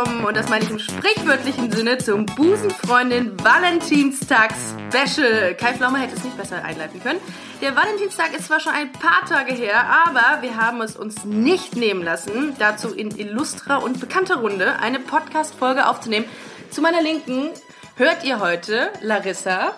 Willkommen, 0.00 0.24
und 0.24 0.36
das 0.36 0.48
meine 0.48 0.64
ich 0.64 0.70
im 0.70 0.78
sprichwörtlichen 0.78 1.70
Sinne, 1.70 1.98
zum 1.98 2.24
Busenfreundin 2.24 3.36
Valentinstag 3.42 4.54
Special. 4.88 5.54
Kai 5.54 5.74
Pflaume 5.74 5.98
hätte 5.98 6.16
es 6.16 6.24
nicht 6.24 6.36
besser 6.36 6.64
einleiten 6.64 7.02
können. 7.02 7.20
Der 7.60 7.76
Valentinstag 7.76 8.34
ist 8.36 8.46
zwar 8.46 8.60
schon 8.60 8.72
ein 8.72 8.92
paar 8.92 9.26
Tage 9.28 9.52
her, 9.52 9.84
aber 10.06 10.42
wir 10.42 10.56
haben 10.56 10.80
es 10.80 10.96
uns 10.96 11.24
nicht 11.24 11.76
nehmen 11.76 12.02
lassen, 12.02 12.54
dazu 12.58 12.94
in 12.94 13.10
illustrer 13.10 13.82
und 13.82 14.00
bekannter 14.00 14.36
Runde 14.36 14.78
eine 14.80 15.00
Podcast-Folge 15.00 15.86
aufzunehmen. 15.86 16.26
Zu 16.70 16.80
meiner 16.80 17.02
Linken 17.02 17.50
hört 17.96 18.24
ihr 18.24 18.40
heute 18.40 18.90
Larissa, 19.02 19.72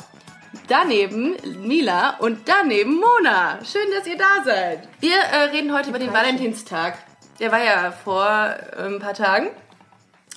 daneben 0.68 1.36
Mila 1.66 2.16
und 2.18 2.40
daneben 2.46 3.00
Mona. 3.00 3.58
Schön, 3.64 3.90
dass 3.96 4.06
ihr 4.06 4.18
da 4.18 4.44
seid. 4.44 4.86
Wir 5.00 5.16
äh, 5.16 5.44
reden 5.52 5.74
heute 5.74 5.90
über 5.90 5.98
den 5.98 6.12
Valentinstag. 6.12 6.98
Der 7.40 7.50
war 7.50 7.64
ja 7.64 7.92
vor 8.04 8.24
äh, 8.76 8.86
ein 8.86 9.00
paar 9.00 9.14
Tagen. 9.14 9.48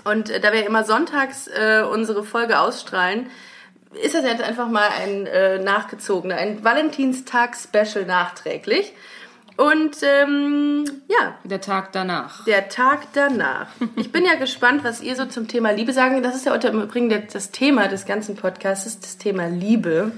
Und 0.05 0.30
äh, 0.30 0.40
da 0.40 0.54
wir 0.54 0.66
immer 0.66 0.86
sonntags 0.86 1.48
äh, 1.48 1.84
unsere 1.84 2.23
Folge 2.23 2.59
ausstrahlen, 2.59 3.30
ist 4.02 4.16
das 4.16 4.23
jetzt 4.23 4.41
einfach 4.44 4.70
mal 4.70 4.88
ein 4.90 5.26
äh, 5.26 5.59
nachgezogener, 5.59 6.36
ein 6.36 6.64
Valentinstag-Special 6.64 8.06
nachträglich. 8.06 8.94
Und 9.58 9.98
ähm, 10.03 10.83
ja, 11.08 11.36
Der 11.45 11.61
Tag 11.61 11.94
danach. 11.94 12.44
der 12.44 12.67
Tag 12.67 13.08
danach. 13.14 13.67
Ich 13.95 14.11
bin 14.11 14.26
ja 14.26 14.36
gespannt, 14.36 14.83
was 14.83 15.02
ihr 15.02 15.16
so 15.16 15.26
zum 15.26 15.48
Thema 15.48 15.72
Liebe 15.72 15.94
sagen. 15.94 16.22
Das 16.22 16.36
ist 16.36 16.45
ja 16.45 16.53
unter 16.53 16.70
im 16.70 16.81
Übrigen 16.81 17.09
das 17.31 17.52
Thema 17.52 17.88
des 17.88 18.06
ganzen 18.06 18.36
Podcasts, 18.36 19.00
das 19.00 19.17
Thema 19.17 19.48
Liebe. 19.48 20.11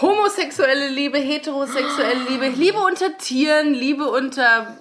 Homosexuelle 0.00 0.88
Liebe, 0.88 1.18
heterosexuelle 1.18 2.24
Liebe, 2.28 2.48
Liebe 2.48 2.78
unter 2.78 3.18
Tieren, 3.18 3.74
Liebe 3.74 4.08
unter 4.08 4.76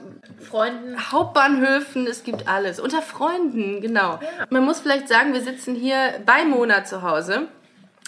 Freunden. 0.51 1.11
Hauptbahnhöfen, 1.11 2.05
es 2.07 2.23
gibt 2.23 2.47
alles. 2.47 2.79
Unter 2.79 3.01
Freunden, 3.01 3.81
genau. 3.81 4.19
Man 4.49 4.65
muss 4.65 4.81
vielleicht 4.81 5.07
sagen, 5.07 5.33
wir 5.33 5.41
sitzen 5.41 5.75
hier 5.75 6.21
bei 6.25 6.43
Mona 6.43 6.83
zu 6.83 7.01
Hause 7.01 7.47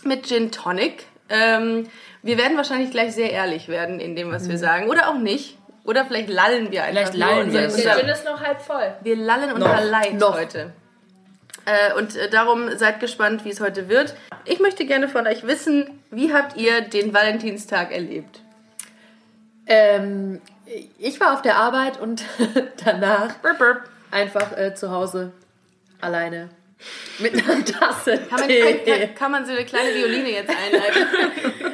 mit 0.03 0.27
Gin 0.27 0.51
Tonic. 0.51 1.05
Ähm, 1.29 1.87
wir 2.21 2.37
werden 2.37 2.57
wahrscheinlich 2.57 2.91
gleich 2.91 3.13
sehr 3.13 3.31
ehrlich 3.31 3.67
werden 3.69 3.99
in 3.99 4.15
dem, 4.15 4.31
was 4.31 4.49
wir 4.49 4.57
sagen. 4.57 4.89
Oder 4.89 5.09
auch 5.09 5.17
nicht. 5.17 5.57
Oder 5.85 6.05
vielleicht 6.05 6.29
lallen 6.29 6.71
wir 6.71 6.83
einfach. 6.83 7.11
Vielleicht 7.11 7.13
lallen 7.15 7.51
wir. 7.51 7.67
Der 7.67 7.97
Gin 7.97 8.09
ist 8.09 8.25
noch 8.25 8.41
halb 8.41 8.61
voll. 8.61 8.93
wir 9.01 9.15
lallen 9.15 9.51
unser 9.53 9.81
Leid 9.81 10.21
heute. 10.21 10.73
Äh, 11.65 11.93
und 11.97 12.15
äh, 12.15 12.29
darum 12.29 12.77
seid 12.77 12.99
gespannt, 12.99 13.45
wie 13.45 13.49
es 13.49 13.61
heute 13.61 13.87
wird. 13.87 14.15
Ich 14.45 14.59
möchte 14.59 14.85
gerne 14.85 15.07
von 15.07 15.27
euch 15.27 15.47
wissen, 15.47 16.01
wie 16.11 16.33
habt 16.33 16.57
ihr 16.57 16.81
den 16.81 17.13
Valentinstag 17.13 17.91
erlebt? 17.91 18.41
Ähm, 19.65 20.41
ich 20.97 21.19
war 21.19 21.33
auf 21.33 21.41
der 21.41 21.57
Arbeit 21.57 21.99
und 21.99 22.23
danach 22.85 23.35
Burp, 23.35 23.57
burp. 23.57 23.81
einfach 24.11 24.57
äh, 24.57 24.73
zu 24.75 24.91
Hause 24.91 25.31
alleine 26.01 26.49
mit 27.19 27.33
einer 27.33 27.63
Tasse 27.79 28.17
Kann 28.29 28.39
man, 28.41 28.49
Tee. 28.49 28.77
kann, 28.85 29.15
kann 29.15 29.31
man 29.31 29.45
so 29.45 29.51
eine 29.51 29.65
kleine 29.65 29.93
Violine 29.93 30.29
jetzt 30.29 30.49
einleiten? 30.49 31.07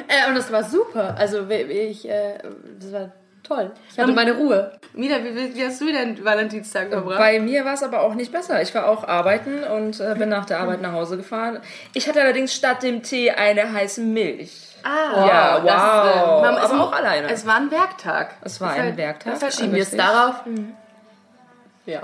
Äh, 0.12 0.28
und 0.28 0.34
das 0.34 0.50
war 0.50 0.64
super. 0.64 1.14
Also 1.16 1.48
ich, 1.48 2.08
äh, 2.08 2.36
das 2.80 2.92
war 2.92 3.12
toll. 3.44 3.70
Ich 3.92 3.96
hatte 3.96 4.10
meine 4.10 4.32
Ruhe. 4.32 4.72
Mila, 4.92 5.22
wie, 5.22 5.54
wie 5.54 5.64
hast 5.64 5.80
du 5.80 5.86
deinen 5.92 6.24
Valentinstag 6.24 6.88
verbracht? 6.88 7.18
Bei 7.18 7.38
mir 7.38 7.64
war 7.64 7.74
es 7.74 7.84
aber 7.84 8.00
auch 8.00 8.14
nicht 8.14 8.32
besser. 8.32 8.60
Ich 8.60 8.74
war 8.74 8.88
auch 8.88 9.06
arbeiten 9.06 9.62
und 9.62 10.00
äh, 10.00 10.16
bin 10.18 10.28
nach 10.28 10.46
der 10.46 10.58
Arbeit 10.58 10.82
nach 10.82 10.94
Hause 10.94 11.16
gefahren. 11.16 11.60
Ich 11.94 12.08
hatte 12.08 12.20
allerdings 12.20 12.52
statt 12.52 12.82
dem 12.82 13.04
Tee 13.04 13.30
eine 13.30 13.72
heiße 13.72 14.00
Milch. 14.00 14.69
Ah, 14.82 15.26
Ja, 15.26 15.60
das, 15.60 15.64
wow. 15.64 16.42
man- 16.42 16.56
Aber 16.56 16.64
es- 16.64 16.70
auch 16.80 16.92
alleine. 16.92 17.28
Es 17.30 17.46
war 17.46 17.56
ein 17.56 17.70
Werktag. 17.70 18.34
Es 18.42 18.60
war 18.60 18.70
ein 18.70 18.82
halt- 18.82 18.96
Werktag. 18.96 19.34
das 19.34 19.42
halt 19.42 19.54
Schieben 19.54 19.74
wir 19.74 19.82
es 19.82 19.96
darauf? 19.96 20.36
Ja. 21.86 22.02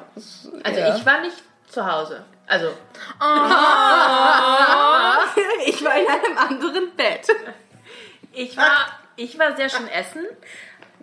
Also 0.64 0.80
Ja. 0.80 0.96
ich 0.96 1.06
war 1.06 1.20
nicht 1.20 1.36
zu 1.68 1.86
Hause. 1.86 2.24
Also 2.46 2.68
Ich 5.66 5.84
war 5.84 5.94
in 5.96 6.06
einem 6.08 6.38
anderen 6.38 6.90
Bett. 6.96 7.26
ich 8.32 8.56
war, 8.56 8.86
ich 9.16 9.38
war 9.38 9.56
sehr 9.56 9.68
schön 9.68 9.88
essen 9.88 10.24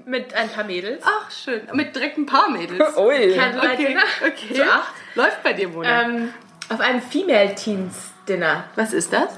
mit 0.05 0.33
ein 0.33 0.49
paar 0.49 0.63
Mädels. 0.63 1.03
Ach, 1.05 1.29
schön. 1.31 1.61
Mit 1.73 1.95
direkt 1.95 2.17
ein 2.17 2.25
paar 2.25 2.49
Mädels. 2.49 2.97
Ui. 3.03 3.35
Candlelight 3.35 3.73
Okay, 3.73 3.87
Dinner. 3.87 4.01
okay. 4.25 4.53
Zu 4.53 4.63
acht. 4.71 4.93
Läuft 5.15 5.43
bei 5.43 5.53
dir, 5.53 5.69
Mona. 5.69 6.01
Ähm, 6.03 6.33
auf 6.69 6.79
einem 6.79 7.01
Female 7.01 7.55
Teens 7.55 8.11
Dinner, 8.27 8.63
Was 8.75 8.93
ist 8.93 9.11
das? 9.13 9.37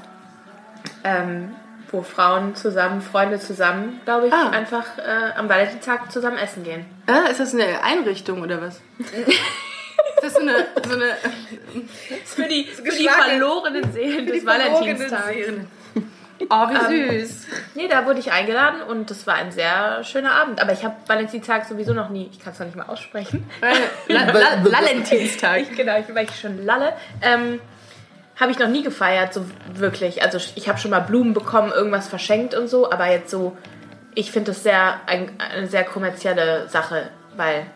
ähm, 1.04 1.54
wo 1.90 2.02
Frauen 2.02 2.54
zusammen, 2.54 3.00
Freunde 3.00 3.38
zusammen, 3.38 4.00
glaube 4.04 4.26
ich, 4.28 4.32
Ah. 4.32 4.50
einfach 4.50 4.98
äh, 4.98 5.32
am 5.36 5.48
Valentinstag 5.48 6.10
zusammen 6.12 6.38
essen 6.38 6.64
gehen. 6.64 6.84
Ah, 7.06 7.28
ist 7.30 7.40
das 7.40 7.54
eine 7.54 7.82
Einrichtung 7.82 8.42
oder 8.42 8.60
was? 8.60 8.80
ist 8.98 10.22
das 10.22 10.34
so 10.34 10.40
eine, 10.40 10.66
so 10.86 10.94
eine 10.94 11.12
Für 12.24 12.44
die, 12.44 12.64
für 12.64 12.82
die 12.82 13.08
verlorenen 13.08 13.92
Seelen 13.92 14.26
des 14.26 14.44
Valentinstags. 14.44 15.24
Oh, 16.50 16.68
wie 16.68 17.20
süß. 17.22 17.46
Nee, 17.76 17.88
da 17.88 18.04
wurde 18.04 18.20
ich 18.20 18.30
eingeladen 18.30 18.82
und 18.82 19.10
das 19.10 19.26
war 19.26 19.36
ein 19.36 19.52
sehr 19.52 20.04
schöner 20.04 20.32
Abend. 20.32 20.60
Aber 20.60 20.72
ich 20.72 20.84
habe 20.84 20.94
Valentinstag 21.06 21.64
sowieso 21.64 21.94
noch 21.94 22.10
nie, 22.10 22.28
ich 22.30 22.38
kann 22.40 22.52
es 22.52 22.58
noch 22.58 22.66
nicht 22.66 22.76
mal 22.76 22.84
aussprechen. 22.84 23.48
Valentinstag. 24.08 25.74
genau, 25.74 25.98
ich, 25.98 26.14
weil 26.14 26.26
ich 26.26 26.38
schon 26.38 26.62
lalle. 26.64 26.92
Ähm, 27.22 27.58
habe 28.38 28.52
ich 28.52 28.58
noch 28.58 28.68
nie 28.68 28.82
gefeiert, 28.82 29.32
so 29.32 29.46
wirklich. 29.74 30.22
Also 30.22 30.38
ich 30.54 30.68
habe 30.68 30.78
schon 30.78 30.90
mal 30.90 31.00
Blumen 31.00 31.32
bekommen, 31.32 31.72
irgendwas 31.72 32.08
verschenkt 32.08 32.54
und 32.54 32.68
so, 32.68 32.90
aber 32.90 33.10
jetzt 33.10 33.30
so, 33.30 33.56
ich 34.14 34.30
finde 34.30 34.52
das 34.52 34.62
sehr 34.62 35.00
ein, 35.06 35.30
eine 35.38 35.66
sehr 35.66 35.84
kommerzielle 35.84 36.68
Sache, 36.68 37.08
weil 37.36 37.66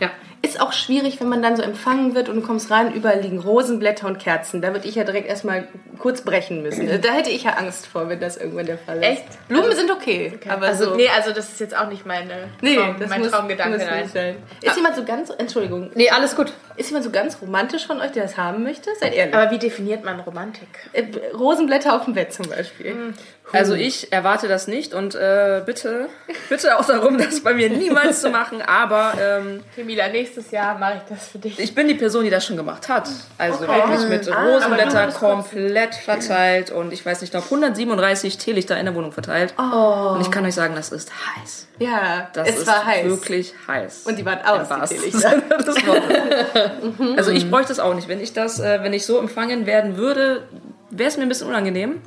Ja. 0.00 0.10
Ist 0.44 0.60
auch 0.60 0.74
schwierig, 0.74 1.20
wenn 1.20 1.28
man 1.30 1.40
dann 1.40 1.56
so 1.56 1.62
empfangen 1.62 2.14
wird 2.14 2.28
und 2.28 2.36
du 2.36 2.42
kommst 2.42 2.70
rein, 2.70 2.92
überall 2.92 3.18
liegen 3.20 3.38
Rosenblätter 3.38 4.06
und 4.06 4.18
Kerzen. 4.18 4.60
Da 4.60 4.72
würde 4.74 4.86
ich 4.86 4.94
ja 4.94 5.04
direkt 5.04 5.26
erstmal 5.26 5.66
kurz 5.98 6.20
brechen 6.20 6.62
müssen. 6.62 6.86
Da 7.02 7.12
hätte 7.12 7.30
ich 7.30 7.44
ja 7.44 7.52
Angst 7.52 7.86
vor, 7.86 8.08
wenn 8.10 8.20
das 8.20 8.36
irgendwann 8.36 8.66
der 8.66 8.76
Fall 8.76 8.98
ist. 8.98 9.04
Echt? 9.04 9.24
Blumen 9.48 9.72
sind 9.74 9.90
okay, 9.90 10.38
aber 10.48 10.66
also 10.66 10.90
so. 10.90 10.96
nee, 10.96 11.08
also 11.08 11.32
das 11.32 11.48
ist 11.50 11.60
jetzt 11.60 11.74
auch 11.76 11.88
nicht 11.88 12.04
meine 12.04 12.48
Nee, 12.60 12.76
Traum, 12.76 12.96
das 13.00 13.08
mein 13.08 13.20
muss, 13.22 13.30
Traumgedanke. 13.30 13.78
muss 13.78 13.90
nicht 13.90 14.12
sein. 14.12 14.36
Ist 14.60 14.76
jemand 14.76 14.96
so 14.96 15.04
ganz, 15.04 15.30
Entschuldigung, 15.30 15.90
Nee, 15.94 16.10
alles 16.10 16.36
gut. 16.36 16.52
ist 16.76 16.90
jemand 16.90 17.04
so 17.06 17.10
ganz 17.10 17.38
romantisch 17.40 17.86
von 17.86 18.00
euch, 18.02 18.12
der 18.12 18.24
das 18.24 18.36
haben 18.36 18.62
möchte? 18.64 18.90
Seid 19.00 19.14
ehrlich. 19.14 19.34
Aber 19.34 19.50
wie 19.50 19.58
definiert 19.58 20.04
man 20.04 20.20
Romantik? 20.20 20.68
Äh, 20.92 21.04
Rosenblätter 21.34 21.96
auf 21.96 22.04
dem 22.04 22.12
Bett 22.14 22.32
zum 22.34 22.48
Beispiel. 22.50 23.14
Also 23.52 23.74
ich 23.74 24.12
erwarte 24.12 24.48
das 24.48 24.66
nicht 24.66 24.94
und 24.94 25.14
äh, 25.14 25.62
bitte, 25.64 26.08
bitte 26.48 26.76
auch 26.76 26.84
darum, 26.86 27.18
das 27.18 27.40
bei 27.40 27.54
mir 27.54 27.68
niemals 27.70 28.20
zu 28.20 28.30
machen. 28.30 28.60
Aber 28.62 29.12
ähm, 29.20 29.62
Camila, 29.76 30.08
nächstes 30.08 30.50
Jahr 30.50 30.76
mache 30.76 30.94
ich 30.96 31.02
das 31.14 31.28
für 31.28 31.38
dich. 31.38 31.58
ich 31.60 31.72
bin 31.74 31.86
die 31.86 31.94
Person, 31.94 32.24
die 32.24 32.30
das 32.30 32.44
schon 32.44 32.56
gemacht 32.56 32.88
hat. 32.88 33.08
Also 33.38 33.64
Okay. 33.64 33.76
wirklich 33.90 34.08
mit 34.08 34.28
Ah, 34.32 34.42
Rosenblätter 34.44 35.02
aber 35.02 35.12
du 35.12 35.18
komplett 35.18 35.94
verteilt 35.94 36.70
und 36.72 36.92
ich 36.92 37.04
weiß 37.06 37.20
nicht, 37.20 37.32
noch 37.34 37.44
137 37.44 38.38
Teelichter 38.38 38.76
in 38.78 38.86
der 38.86 38.94
Wohnung 38.96 39.12
verteilt. 39.12 39.54
Und 39.56 40.20
ich 40.20 40.30
kann 40.32 40.44
euch 40.46 40.54
sagen, 40.54 40.74
das 40.74 40.90
ist 40.90 41.12
heiß. 41.36 41.68
Ja, 41.78 42.28
Das 42.32 42.48
es 42.48 42.56
ist 42.60 42.66
war 42.66 42.84
heiß. 42.84 43.04
wirklich 43.06 43.54
heiß. 43.68 44.02
Und 44.06 44.16
die 44.18 44.24
waren 44.24 44.40
aus, 44.44 44.90
Im 44.90 44.96
die 45.02 45.10
Teelichter. 45.10 45.42
Also 47.16 47.30
ich 47.30 47.50
bräuchte 47.50 47.72
es 47.72 47.78
auch 47.80 47.94
nicht. 47.94 48.08
Wenn 48.08 48.20
ich 48.20 48.32
das, 48.32 48.58
äh, 48.58 48.80
wenn 48.82 48.92
ich 48.92 49.06
so 49.06 49.18
empfangen 49.18 49.66
werden 49.66 49.96
würde, 49.96 50.42
wäre 50.90 51.08
es 51.08 51.16
mir 51.16 51.22
ein 51.24 51.28
bisschen 51.28 51.48
unangenehm. 51.48 52.00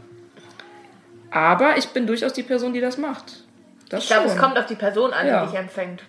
Aber 1.32 1.78
ich 1.78 1.88
bin 1.90 2.08
durchaus 2.08 2.34
die 2.34 2.44
Person, 2.44 2.74
die 2.74 2.82
das 2.82 2.98
macht. 2.98 3.44
Das 3.90 4.04
Ich 4.04 4.10
glaube, 4.10 4.28
es 4.28 4.38
kommt 4.38 4.58
auf 4.58 4.66
die 4.66 4.76
Person 4.76 5.14
an, 5.14 5.28
Ja. 5.28 5.46
die 5.46 5.52
dich 5.52 5.60
empfängt. 5.60 6.04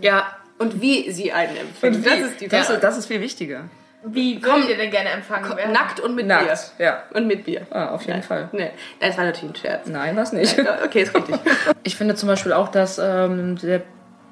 Ja, 0.00 0.24
und 0.58 0.80
wie 0.80 1.10
sie 1.12 1.32
einen 1.32 1.56
empfängt. 1.56 1.96
Und? 1.96 2.06
Das 2.06 2.18
ist 2.18 2.40
die 2.40 2.48
das, 2.48 2.66
Frage. 2.66 2.74
ist, 2.78 2.84
das 2.84 2.98
ist 2.98 3.06
viel 3.06 3.20
wichtiger. 3.20 3.64
Wie 4.04 4.40
würdet 4.42 4.68
ihr 4.70 4.76
denn 4.76 4.90
gerne 4.92 5.10
empfangen 5.10 5.56
werden? 5.56 5.72
Nackt 5.72 5.98
und 6.00 6.14
mit 6.14 6.26
Bier. 6.28 6.36
Nackt, 6.36 6.72
ja. 6.78 7.02
Und 7.14 7.26
mit 7.26 7.44
Bier. 7.44 7.66
Ah, 7.70 7.86
auf 7.88 8.02
jeden 8.02 8.12
Nein. 8.14 8.22
Fall. 8.22 8.48
Nee, 8.52 8.70
das 9.00 9.16
war 9.18 9.24
natürlich 9.24 9.50
ein 9.50 9.56
Scherz. 9.56 9.86
Nein, 9.88 10.16
was 10.16 10.32
nicht. 10.32 10.56
Ja, 10.56 10.78
Okay, 10.84 11.02
ist 11.02 11.14
richtig. 11.14 11.34
Ich 11.82 11.96
finde 11.96 12.14
zum 12.14 12.28
Beispiel 12.28 12.52
auch, 12.52 12.68
dass 12.68 12.98
ähm, 12.98 13.56
der, 13.58 13.82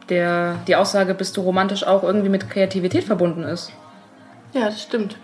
der, 0.09 0.57
die 0.69 0.77
Aussage, 0.77 1.15
bist 1.15 1.37
du 1.37 1.41
romantisch, 1.41 1.85
auch 1.85 2.05
irgendwie 2.05 2.29
mit 2.29 2.49
Kreativität 2.49 3.03
verbunden 3.05 3.43
ist. 3.43 3.73
Ja, 4.53 4.67
das 4.67 4.81
stimmt. 4.83 5.17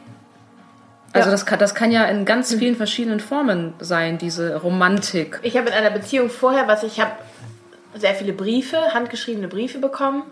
Also 1.13 1.31
das, 1.31 1.45
kann, 1.45 1.59
das 1.59 1.75
kann 1.75 1.93
ja 1.93 2.05
in 2.05 2.25
ganz 2.25 2.55
vielen 2.55 2.77
verschiedenen 2.77 3.21
Formen 3.21 3.75
sein, 3.81 4.19
diese 4.19 4.57
Romantik. 4.57 5.39
Ich 5.43 5.57
habe 5.57 5.69
in 5.69 5.75
einer 5.75 5.91
Beziehung 5.91 6.31
vorher, 6.31 6.69
was 6.69 6.83
ich 6.83 7.01
habe, 7.01 7.13
sehr 7.95 8.15
viele 8.15 8.33
Briefe, 8.33 8.79
handgeschriebene 8.95 9.49
Briefe 9.49 9.79
bekommen. 9.79 10.25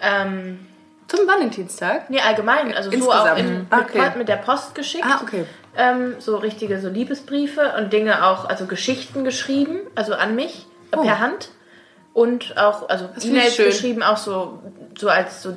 Ähm, 0.00 0.66
Zum 1.08 1.26
Valentinstag? 1.26 2.08
nee, 2.08 2.20
allgemein, 2.20 2.72
also 2.74 2.90
so 2.90 2.96
Insgesamt. 2.96 3.30
auch 3.30 3.36
in, 3.36 3.58
mit, 3.58 3.66
okay. 3.72 4.12
mit 4.16 4.28
der 4.28 4.36
Post 4.36 4.74
geschickt. 4.74 5.04
Ah, 5.06 5.20
okay. 5.22 5.44
ähm, 5.76 6.14
so 6.18 6.36
richtige 6.36 6.80
so 6.80 6.88
Liebesbriefe 6.88 7.74
und 7.76 7.92
Dinge 7.92 8.24
auch, 8.24 8.46
also 8.46 8.64
Geschichten 8.66 9.24
geschrieben, 9.24 9.80
also 9.94 10.14
an 10.14 10.34
mich 10.34 10.66
äh, 10.92 10.96
Oh. 10.96 11.02
per 11.02 11.20
Hand 11.20 11.50
und 12.12 12.56
auch 12.56 12.88
also 12.88 13.08
E-Mails 13.22 13.56
geschrieben, 13.56 14.02
auch 14.02 14.16
so 14.16 14.60
so 14.98 15.08
als 15.08 15.42
so 15.42 15.56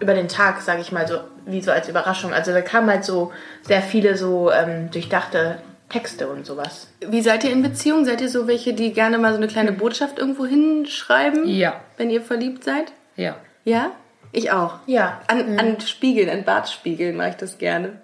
über 0.00 0.14
den 0.14 0.28
Tag, 0.28 0.60
sage 0.62 0.80
ich 0.80 0.92
mal 0.92 1.06
so, 1.06 1.20
wie 1.50 1.60
so 1.60 1.70
als 1.70 1.88
Überraschung. 1.88 2.32
Also 2.32 2.52
da 2.52 2.60
kamen 2.60 2.90
halt 2.90 3.04
so 3.04 3.32
sehr 3.62 3.82
viele 3.82 4.16
so 4.16 4.50
ähm, 4.50 4.90
durchdachte 4.90 5.58
Texte 5.88 6.28
und 6.28 6.46
sowas. 6.46 6.88
Wie 7.00 7.22
seid 7.22 7.44
ihr 7.44 7.50
in 7.50 7.62
Beziehung? 7.62 8.04
Seid 8.04 8.20
ihr 8.20 8.28
so 8.28 8.46
welche, 8.46 8.74
die 8.74 8.92
gerne 8.92 9.18
mal 9.18 9.32
so 9.32 9.38
eine 9.38 9.48
kleine 9.48 9.72
Botschaft 9.72 10.18
irgendwo 10.18 10.44
hinschreiben? 10.44 11.48
Ja. 11.48 11.80
Wenn 11.96 12.10
ihr 12.10 12.20
verliebt 12.20 12.64
seid? 12.64 12.92
Ja. 13.16 13.36
Ja? 13.64 13.92
Ich 14.32 14.50
auch. 14.50 14.74
Ja. 14.86 15.22
An, 15.26 15.58
an 15.58 15.80
Spiegeln, 15.80 16.28
an 16.28 16.44
Bartspiegeln 16.44 17.16
mache 17.16 17.30
ich 17.30 17.36
das 17.36 17.58
gerne. 17.58 18.00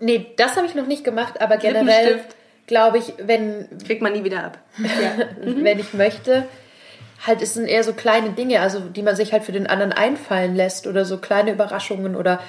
Nee, 0.00 0.32
das 0.36 0.56
habe 0.56 0.66
ich 0.66 0.74
noch 0.74 0.86
nicht 0.86 1.04
gemacht, 1.04 1.42
aber 1.42 1.58
generell 1.58 2.20
glaube 2.66 2.98
ich, 2.98 3.12
wenn, 3.18 3.68
Kriegt 3.84 4.00
man 4.00 4.12
nie 4.12 4.24
wieder 4.24 4.44
ab. 4.44 4.58
wenn 5.42 5.78
ich 5.78 5.92
möchte, 5.92 6.46
halt 7.26 7.42
es 7.42 7.54
sind 7.54 7.66
eher 7.66 7.84
so 7.84 7.92
kleine 7.92 8.30
Dinge, 8.30 8.60
also 8.60 8.80
die 8.80 9.02
man 9.02 9.16
sich 9.16 9.32
halt 9.32 9.44
für 9.44 9.52
den 9.52 9.66
anderen 9.66 9.92
einfallen 9.92 10.54
lässt 10.54 10.86
oder 10.86 11.04
so 11.04 11.18
kleine 11.18 11.52
Überraschungen 11.52 12.16
oder 12.16 12.40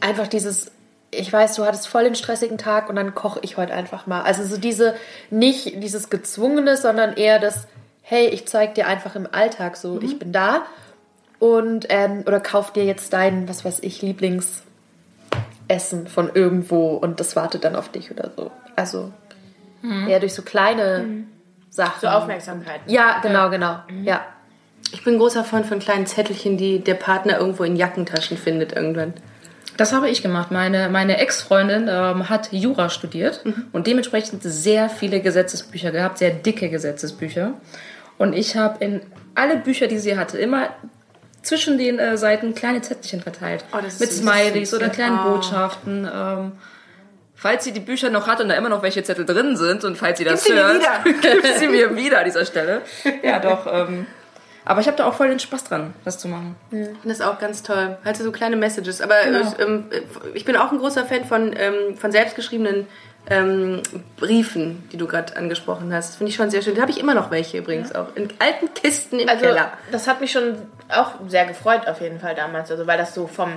einfach 0.00 0.26
dieses 0.26 0.72
ich 1.12 1.32
weiß, 1.32 1.56
du 1.56 1.64
hattest 1.64 1.88
voll 1.88 2.04
den 2.04 2.14
stressigen 2.14 2.56
Tag 2.56 2.88
und 2.88 2.94
dann 2.94 3.16
koche 3.16 3.40
ich 3.42 3.56
heute 3.56 3.74
einfach 3.74 4.06
mal. 4.06 4.22
Also 4.22 4.44
so 4.44 4.56
diese 4.56 4.94
nicht 5.28 5.82
dieses 5.82 6.08
gezwungene, 6.08 6.76
sondern 6.76 7.14
eher 7.14 7.40
das 7.40 7.66
hey, 8.02 8.26
ich 8.26 8.46
zeig 8.46 8.74
dir 8.74 8.88
einfach 8.88 9.14
im 9.14 9.28
Alltag 9.30 9.76
so, 9.76 10.00
ich 10.02 10.18
bin 10.18 10.32
da 10.32 10.66
und 11.38 11.86
ähm, 11.90 12.24
oder 12.26 12.40
kauf 12.40 12.72
dir 12.72 12.84
jetzt 12.84 13.12
dein, 13.12 13.48
was 13.48 13.64
weiß 13.64 13.78
ich, 13.82 14.02
Lieblingsessen 14.02 14.64
von 16.08 16.28
irgendwo 16.34 16.94
und 16.94 17.20
das 17.20 17.36
wartet 17.36 17.62
dann 17.62 17.76
auf 17.76 17.88
dich 17.88 18.10
oder 18.10 18.30
so. 18.36 18.50
Also 18.74 19.12
eher 20.08 20.18
durch 20.18 20.34
so 20.34 20.42
kleine 20.42 21.04
Sachen. 21.70 22.00
So 22.00 22.08
Aufmerksamkeit. 22.08 22.80
Ja, 22.86 23.20
genau, 23.22 23.48
genau. 23.48 23.78
Ja. 24.02 24.20
Ich 24.92 25.04
bin 25.04 25.18
großer 25.18 25.44
Freund 25.44 25.66
von 25.66 25.78
kleinen 25.78 26.06
Zettelchen, 26.06 26.56
die 26.56 26.80
der 26.80 26.94
Partner 26.94 27.38
irgendwo 27.38 27.62
in 27.64 27.76
Jackentaschen 27.76 28.36
findet 28.36 28.72
irgendwann. 28.72 29.14
Das 29.76 29.92
habe 29.92 30.10
ich 30.10 30.20
gemacht. 30.22 30.50
Meine, 30.50 30.88
meine 30.90 31.16
Ex-Freundin 31.18 31.86
ähm, 31.88 32.28
hat 32.28 32.52
Jura 32.52 32.90
studiert 32.90 33.42
und 33.72 33.86
dementsprechend 33.86 34.42
sehr 34.42 34.90
viele 34.90 35.20
Gesetzesbücher 35.20 35.90
gehabt, 35.90 36.18
sehr 36.18 36.30
dicke 36.30 36.68
Gesetzesbücher. 36.68 37.54
Und 38.18 38.34
ich 38.34 38.56
habe 38.56 38.84
in 38.84 39.00
alle 39.34 39.56
Bücher, 39.56 39.86
die 39.86 39.98
sie 39.98 40.18
hatte, 40.18 40.36
immer 40.38 40.68
zwischen 41.42 41.78
den 41.78 41.98
äh, 41.98 42.18
Seiten 42.18 42.54
kleine 42.54 42.82
Zettelchen 42.82 43.22
verteilt. 43.22 43.64
Oh, 43.72 43.78
das 43.80 43.94
ist 43.94 44.00
mit 44.00 44.10
süß. 44.10 44.18
Smileys 44.20 44.74
oder 44.74 44.86
Ja. 44.86 44.92
kleinen 44.92 45.18
Oh. 45.20 45.30
Botschaften. 45.30 46.06
Ähm, 46.12 46.52
falls 47.40 47.64
sie 47.64 47.72
die 47.72 47.80
Bücher 47.80 48.10
noch 48.10 48.26
hat 48.26 48.40
und 48.40 48.48
da 48.48 48.54
immer 48.54 48.68
noch 48.68 48.82
welche 48.82 49.02
Zettel 49.02 49.24
drin 49.24 49.56
sind 49.56 49.82
und 49.84 49.96
falls 49.96 50.18
sie 50.18 50.24
das 50.24 50.44
sie 50.44 50.52
mir 50.52 50.62
hört, 50.64 50.76
wieder. 51.04 51.20
gibt 51.20 51.46
sie 51.58 51.68
mir 51.68 51.96
wieder 51.96 52.18
an 52.18 52.24
dieser 52.26 52.44
Stelle. 52.44 52.82
Ja, 53.22 53.38
doch. 53.38 53.66
Ähm, 53.72 54.06
aber 54.64 54.80
ich 54.82 54.86
habe 54.86 54.96
da 54.96 55.06
auch 55.06 55.14
voll 55.14 55.28
den 55.30 55.40
Spaß 55.40 55.64
dran, 55.64 55.94
das 56.04 56.18
zu 56.18 56.28
machen. 56.28 56.54
Ich 56.70 56.76
finde 56.78 56.98
das 57.08 57.20
auch 57.22 57.38
ganz 57.38 57.62
toll. 57.62 57.96
Halt 58.04 58.16
so 58.18 58.30
kleine 58.30 58.56
Messages. 58.56 59.00
Aber 59.00 59.14
ich, 59.26 59.58
ähm, 59.58 59.86
ich 60.34 60.44
bin 60.44 60.54
auch 60.56 60.70
ein 60.70 60.78
großer 60.78 61.06
Fan 61.06 61.24
von, 61.24 61.54
ähm, 61.56 61.96
von 61.96 62.12
selbstgeschriebenen 62.12 62.86
ähm, 63.28 63.82
Briefen, 64.16 64.86
die 64.92 64.96
du 64.98 65.06
gerade 65.06 65.34
angesprochen 65.36 65.92
hast. 65.92 66.16
Finde 66.16 66.30
ich 66.30 66.36
schon 66.36 66.50
sehr 66.50 66.60
schön. 66.62 66.74
Da 66.74 66.82
habe 66.82 66.90
ich 66.90 67.00
immer 67.00 67.14
noch 67.14 67.30
welche 67.30 67.58
übrigens 67.58 67.94
auch. 67.94 68.14
In 68.16 68.28
alten 68.38 68.72
Kisten 68.74 69.18
im 69.18 69.28
Also 69.28 69.46
Keller. 69.46 69.72
das 69.92 70.06
hat 70.06 70.20
mich 70.20 70.30
schon 70.32 70.56
auch 70.88 71.12
sehr 71.26 71.46
gefreut 71.46 71.88
auf 71.88 72.00
jeden 72.00 72.20
Fall 72.20 72.34
damals, 72.34 72.70
also 72.70 72.86
weil 72.86 72.98
das 72.98 73.14
so 73.14 73.26
vom, 73.26 73.52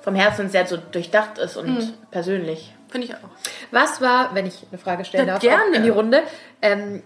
vom 0.00 0.14
Herzen 0.14 0.48
sehr 0.48 0.66
so 0.66 0.78
durchdacht 0.78 1.38
ist 1.38 1.56
und 1.56 1.94
persönlich. 2.10 2.72
Finde 2.88 3.06
ich 3.06 3.14
auch. 3.14 3.18
Was 3.70 4.00
war, 4.00 4.34
wenn 4.34 4.46
ich 4.46 4.64
eine 4.70 4.78
Frage 4.78 5.04
stellen 5.04 5.26
Ja, 5.26 5.34
darf, 5.34 5.42
gerne. 5.42 5.76
in 5.76 5.82
die 5.82 5.90
Runde, 5.90 6.22
ähm, 6.62 7.02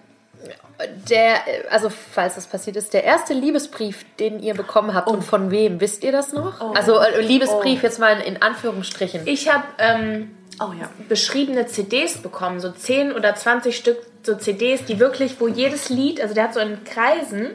der, 1.09 1.35
also 1.71 1.91
falls 1.91 2.37
das 2.37 2.47
passiert 2.47 2.77
ist, 2.77 2.95
der 2.95 3.05
erste 3.05 3.35
Liebesbrief, 3.35 4.05
den 4.19 4.41
ihr 4.41 4.55
bekommen 4.55 4.95
habt 4.95 5.09
und 5.09 5.23
von 5.23 5.51
wem, 5.51 5.81
wisst 5.81 6.03
ihr 6.05 6.13
das 6.13 6.33
noch? 6.33 6.75
Also 6.75 6.99
äh, 6.99 7.21
Liebesbrief 7.21 7.83
jetzt 7.83 7.99
mal 7.99 8.21
in 8.21 8.41
Anführungsstrichen. 8.41 9.27
Ich 9.27 9.53
habe 9.53 9.65
ähm, 9.79 10.35
Oh 10.63 10.73
ja. 10.79 10.91
beschriebene 11.09 11.67
CDs 11.67 12.19
bekommen, 12.19 12.61
so 12.61 12.71
10 12.71 13.13
oder 13.13 13.35
20 13.35 13.77
Stück 13.77 13.99
so 14.23 14.35
CDs, 14.37 14.85
die 14.85 14.99
wirklich, 14.99 15.41
wo 15.41 15.49
jedes 15.49 15.89
Lied, 15.89 16.21
also 16.21 16.35
der 16.35 16.45
hat 16.45 16.55
so 16.55 16.61
in 16.61 16.85
Kreisen, 16.85 17.51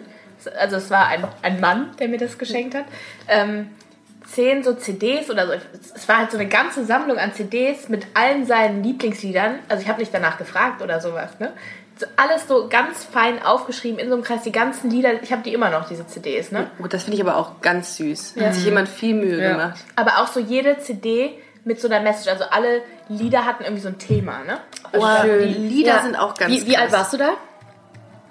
also 0.60 0.76
es 0.78 0.90
war 0.90 1.08
ein, 1.08 1.24
ein 1.44 1.60
Mann, 1.60 1.92
der 2.00 2.08
mir 2.08 2.18
das 2.18 2.38
geschenkt 2.40 2.74
hat, 2.76 2.86
ähm, 3.28 3.70
zehn 4.28 4.64
so 4.64 4.74
CDs 4.74 5.30
oder 5.30 5.48
so, 5.48 5.54
es 5.96 6.08
war 6.10 6.18
halt 6.18 6.32
so 6.32 6.38
eine 6.38 6.48
ganze 6.48 6.84
Sammlung 6.86 7.18
an 7.18 7.34
CDs 7.34 7.90
mit 7.90 8.08
allen 8.16 8.46
seinen 8.46 8.84
Lieblingsliedern, 8.84 9.60
also 9.70 9.82
ich 9.84 9.88
habe 9.90 10.00
nicht 10.00 10.14
danach 10.14 10.38
gefragt 10.38 10.82
oder 10.82 11.00
sowas, 11.02 11.40
ne? 11.40 11.52
So 11.98 12.06
alles 12.18 12.46
so 12.48 12.68
ganz 12.68 13.06
fein 13.06 13.42
aufgeschrieben 13.42 14.00
in 14.00 14.10
so 14.10 14.16
einem 14.16 14.24
Kreis, 14.24 14.42
die 14.44 14.52
ganzen 14.52 14.90
Lieder, 14.90 15.24
ich 15.24 15.32
habe 15.32 15.44
die 15.44 15.54
immer 15.54 15.70
noch, 15.70 15.88
diese 15.88 16.06
CDs, 16.08 16.52
ne? 16.52 16.70
Gut, 16.78 16.94
das 16.94 17.04
finde 17.04 17.16
ich 17.18 17.24
aber 17.26 17.38
auch 17.38 17.62
ganz 17.62 17.96
süß. 17.96 18.34
Da 18.36 18.48
hat 18.48 18.54
sich 18.56 18.66
jemand 18.66 18.90
viel 18.90 19.14
Mühe 19.16 19.42
Ja. 19.42 19.52
gemacht. 19.52 19.80
Aber 19.96 20.18
auch 20.20 20.28
so 20.28 20.42
jede 20.42 20.78
CD 20.80 21.38
mit 21.64 21.80
so 21.80 21.88
einer 21.88 22.02
Message, 22.02 22.28
also 22.30 22.44
alle 22.52 22.82
Lieder 23.08 23.46
hatten 23.46 23.64
irgendwie 23.64 23.82
so 23.84 23.88
ein 23.88 23.98
Thema, 23.98 24.40
ne? 24.44 24.58
Also 24.92 25.06
Oh, 25.06 25.10
da- 25.10 25.24
die 25.38 25.54
Lieder 25.54 25.96
Ja. 25.96 26.02
sind 26.02 26.16
auch 26.18 26.34
ganz 26.36 26.52
Wie, 26.52 26.68
wie 26.68 26.76
alt 26.76 26.92
warst 26.92 27.14
du 27.14 27.18
da? 27.18 27.30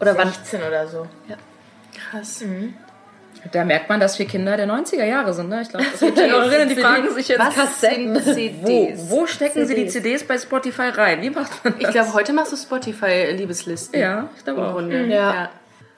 Oder 0.00 0.18
wann? 0.18 0.28
16 0.28 0.62
oder 0.62 0.86
so. 0.86 1.06
Krass. 2.10 2.44
Da 3.52 3.64
merkt 3.64 3.88
man, 3.88 4.00
dass 4.00 4.18
wir 4.18 4.26
Kinder 4.26 4.56
der 4.56 4.66
90er 4.66 5.04
Jahre 5.04 5.34
sind. 5.34 5.48
Ne? 5.48 5.62
Ich 5.62 5.68
glaube, 5.68 5.86
es 5.92 6.00
gibt 6.00 6.18
ja 6.18 6.26
Hörerinnen, 6.28 6.68
die 6.68 6.76
fragen 6.76 7.10
sich 7.14 7.28
jetzt, 7.28 7.40
Was 7.40 7.80
sind 7.80 8.14
wo, 8.14 8.32
CDs? 8.32 9.10
wo 9.10 9.26
stecken 9.26 9.66
sie 9.66 9.74
die 9.74 9.86
CDs 9.88 10.24
bei 10.24 10.38
Spotify 10.38 10.88
rein? 10.88 11.20
Wie 11.22 11.30
macht 11.30 11.64
man 11.64 11.74
das? 11.74 11.82
Ich 11.82 11.90
glaube, 11.90 12.14
heute 12.14 12.32
machst 12.32 12.52
du 12.52 12.56
Spotify-Liebeslisten. 12.56 13.98
Ja, 14.00 14.28
ich 14.36 14.44
glaube 14.44 14.60
im 14.60 14.66
auch. 14.66 14.72
Grunde. 14.72 15.06
Ja. 15.06 15.50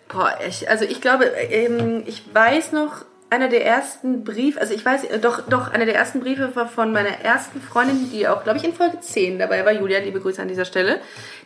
Boah, 0.09 0.37
ich, 0.47 0.69
also 0.69 0.85
ich 0.85 1.01
glaube, 1.01 1.25
ähm, 1.25 2.03
ich 2.07 2.23
weiß 2.33 2.73
noch, 2.73 3.05
einer 3.29 3.49
der 3.49 3.65
ersten 3.65 4.25
Briefe, 4.25 4.61
also 4.61 4.73
ich 4.73 4.85
weiß, 4.85 5.05
äh, 5.05 5.19
doch, 5.19 5.49
doch, 5.49 5.73
einer 5.73 5.85
der 5.85 5.97
ersten 5.97 6.21
Briefe 6.21 6.55
war 6.55 6.69
von 6.69 6.93
meiner 6.93 7.21
ersten 7.25 7.61
Freundin, 7.61 8.11
die 8.13 8.29
auch, 8.29 8.45
glaube 8.45 8.59
ich, 8.59 8.65
in 8.65 8.73
Folge 8.73 9.01
10 9.01 9.39
dabei 9.39 9.65
war, 9.65 9.73
Julia, 9.73 9.99
liebe 9.99 10.21
Grüße 10.21 10.41
an 10.41 10.49
dieser 10.49 10.65
Stelle. 10.65 11.01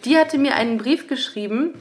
Die 0.04 0.18
hatte 0.18 0.36
mir 0.38 0.54
einen 0.56 0.76
Brief 0.78 1.08
geschrieben 1.08 1.74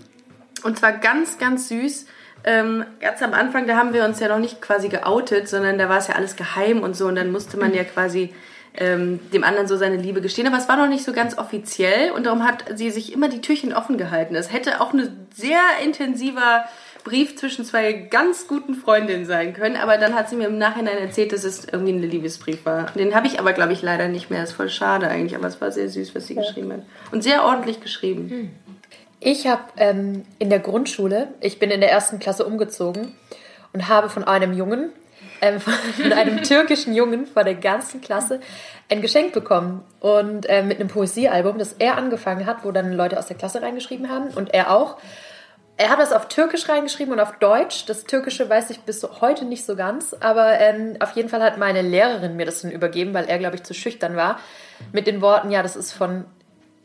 und 0.63 0.80
zwar 0.80 0.94
ganz, 0.94 1.38
ganz 1.38 1.69
süß. 1.69 2.06
Ähm, 2.44 2.86
ganz 3.00 3.21
am 3.21 3.33
Anfang, 3.33 3.68
da 3.68 3.75
haben 3.75 3.94
wir 3.94 4.06
uns 4.06 4.19
ja 4.19 4.30
noch 4.30 4.39
nicht 4.39 4.62
quasi 4.62 4.89
geoutet, 4.89 5.47
sondern 5.50 5.77
da 5.77 5.89
war 5.89 5.97
es 5.97 6.07
ja 6.07 6.15
alles 6.15 6.36
geheim 6.36 6.83
und 6.83 6.95
so 6.95 7.07
und 7.07 7.15
dann 7.15 7.31
musste 7.31 7.57
man 7.57 7.74
ja 7.74 7.83
quasi 7.83 8.33
ähm, 8.77 9.19
dem 9.33 9.44
anderen 9.44 9.68
so 9.68 9.77
seine 9.77 9.97
Liebe 9.97 10.21
gestehen. 10.21 10.47
Aber 10.47 10.57
es 10.57 10.69
war 10.69 10.77
noch 10.77 10.88
nicht 10.88 11.03
so 11.03 11.13
ganz 11.13 11.38
offiziell 11.38 12.12
und 12.12 12.25
darum 12.25 12.45
hat 12.45 12.65
sie 12.75 12.91
sich 12.91 13.13
immer 13.13 13.30
die 13.30 13.42
Türchen 13.42 13.73
offen 13.73 13.97
gehalten. 13.97 14.35
Es 14.35 14.54
hätte 14.54 14.81
auch 14.81 14.94
ein 14.94 15.28
sehr 15.35 15.59
intensiver 15.83 16.66
Brief 17.04 17.37
zwischen 17.37 17.66
zwei 17.66 17.94
ganz 17.94 18.47
guten 18.47 18.75
Freundinnen 18.75 19.25
sein 19.25 19.54
können, 19.54 19.78
aber 19.78 19.97
dann 19.97 20.16
hat 20.16 20.30
sie 20.30 20.35
mir 20.35 20.47
im 20.47 20.57
Nachhinein 20.57 20.97
erzählt, 20.97 21.31
dass 21.31 21.44
es 21.44 21.66
irgendwie 21.66 21.94
ein 21.94 22.02
Liebesbrief 22.02 22.66
war. 22.66 22.87
Den 22.92 23.16
habe 23.16 23.28
ich 23.28 23.40
aber, 23.40 23.54
glaube 23.54 23.73
ich, 23.73 23.81
leider 23.81 24.07
nicht 24.09 24.30
mehr. 24.30 24.42
Das 24.42 24.52
ist 24.52 24.56
voll 24.56 24.69
schade 24.69 25.07
eigentlich, 25.07 25.35
aber 25.35 25.47
es 25.47 25.61
war 25.61 25.71
sehr 25.71 25.90
süß, 25.90 26.13
was 26.13 26.28
sie 26.28 26.35
geschrieben 26.35 26.73
hat. 26.73 26.81
Und 27.11 27.23
sehr 27.23 27.45
ordentlich 27.45 27.80
geschrieben. 27.80 28.52
Ich 29.19 29.47
habe 29.47 29.64
ähm, 29.78 30.23
in 30.38 30.49
der 30.49 30.59
Grundschule, 30.59 31.30
ich 31.42 31.59
bin 31.59 31.71
in 31.71 31.81
der 31.81 31.92
ersten 31.92 32.19
Klasse 32.19 32.45
umgezogen 32.45 33.16
und 33.73 33.90
habe 33.90 34.09
von 34.09 34.23
einem 34.23 34.54
Jungen, 34.54 34.92
ähm, 35.42 35.59
von 35.61 36.14
einem 36.14 36.42
türkischen 36.44 36.94
Jungen 36.94 37.26
vor 37.26 37.44
der 37.44 37.56
ganzen 37.56 37.99
Klasse 38.02 38.40
ein 38.90 39.02
Geschenk 39.02 39.33
bekommen. 39.33 39.83
Und 39.99 40.47
äh, 40.47 40.64
mit 40.64 40.80
einem 40.80 40.88
Poesiealbum, 40.88 41.57
das 41.57 41.73
er 41.73 41.97
angefangen 41.97 42.45
hat, 42.45 42.64
wo 42.64 42.71
dann 42.71 42.94
Leute 42.94 43.19
aus 43.19 43.28
der 43.28 43.38
Klasse 43.38 43.61
reingeschrieben 43.61 44.09
haben 44.09 44.30
und 44.30 44.54
er 44.54 44.71
auch. 44.71 44.97
Er 45.76 45.90
hat 45.90 45.99
das 45.99 46.11
auf 46.11 46.28
Türkisch 46.28 46.68
reingeschrieben 46.68 47.14
und 47.14 47.21
auf 47.21 47.38
Deutsch. 47.40 47.85
Das 47.85 48.04
Türkische 48.04 48.49
weiß 48.49 48.69
ich 48.69 48.81
bis 48.81 49.02
heute 49.21 49.45
nicht 49.45 49.66
so 49.66 49.78
ganz, 49.78 50.14
aber 50.19 50.59
ähm, 50.59 50.97
auf 50.99 51.11
jeden 51.11 51.30
Fall 51.30 51.42
hat 51.42 51.57
meine 51.57 51.81
Lehrerin 51.81 52.35
mir 52.35 52.45
das 52.45 52.61
dann 52.61 52.71
übergeben, 52.71 53.14
weil 53.14 53.26
er, 53.26 53.38
glaube 53.38 53.56
ich, 53.56 53.64
zu 53.64 53.73
schüchtern 53.73 54.18
war. 54.18 54.40
Mit 54.92 55.07
den 55.07 55.21
Worten, 55.21 55.52
ja, 55.52 55.64
das 55.64 55.78
ist 55.78 55.94
von 55.94 56.26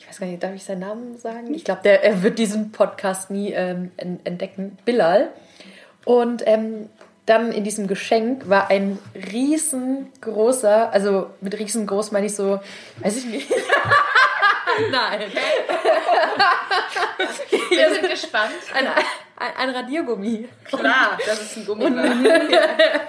ich 0.04 0.10
weiß 0.10 0.20
gar 0.20 0.26
nicht, 0.26 0.42
darf 0.42 0.54
ich 0.54 0.64
seinen 0.64 0.80
Namen 0.80 1.16
sagen? 1.18 1.52
Ich 1.54 1.64
glaube, 1.64 1.80
der 1.82 2.04
er 2.04 2.22
wird 2.22 2.38
diesen 2.38 2.70
Podcast 2.72 3.30
nie 3.30 3.52
ähm, 3.52 3.90
en- 3.96 4.20
entdecken. 4.24 4.78
Bilal. 4.84 5.32
Und 6.04 6.42
ähm, 6.46 6.88
dann 7.26 7.52
in 7.52 7.64
diesem 7.64 7.86
Geschenk 7.86 8.48
war 8.48 8.68
ein 8.70 8.98
riesengroßer, 9.32 10.92
also 10.92 11.30
mit 11.40 11.58
riesengroß 11.58 12.12
meine 12.12 12.26
ich 12.26 12.34
so, 12.34 12.60
weiß 12.98 13.16
ich 13.16 13.24
nicht. 13.24 13.50
Nein. 14.90 15.20
Wir 17.70 17.94
sind 17.94 18.10
gespannt. 18.10 18.52
Ein, 18.74 18.88
ein, 19.36 19.68
ein 19.68 19.74
Radiergummi. 19.74 20.48
Klar, 20.66 21.18
das 21.26 21.42
ist 21.42 21.56
ein 21.56 21.66
Gummi. 21.66 21.84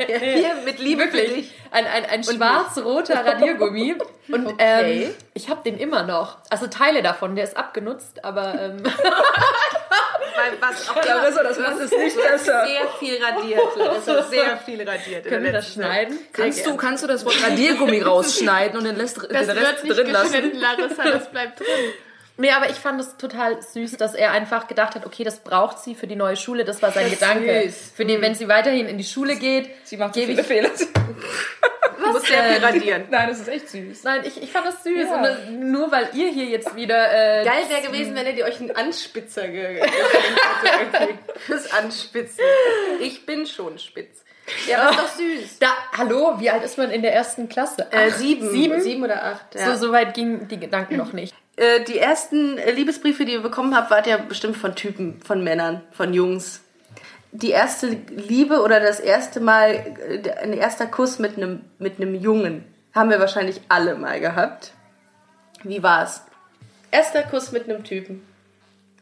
Hier 0.07 0.55
mit 0.65 0.79
Liebe 0.79 1.07
für 1.07 1.17
dich. 1.17 1.53
Ein, 1.71 1.85
ein, 1.85 2.05
ein 2.05 2.23
schwarz-roter 2.23 3.25
Radiergummi. 3.25 3.95
Und 4.29 4.47
Okay. 4.47 5.03
ähm, 5.03 5.13
ich 5.35 5.49
habe 5.49 5.61
den 5.63 5.77
immer 5.77 6.03
noch. 6.03 6.37
Also 6.49 6.65
Teile 6.67 7.03
davon, 7.03 7.35
der 7.35 7.43
ist 7.43 7.55
abgenutzt, 7.55 8.23
aber 8.25 8.55
ähm, 8.59 8.83
weil 8.83 10.53
was 10.59 10.89
auch 10.89 10.95
Larissa, 11.05 11.43
das 11.43 11.59
macht 11.59 11.79
es 11.79 11.91
nicht 11.91 12.15
besser. 12.17 12.65
Sehr 12.65 12.87
viel 12.99 13.23
radiert, 13.23 13.75
Larissa, 13.75 14.23
sehr 14.23 14.57
viel 14.65 14.87
radiert. 14.87 15.25
Können 15.27 15.43
wir 15.43 15.51
das 15.53 15.73
schneiden? 15.73 16.17
Kannst 16.33 16.65
du, 16.65 16.75
kannst 16.75 17.03
du 17.03 17.07
das 17.07 17.23
Wort 17.23 17.41
Radiergummi 17.43 18.01
rausschneiden 18.01 18.77
und 18.79 18.85
den, 18.85 18.95
Rest, 18.95 19.17
Das 19.29 19.47
den 19.47 19.57
Rest 19.57 19.83
wird 19.83 19.83
nicht 19.83 19.97
drin 19.97 20.11
lassen? 20.11 20.51
Larissa, 20.59 21.03
das 21.03 21.29
bleibt 21.29 21.59
drin. 21.59 21.67
Nee, 22.37 22.51
aber 22.51 22.69
ich 22.69 22.75
fand 22.75 22.99
es 22.99 23.15
total 23.17 23.61
süß, 23.61 23.93
dass 23.97 24.13
er 24.13 24.31
einfach 24.31 24.67
gedacht 24.67 24.95
hat, 24.95 25.05
okay, 25.05 25.23
das 25.23 25.39
braucht 25.39 25.79
sie 25.79 25.95
für 25.95 26.05
die 26.07 26.15
neue 26.17 26.35
Schule. 26.35 26.65
Das 26.65 26.81
war 26.81 26.91
sein 26.91 27.05
Das 27.05 27.13
ist 27.13 27.19
Gedanke. 27.19 27.63
süß. 27.65 27.91
Für 27.95 28.05
die, 28.05 28.19
wenn 28.21 28.35
sie 28.35 28.47
weiterhin 28.49 28.87
in 28.87 28.97
die 28.97 29.03
Schule 29.05 29.35
geht, 29.37 29.69
Sie 29.85 29.95
macht 29.97 30.13
so 30.15 30.19
gebe 30.19 30.31
viele 30.31 30.41
ich. 30.41 30.47
Fehler. 30.47 30.69
Du 31.97 32.11
musst 32.11 32.27
sehr 32.27 32.43
viel 32.43 32.63
radieren. 32.63 33.05
Nein, 33.09 33.29
das 33.29 33.39
ist 33.39 33.47
echt 33.47 33.69
süß. 33.69 34.03
Nein, 34.03 34.21
ich, 34.25 34.43
ich 34.43 34.51
fand 34.51 34.67
das 34.67 34.83
süß. 34.83 35.07
Ja. 35.09 35.15
Und 35.15 35.23
das, 35.23 35.37
nur 35.49 35.91
weil 35.91 36.09
ihr 36.13 36.29
hier 36.29 36.45
jetzt 36.45 36.75
wieder. 36.75 37.41
Äh, 37.41 37.45
Geil 37.45 37.63
wäre 37.69 37.81
gewesen, 37.81 38.13
wenn 38.15 38.35
dir 38.35 38.45
euch 38.45 38.59
einen 38.59 38.75
Anspitzer 38.75 39.47
ge 39.47 39.75
geschenkt 39.79 39.93
hätte. 40.63 41.03
irgendwie. 41.03 41.39
Fürs 41.39 41.71
Anspitzen. 41.73 42.43
Ich 42.99 43.25
bin 43.25 43.47
schon 43.47 43.79
spitz. 43.79 44.23
Ja, 44.67 44.81
aber 44.81 44.91
ist 44.91 44.99
doch 44.99 45.07
süß. 45.15 45.59
Da, 45.59 45.69
hallo, 45.97 46.35
wie 46.37 46.49
alt 46.51 46.63
ist 46.63 46.77
man 46.77 46.91
in 46.91 47.01
der 47.01 47.13
ersten 47.13 47.49
Klasse? 47.49 47.87
Äh, 47.91 48.11
sieben. 48.11 48.51
Sieben? 48.51 48.81
Sieben 48.81 49.03
oder 49.03 49.23
acht. 49.23 49.55
Ja. 49.55 49.71
So, 49.75 49.87
so 49.87 49.91
weit 49.93 50.13
gingen 50.13 50.47
die 50.47 50.59
Gedanken 50.59 50.97
noch 50.97 51.13
nicht. 51.13 51.33
Äh, 51.57 51.83
die 51.83 51.99
ersten 51.99 52.57
äh, 52.57 52.71
Liebesbriefe, 52.71 53.25
die 53.25 53.33
ihr 53.33 53.41
bekommen 53.41 53.75
habt, 53.75 53.91
wart 53.91 54.07
ja 54.07 54.17
bestimmt 54.17 54.57
von 54.57 54.75
Typen, 54.75 55.21
von 55.21 55.43
Männern, 55.43 55.81
von 55.91 56.13
Jungs. 56.13 56.61
Die 57.31 57.51
erste 57.51 57.87
Liebe 57.87 58.61
oder 58.61 58.79
das 58.79 58.99
erste 58.99 59.39
Mal, 59.39 59.95
äh, 60.09 60.31
ein 60.41 60.53
erster 60.53 60.85
Kuss 60.85 61.19
mit 61.19 61.37
einem 61.37 61.61
mit 61.79 61.99
einem 61.99 62.15
Jungen, 62.15 62.65
haben 62.93 63.09
wir 63.09 63.19
wahrscheinlich 63.19 63.61
alle 63.69 63.95
mal 63.95 64.19
gehabt. 64.19 64.73
Wie 65.63 65.81
war's? 65.81 66.23
Erster 66.91 67.23
Kuss 67.23 67.51
mit 67.51 67.69
einem 67.69 67.83
Typen. 67.83 68.25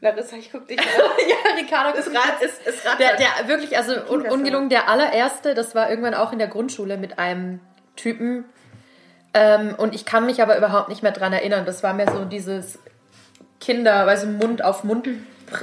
Larissa, 0.04 0.36
ich 0.36 0.52
guck 0.52 0.68
dich 0.68 0.80
an. 0.80 0.86
ja, 1.30 1.56
Ricardo, 1.56 1.98
Es 1.98 2.08
rat, 2.08 2.42
es 2.42 2.86
rat 2.86 3.00
Der, 3.00 3.16
der 3.16 3.48
wirklich, 3.48 3.78
also 3.78 3.94
un, 4.12 4.24
ungelungen, 4.28 4.70
der 4.70 4.90
allererste, 4.90 5.54
das 5.54 5.76
war 5.76 5.90
irgendwann 5.90 6.14
auch 6.14 6.34
in 6.34 6.40
der 6.40 6.50
Grundschule 6.50 6.98
mit 6.98 7.20
einem 7.20 7.62
Typen. 7.96 8.46
Ähm, 9.34 9.76
und 9.78 9.96
ich 9.96 10.06
kann 10.06 10.26
mich 10.26 10.42
aber 10.42 10.58
überhaupt 10.58 10.90
nicht 10.90 11.04
mehr 11.04 11.12
dran 11.12 11.34
erinnern. 11.34 11.66
Das 11.66 11.84
war 11.84 11.94
mehr 11.94 12.12
so 12.12 12.26
dieses 12.26 12.80
Kinder, 13.60 14.06
weißt 14.06 14.26
du, 14.26 14.28
Mund 14.28 14.64
auf 14.64 14.84
Mund. 14.84 15.08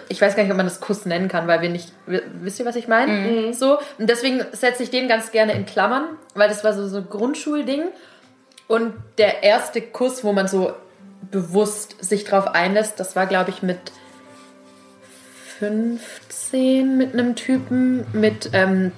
Ich 0.09 0.21
weiß 0.21 0.37
gar 0.37 0.43
nicht, 0.43 0.51
ob 0.51 0.57
man 0.57 0.67
das 0.67 0.81
Kuss 0.81 1.07
nennen 1.07 1.29
kann, 1.29 1.47
weil 1.47 1.63
wir 1.63 1.69
nicht. 1.69 1.93
Wisst 2.07 2.61
ihr, 2.61 2.67
was 2.67 2.77
ich 2.77 2.89
meine? 2.89 3.53
So. 3.55 3.79
Und 3.99 4.09
deswegen 4.11 4.45
setze 4.53 4.83
ich 4.83 4.91
den 4.91 5.09
ganz 5.09 5.31
gerne 5.31 5.53
in 5.53 5.67
Klammern, 5.67 6.05
weil 6.35 6.49
das 6.49 6.65
war 6.65 6.73
so 6.73 6.89
so 6.89 6.99
ein 6.99 7.09
Grundschulding. 7.09 7.85
Und 8.69 8.95
der 9.19 9.43
erste 9.43 9.83
Kuss, 9.83 10.23
wo 10.23 10.33
man 10.33 10.47
so 10.47 10.73
bewusst 11.31 12.03
sich 12.03 12.25
drauf 12.25 12.49
einlässt, 12.49 13.01
das 13.01 13.17
war, 13.17 13.27
glaube 13.27 13.51
ich, 13.51 13.63
mit 13.63 13.79
15 15.59 16.97
mit 16.97 17.13
einem 17.13 17.37
Typen, 17.37 18.07
mit 18.13 18.51
ähm, 18.53 18.93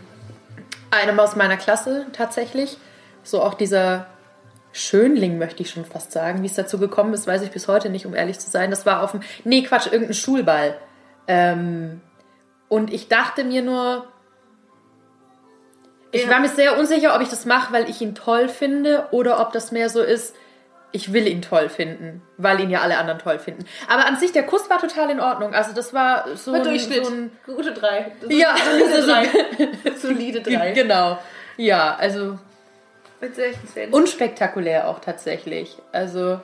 einem 0.90 1.18
aus 1.18 1.36
meiner 1.36 1.56
Klasse 1.56 2.06
tatsächlich. 2.12 2.76
So 3.24 3.42
auch 3.42 3.54
dieser 3.54 4.06
Schönling, 4.72 5.38
möchte 5.38 5.62
ich 5.62 5.70
schon 5.70 5.84
fast 5.84 6.12
sagen. 6.12 6.42
Wie 6.42 6.46
es 6.46 6.54
dazu 6.54 6.78
gekommen 6.78 7.12
ist, 7.14 7.26
weiß 7.26 7.42
ich 7.42 7.50
bis 7.50 7.68
heute 7.68 7.90
nicht, 7.90 8.06
um 8.06 8.14
ehrlich 8.14 8.38
zu 8.38 8.50
sein. 8.50 8.70
Das 8.70 8.86
war 8.86 9.02
auf 9.02 9.12
dem, 9.12 9.20
nee, 9.44 9.62
Quatsch, 9.62 9.86
irgendein 9.86 10.14
Schulball. 10.14 10.76
Ähm, 11.28 12.00
und 12.68 12.92
ich 12.92 13.08
dachte 13.08 13.44
mir 13.44 13.62
nur, 13.62 14.06
ich 16.10 16.24
Ja. 16.24 16.30
war 16.30 16.40
mir 16.40 16.48
sehr 16.48 16.78
unsicher, 16.78 17.14
ob 17.14 17.22
ich 17.22 17.28
das 17.28 17.44
mache, 17.46 17.72
weil 17.72 17.88
ich 17.88 18.00
ihn 18.00 18.14
toll 18.14 18.48
finde 18.48 19.06
oder 19.12 19.40
ob 19.40 19.52
das 19.52 19.72
mehr 19.72 19.88
so 19.88 20.02
ist, 20.02 20.34
ich 20.94 21.12
will 21.14 21.26
ihn 21.26 21.40
toll 21.40 21.70
finden, 21.70 22.20
weil 22.36 22.60
ihn 22.60 22.68
ja 22.68 22.80
alle 22.82 22.98
anderen 22.98 23.18
toll 23.18 23.38
finden. 23.38 23.64
Aber 23.88 24.04
an 24.06 24.18
sich, 24.18 24.32
der 24.32 24.42
Kuss 24.44 24.68
war 24.68 24.78
total 24.78 25.08
in 25.10 25.20
Ordnung. 25.20 25.54
Also 25.54 25.72
das 25.72 25.94
war 25.94 26.26
so 26.36 26.52
ein, 26.52 26.62
Durchschnitt. 26.64 27.06
So 27.06 27.12
ein 27.12 27.32
Gute 27.46 27.72
drei. 27.72 28.12
ja, 28.28 28.54
Solide 28.58 29.06
drei. 29.06 29.90
Solide 29.96 30.40
drei. 30.42 30.72
genau. 30.72 31.18
Ja, 31.56 31.94
also 31.96 32.38
Mit 33.22 33.34
16. 33.34 33.90
unspektakulär 33.94 34.88
auch 34.88 34.98
tatsächlich. 34.98 35.78
Also 35.92 36.40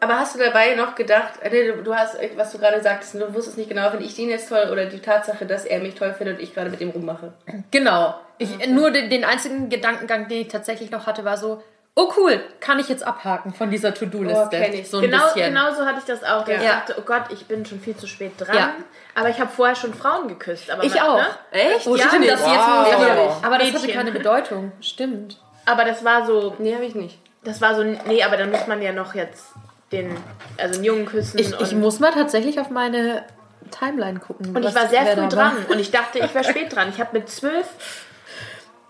Aber 0.00 0.18
hast 0.18 0.34
du 0.34 0.38
dabei 0.38 0.74
noch 0.74 0.94
gedacht, 0.94 1.34
äh, 1.42 1.50
nee, 1.50 1.72
du- 1.82 1.94
hast, 1.94 2.16
was 2.36 2.52
du 2.52 2.58
gerade 2.58 2.80
sagtest, 2.82 3.14
du 3.14 3.34
wusstest 3.34 3.58
nicht 3.58 3.68
genau, 3.68 3.90
finde 3.90 4.04
ich 4.06 4.14
den 4.14 4.28
jetzt 4.28 4.48
toll 4.48 4.68
oder 4.70 4.86
die 4.86 5.00
Tatsache, 5.00 5.46
dass 5.46 5.64
er 5.64 5.80
mich 5.80 5.94
toll 5.94 6.12
findet 6.14 6.36
und 6.38 6.42
ich 6.42 6.54
gerade 6.54 6.70
mit 6.70 6.80
ihm 6.80 6.90
rummache. 6.90 7.32
genau. 7.70 8.14
Ich, 8.38 8.66
Nur 8.68 8.90
den, 8.90 9.10
den 9.10 9.24
einzigen 9.24 9.68
Gedankengang, 9.68 10.28
den 10.28 10.42
ich 10.42 10.48
tatsächlich 10.48 10.90
noch 10.90 11.06
hatte, 11.06 11.24
war 11.24 11.36
so, 11.36 11.62
oh 11.94 12.12
cool, 12.16 12.40
kann 12.60 12.80
ich 12.80 12.88
jetzt 12.88 13.06
abhaken 13.06 13.54
von 13.54 13.70
dieser 13.70 13.94
To-Do-Liste. 13.94 14.50
Oh. 14.52 14.82
So 14.84 15.00
Genau, 15.00 15.22
genau 15.34 15.72
so 15.72 15.86
hatte 15.86 15.98
ich 16.00 16.04
das 16.04 16.24
auch. 16.24 16.44
dass 16.44 16.56
Ich 16.56 16.62
Ja. 16.64 16.72
dachte, 16.80 16.96
oh 16.98 17.02
Gott, 17.02 17.22
ich 17.30 17.46
bin 17.46 17.64
schon 17.64 17.78
viel 17.80 17.96
zu 17.96 18.06
spät 18.08 18.32
dran. 18.38 18.56
Ja. 18.56 18.74
Aber 19.14 19.28
ich 19.28 19.38
habe 19.40 19.50
vorher 19.50 19.76
schon 19.76 19.94
Frauen 19.94 20.26
geküsst. 20.26 20.68
Aber 20.70 20.82
Ich 20.82 20.94
man- 20.96 21.02
auch. 21.04 21.16
Ne? 21.18 21.26
Echt? 21.52 21.86
Oh, 21.86 21.94
Ja, 21.94 22.08
stimmt, 22.08 22.28
das 22.28 22.42
wow. 22.42 22.52
jetzt 22.52 22.66
wo 22.66 22.90
Ja, 23.02 23.08
ja, 23.08 23.22
ja. 23.24 23.36
Aber 23.44 23.58
das 23.58 23.68
hatte 23.68 23.78
Mädchen. 23.80 23.94
keine 23.94 24.10
Bedeutung. 24.12 24.72
Stimmt. 24.80 25.38
Aber 25.66 25.84
das 25.84 26.04
war 26.04 26.26
so, 26.26 26.54
Nee, 26.58 26.74
habe 26.74 26.84
ich 26.84 26.94
nicht. 26.94 27.18
das 27.42 27.60
war 27.60 27.74
so, 27.74 27.82
nee, 27.82 28.22
aber 28.22 28.36
dann 28.36 28.50
muss 28.50 28.66
man 28.66 28.82
ja 28.82 28.92
noch 28.92 29.14
jetzt 29.14 29.46
den, 29.92 30.16
also 30.58 30.74
einen 30.74 30.84
Jungen 30.84 31.06
küssen. 31.06 31.38
Ich, 31.38 31.58
ich 31.60 31.72
muss 31.74 32.00
mal 32.00 32.12
tatsächlich 32.12 32.58
auf 32.60 32.70
meine 32.70 33.24
Timeline 33.70 34.18
gucken. 34.20 34.48
und 34.54 34.58
ich 34.58 34.64
was- 34.66 34.74
war 34.74 34.88
sehr 34.88 35.06
früh 35.06 35.14
da 35.16 35.22
war. 35.22 35.28
dran 35.28 35.66
und 35.68 35.78
ich 35.78 35.90
dachte, 35.90 36.18
ich 36.18 36.34
wäre 36.34 36.44
spät 36.44 36.74
dran. 36.74 36.88
Ich 36.90 37.00
habe 37.00 37.10
mit 37.18 37.28
zwölf, 37.28 37.66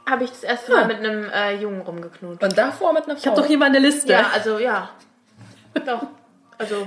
habe 0.08 0.24
ich 0.24 0.30
das 0.30 0.42
erste 0.42 0.72
Mal 0.72 0.86
mit 0.86 0.98
einem 0.98 1.30
äh, 1.30 1.54
Jungen 1.56 1.80
rumgeknutscht. 1.82 2.42
Und 2.42 2.58
davor 2.58 2.92
mit 2.92 3.04
einer 3.04 3.14
Frau. 3.16 3.20
Ich 3.20 3.26
habe 3.26 3.40
doch 3.40 3.46
hier 3.46 3.58
meine 3.58 3.78
Liste. 3.78 4.12
Ja, 4.12 4.30
also 4.34 4.58
ja. 4.58 4.90
Doch. 5.86 6.02
Also, 6.58 6.86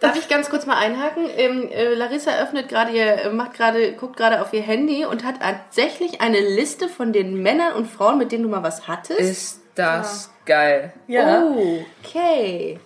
Darf 0.00 0.16
ich 0.16 0.28
ganz 0.28 0.48
kurz 0.50 0.66
mal 0.66 0.76
einhaken? 0.76 1.26
Ähm, 1.36 1.68
äh, 1.70 1.94
Larissa 1.94 2.38
öffnet 2.40 2.68
gerade 2.68 2.92
ihr, 2.92 3.06
äh, 3.06 3.30
macht 3.30 3.54
gerade, 3.54 3.92
guckt 3.94 4.16
gerade 4.16 4.40
auf 4.40 4.52
ihr 4.52 4.62
Handy 4.62 5.04
und 5.04 5.24
hat 5.24 5.40
tatsächlich 5.40 6.20
eine 6.20 6.40
Liste 6.40 6.88
von 6.88 7.12
den 7.12 7.42
Männern 7.42 7.74
und 7.74 7.86
Frauen, 7.86 8.18
mit 8.18 8.32
denen 8.32 8.44
du 8.44 8.48
mal 8.48 8.62
was 8.62 8.86
hattest. 8.86 9.20
Ist 9.20 9.60
das 9.74 10.30
geil. 10.46 10.92
ja. 11.06 11.42
Oh, 11.42 11.84
okay. 12.02 12.78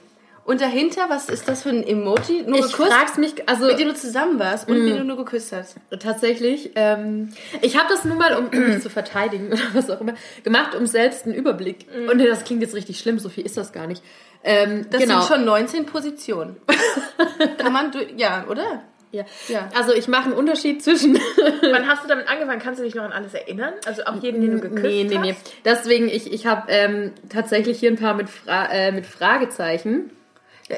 Und 0.45 0.61
dahinter, 0.61 1.09
was 1.09 1.29
ist 1.29 1.49
das 1.49 1.63
für 1.63 1.69
ein 1.69 1.87
Emoji? 1.87 2.43
Nur 2.47 2.59
Ich 2.59 2.73
geküsst? 2.73 2.93
frag's 2.93 3.17
mich, 3.17 3.49
also 3.49 3.67
Mit 3.67 3.79
dem 3.79 3.89
du 3.89 3.95
zusammen 3.95 4.39
warst 4.41 4.69
und 4.69 4.75
den 4.75 4.97
du 4.99 5.05
nur 5.05 5.17
geküsst 5.17 5.53
hast. 5.53 5.77
Tatsächlich. 6.01 6.73
Ähm, 6.75 7.33
ich 7.61 7.77
habe 7.77 7.89
das 7.89 8.05
nur 8.05 8.17
mal, 8.17 8.37
um 8.37 8.51
mich 8.51 8.83
zu 8.83 8.91
verteidigen 8.91 9.49
oder 9.53 9.63
was 9.73 9.89
auch 9.89 10.01
immer, 10.01 10.15
gemacht, 10.43 10.75
um 10.75 10.87
selbst 10.87 11.27
einen 11.27 11.35
Überblick. 11.35 11.87
Und 12.11 12.19
das 12.19 12.45
klingt 12.45 12.61
jetzt 12.63 12.75
richtig 12.75 12.99
schlimm, 12.99 13.19
so 13.21 13.29
viel 13.29 13.47
ist 13.47 13.57
das 13.57 13.73
gar 13.73 13.87
nicht. 13.87 14.03
Ähm, 14.43 14.87
Das 14.91 15.01
genau. 15.03 15.21
sind 15.21 15.33
schon 15.37 15.45
19 15.45 15.87
Positionen. 15.87 16.57
Kann 17.59 17.73
man, 17.73 17.93
ja, 18.17 18.45
oder? 18.49 18.83
ja. 19.13 19.25
Ja. 19.49 19.69
Also 19.77 19.93
ich 19.93 20.09
mache 20.09 20.25
einen 20.25 20.33
Unterschied 20.33 20.83
zwischen. 20.83 21.15
wann 21.71 21.87
hast 21.87 22.03
du 22.03 22.09
damit 22.09 22.27
angefangen? 22.29 22.61
Kannst 22.61 22.81
du 22.81 22.85
dich 22.85 22.95
noch 22.97 23.05
an 23.05 23.13
alles 23.13 23.35
erinnern? 23.35 23.75
Also 23.87 24.03
auch 24.07 24.17
jeden, 24.21 24.41
den 24.41 24.53
du 24.53 24.61
geküsst 24.61 24.83
nee, 24.83 25.05
nee, 25.05 25.19
nee. 25.19 25.33
hast? 25.35 25.53
Deswegen, 25.65 26.09
ich, 26.09 26.33
ich 26.33 26.47
habe 26.47 26.65
ähm, 26.73 27.13
tatsächlich 27.29 27.79
hier 27.79 27.91
ein 27.93 27.97
paar 27.97 28.15
mit, 28.15 28.29
Fra 28.29 28.67
äh, 28.73 28.91
mit 28.91 29.07
Fragezeichen. 29.07 30.11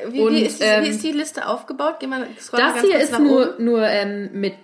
Wie, 0.09 0.21
Und, 0.21 0.33
wie, 0.35 0.43
ist 0.43 0.61
die, 0.61 0.65
ähm, 0.65 0.85
wie 0.85 0.89
ist 0.89 1.03
die 1.03 1.13
Liste 1.13 1.47
aufgebaut? 1.49 1.97
Geh 2.01 2.07
mal, 2.07 2.27
Das 2.53 2.81
hier 2.81 2.99
ist 2.99 3.19
nur, 3.19 3.55
oben. 3.55 3.65
nur 3.65 3.87
ähm, 3.87 4.31
mit, 4.33 4.55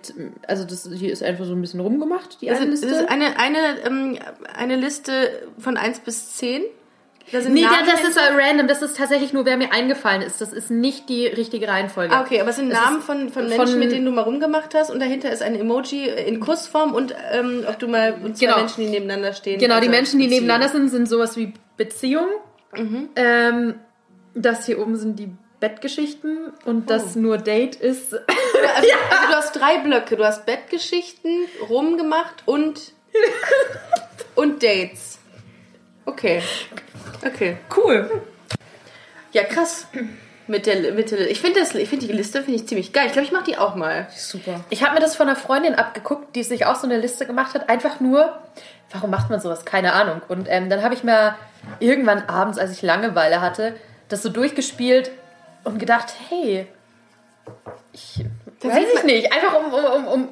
also 0.47 0.63
das 0.65 0.89
hier 0.93 1.11
ist 1.11 1.23
einfach 1.23 1.45
so 1.45 1.53
ein 1.53 1.61
bisschen 1.61 1.79
rumgemacht, 1.79 2.41
die 2.41 2.47
Das 2.47 2.59
eine 2.59 2.71
ist, 2.71 2.83
das 2.83 2.89
Liste. 2.91 3.05
ist 3.05 3.09
eine, 3.11 3.39
eine, 3.39 3.57
ähm, 3.85 4.19
eine 4.57 4.75
Liste 4.75 5.11
von 5.57 5.77
1 5.77 6.01
bis 6.01 6.33
10. 6.35 6.63
Da 7.31 7.39
sind 7.39 7.53
Nee, 7.53 7.61
Namen 7.61 7.77
das 7.85 8.03
ist 8.03 8.17
random. 8.17 8.67
Das 8.67 8.81
ist 8.81 8.97
tatsächlich 8.97 9.31
nur, 9.31 9.45
wer 9.45 9.55
mir 9.55 9.71
eingefallen 9.71 10.21
ist. 10.21 10.41
Das 10.41 10.51
ist 10.51 10.69
nicht 10.69 11.07
die 11.07 11.27
richtige 11.27 11.65
Reihenfolge. 11.67 12.13
Ah, 12.13 12.21
okay, 12.23 12.41
aber 12.41 12.49
es 12.49 12.57
sind 12.57 12.67
Namen 12.69 12.99
von, 12.99 13.29
von 13.29 13.47
von- 13.47 13.57
Menschen, 13.57 13.79
mit 13.79 13.91
denen 13.93 14.03
du 14.05 14.11
mal 14.11 14.23
rumgemacht 14.23 14.73
hast 14.75 14.89
und 14.89 14.99
dahinter 14.99 15.31
ist 15.31 15.41
ein 15.41 15.55
Emoji 15.55 16.09
in 16.09 16.41
Kussform 16.41 16.93
und 16.93 17.15
ähm, 17.31 17.63
ob 17.69 17.79
du 17.79 17.87
mal 17.87 18.15
und 18.21 18.37
zwei 18.37 18.47
Genau. 18.47 18.57
Menschen, 18.57 18.81
die 18.83 18.89
nebeneinander 18.89 19.31
stehen. 19.33 19.59
Genau, 19.59 19.75
die 19.75 19.87
also 19.87 19.91
Menschen, 19.91 20.19
die 20.19 20.25
Beziehung. 20.25 20.41
nebeneinander 20.47 20.69
sind, 20.77 20.89
sind 20.89 21.07
sowas 21.07 21.37
wie 21.37 21.53
Beziehung. 21.77 22.27
Ähm, 23.15 23.75
das 24.33 24.65
hier 24.65 24.79
oben 24.79 24.95
sind 24.95 25.19
die 25.19 25.31
Bettgeschichten 25.59 26.51
und 26.65 26.89
das 26.89 27.15
nur 27.15 27.37
Date 27.37 27.75
ist. 27.75 28.13
Also, 28.13 28.25
also 28.75 28.89
du 29.29 29.35
hast 29.35 29.55
drei 29.55 29.77
Blöcke. 29.77 30.17
Du 30.17 30.25
hast 30.25 30.45
Bettgeschichten, 30.45 31.45
rumgemacht 31.69 32.43
und, 32.45 32.93
und 34.35 34.63
Dates. 34.63 35.19
Okay. 36.05 36.41
Okay. 37.23 37.57
Cool. 37.75 38.21
Ja, 39.33 39.43
krass. 39.43 39.87
Mit 40.47 40.65
der, 40.65 40.93
mit 40.93 41.11
der, 41.11 41.29
ich 41.29 41.39
finde 41.39 41.59
das, 41.59 41.75
ich 41.75 41.87
finde 41.87 42.07
die 42.07 42.11
Liste 42.11 42.41
finde 42.41 42.59
ich 42.59 42.67
ziemlich 42.67 42.91
geil. 42.91 43.05
Ich 43.05 43.13
glaube, 43.13 43.27
ich 43.27 43.31
mache 43.31 43.45
die 43.45 43.57
auch 43.57 43.75
mal. 43.75 44.07
Super. 44.15 44.61
Ich 44.69 44.83
habe 44.83 44.95
mir 44.95 44.99
das 44.99 45.15
von 45.15 45.27
einer 45.27 45.37
Freundin 45.37 45.75
abgeguckt, 45.75 46.35
die 46.35 46.43
sich 46.43 46.65
auch 46.65 46.75
so 46.75 46.87
eine 46.87 46.97
Liste 46.97 47.27
gemacht 47.27 47.53
hat. 47.53 47.69
Einfach 47.69 47.99
nur, 47.99 48.37
warum 48.91 49.11
macht 49.11 49.29
man 49.29 49.39
sowas? 49.39 49.63
Keine 49.63 49.93
Ahnung. 49.93 50.21
Und 50.27 50.47
ähm, 50.49 50.69
dann 50.69 50.81
habe 50.81 50.95
ich 50.95 51.03
mir 51.03 51.35
irgendwann 51.79 52.23
abends, 52.23 52.57
als 52.57 52.71
ich 52.71 52.81
Langeweile 52.81 53.39
hatte, 53.39 53.75
das 54.11 54.21
so 54.23 54.29
durchgespielt 54.29 55.11
und 55.63 55.79
gedacht, 55.79 56.13
hey, 56.29 56.67
ich 57.93 58.23
Das 58.61 58.71
weiß 58.73 58.85
ich 58.97 59.03
nicht. 59.03 59.31
Einfach 59.33 59.55
um, 59.59 59.73
um, 59.73 59.85
um, 59.85 60.07
um 60.07 60.29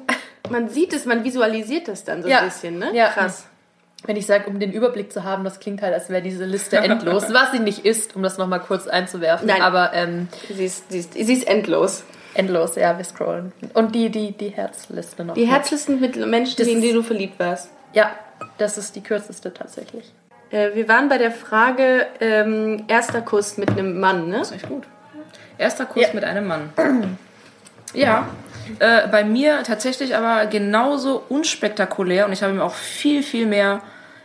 Man 0.50 0.68
sieht 0.68 0.92
es, 0.92 1.04
man 1.06 1.24
visualisiert 1.24 1.88
das 1.88 2.04
dann 2.04 2.22
so 2.22 2.28
Ja. 2.28 2.38
ein 2.40 2.44
bisschen, 2.46 2.78
ne? 2.78 2.90
Ja. 2.94 3.08
Krass. 3.10 3.46
wenn 4.06 4.16
ich 4.16 4.24
sage, 4.26 4.48
um 4.48 4.58
den 4.58 4.72
Überblick 4.72 5.12
zu 5.12 5.24
haben, 5.24 5.44
das 5.44 5.60
klingt 5.60 5.82
halt, 5.82 5.92
als 5.92 6.08
wäre 6.08 6.22
diese 6.22 6.44
Liste 6.46 6.78
endlos. 6.78 7.24
Was 7.34 7.52
sie 7.52 7.58
nicht 7.58 7.84
ist, 7.84 8.16
um 8.16 8.22
das 8.22 8.38
nochmal 8.38 8.60
kurz 8.60 8.86
einzuwerfen. 8.86 9.46
Nein. 9.46 9.60
Aber 9.62 9.92
ähm, 9.92 10.28
Sie 10.48 10.64
ist, 10.64 10.90
sie, 10.90 11.00
ist, 11.00 11.12
sie 11.14 11.32
ist 11.32 11.46
endlos. 11.46 12.04
Endlos, 12.32 12.76
ja, 12.76 12.96
wir 12.96 13.04
scrollen. 13.04 13.52
Und 13.74 13.94
die, 13.94 14.08
die, 14.08 14.32
die 14.32 14.48
Herzliste 14.50 15.24
noch. 15.24 15.34
Die 15.34 15.42
mit. 15.42 15.50
Herzlisten 15.50 16.00
mit 16.00 16.16
Menschen, 16.16 16.56
Das 16.56 16.66
in 16.68 16.80
die 16.80 16.92
du 16.92 17.02
verliebt 17.02 17.38
warst. 17.38 17.68
Ja, 17.92 18.12
das 18.56 18.78
ist 18.78 18.96
die 18.96 19.02
kürzeste 19.02 19.52
tatsächlich. 19.52 20.10
Äh, 20.50 20.74
wir 20.74 20.88
waren 20.88 21.08
bei 21.08 21.18
der 21.18 21.30
Frage 21.32 22.06
ähm, 22.20 22.84
erster 22.88 23.22
Kuss 23.22 23.56
mit 23.56 23.70
einem 23.70 24.00
Mann, 24.00 24.28
ne? 24.28 24.40
ist 24.40 24.52
echt 24.52 24.68
gut. 24.68 24.84
Erster 25.58 25.86
Kuss 25.86 26.02
Ja. 26.02 26.08
mit 26.14 26.24
einem 26.24 26.46
Mann. 26.46 26.70
Ja, 27.92 28.28
äh, 28.78 29.08
bei 29.08 29.24
mir 29.24 29.62
tatsächlich 29.64 30.16
aber 30.16 30.46
genauso 30.46 31.22
unspektakulär 31.28 32.26
und 32.26 32.32
ich 32.32 32.42
habe 32.42 32.52
mir 32.52 32.64
auch 32.64 32.74
viel, 32.74 33.22
viel 33.22 33.46
mehr 33.46 33.80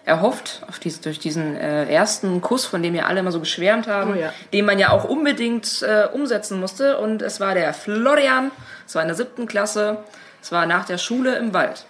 erhofft 0.05 0.61
auf 0.69 0.77
dies, 0.77 1.01
durch 1.01 1.17
diesen 1.17 1.57
äh, 1.57 1.85
ersten 1.91 2.39
Kuss, 2.41 2.65
von 2.65 2.83
dem 2.83 2.93
ja 2.93 3.05
alle 3.07 3.21
immer 3.21 3.31
so 3.31 3.39
geschwärmt 3.39 3.87
haben, 3.87 4.13
Oh 4.13 4.19
ja. 4.19 4.31
den 4.53 4.65
man 4.65 4.77
ja 4.77 4.91
auch 4.91 5.03
unbedingt 5.05 5.81
äh, 5.81 6.05
umsetzen 6.13 6.59
musste. 6.59 6.99
Und 6.99 7.23
es 7.23 7.39
war 7.39 7.55
der 7.55 7.73
Florian, 7.73 8.51
es 8.85 8.93
war 8.93 9.01
in 9.01 9.07
der 9.07 9.17
siebten 9.17 9.47
Klasse, 9.47 9.97
es 10.43 10.51
war 10.51 10.67
nach 10.67 10.85
der 10.85 10.99
Schule 10.99 11.35
im 11.37 11.55
Wald. 11.55 11.85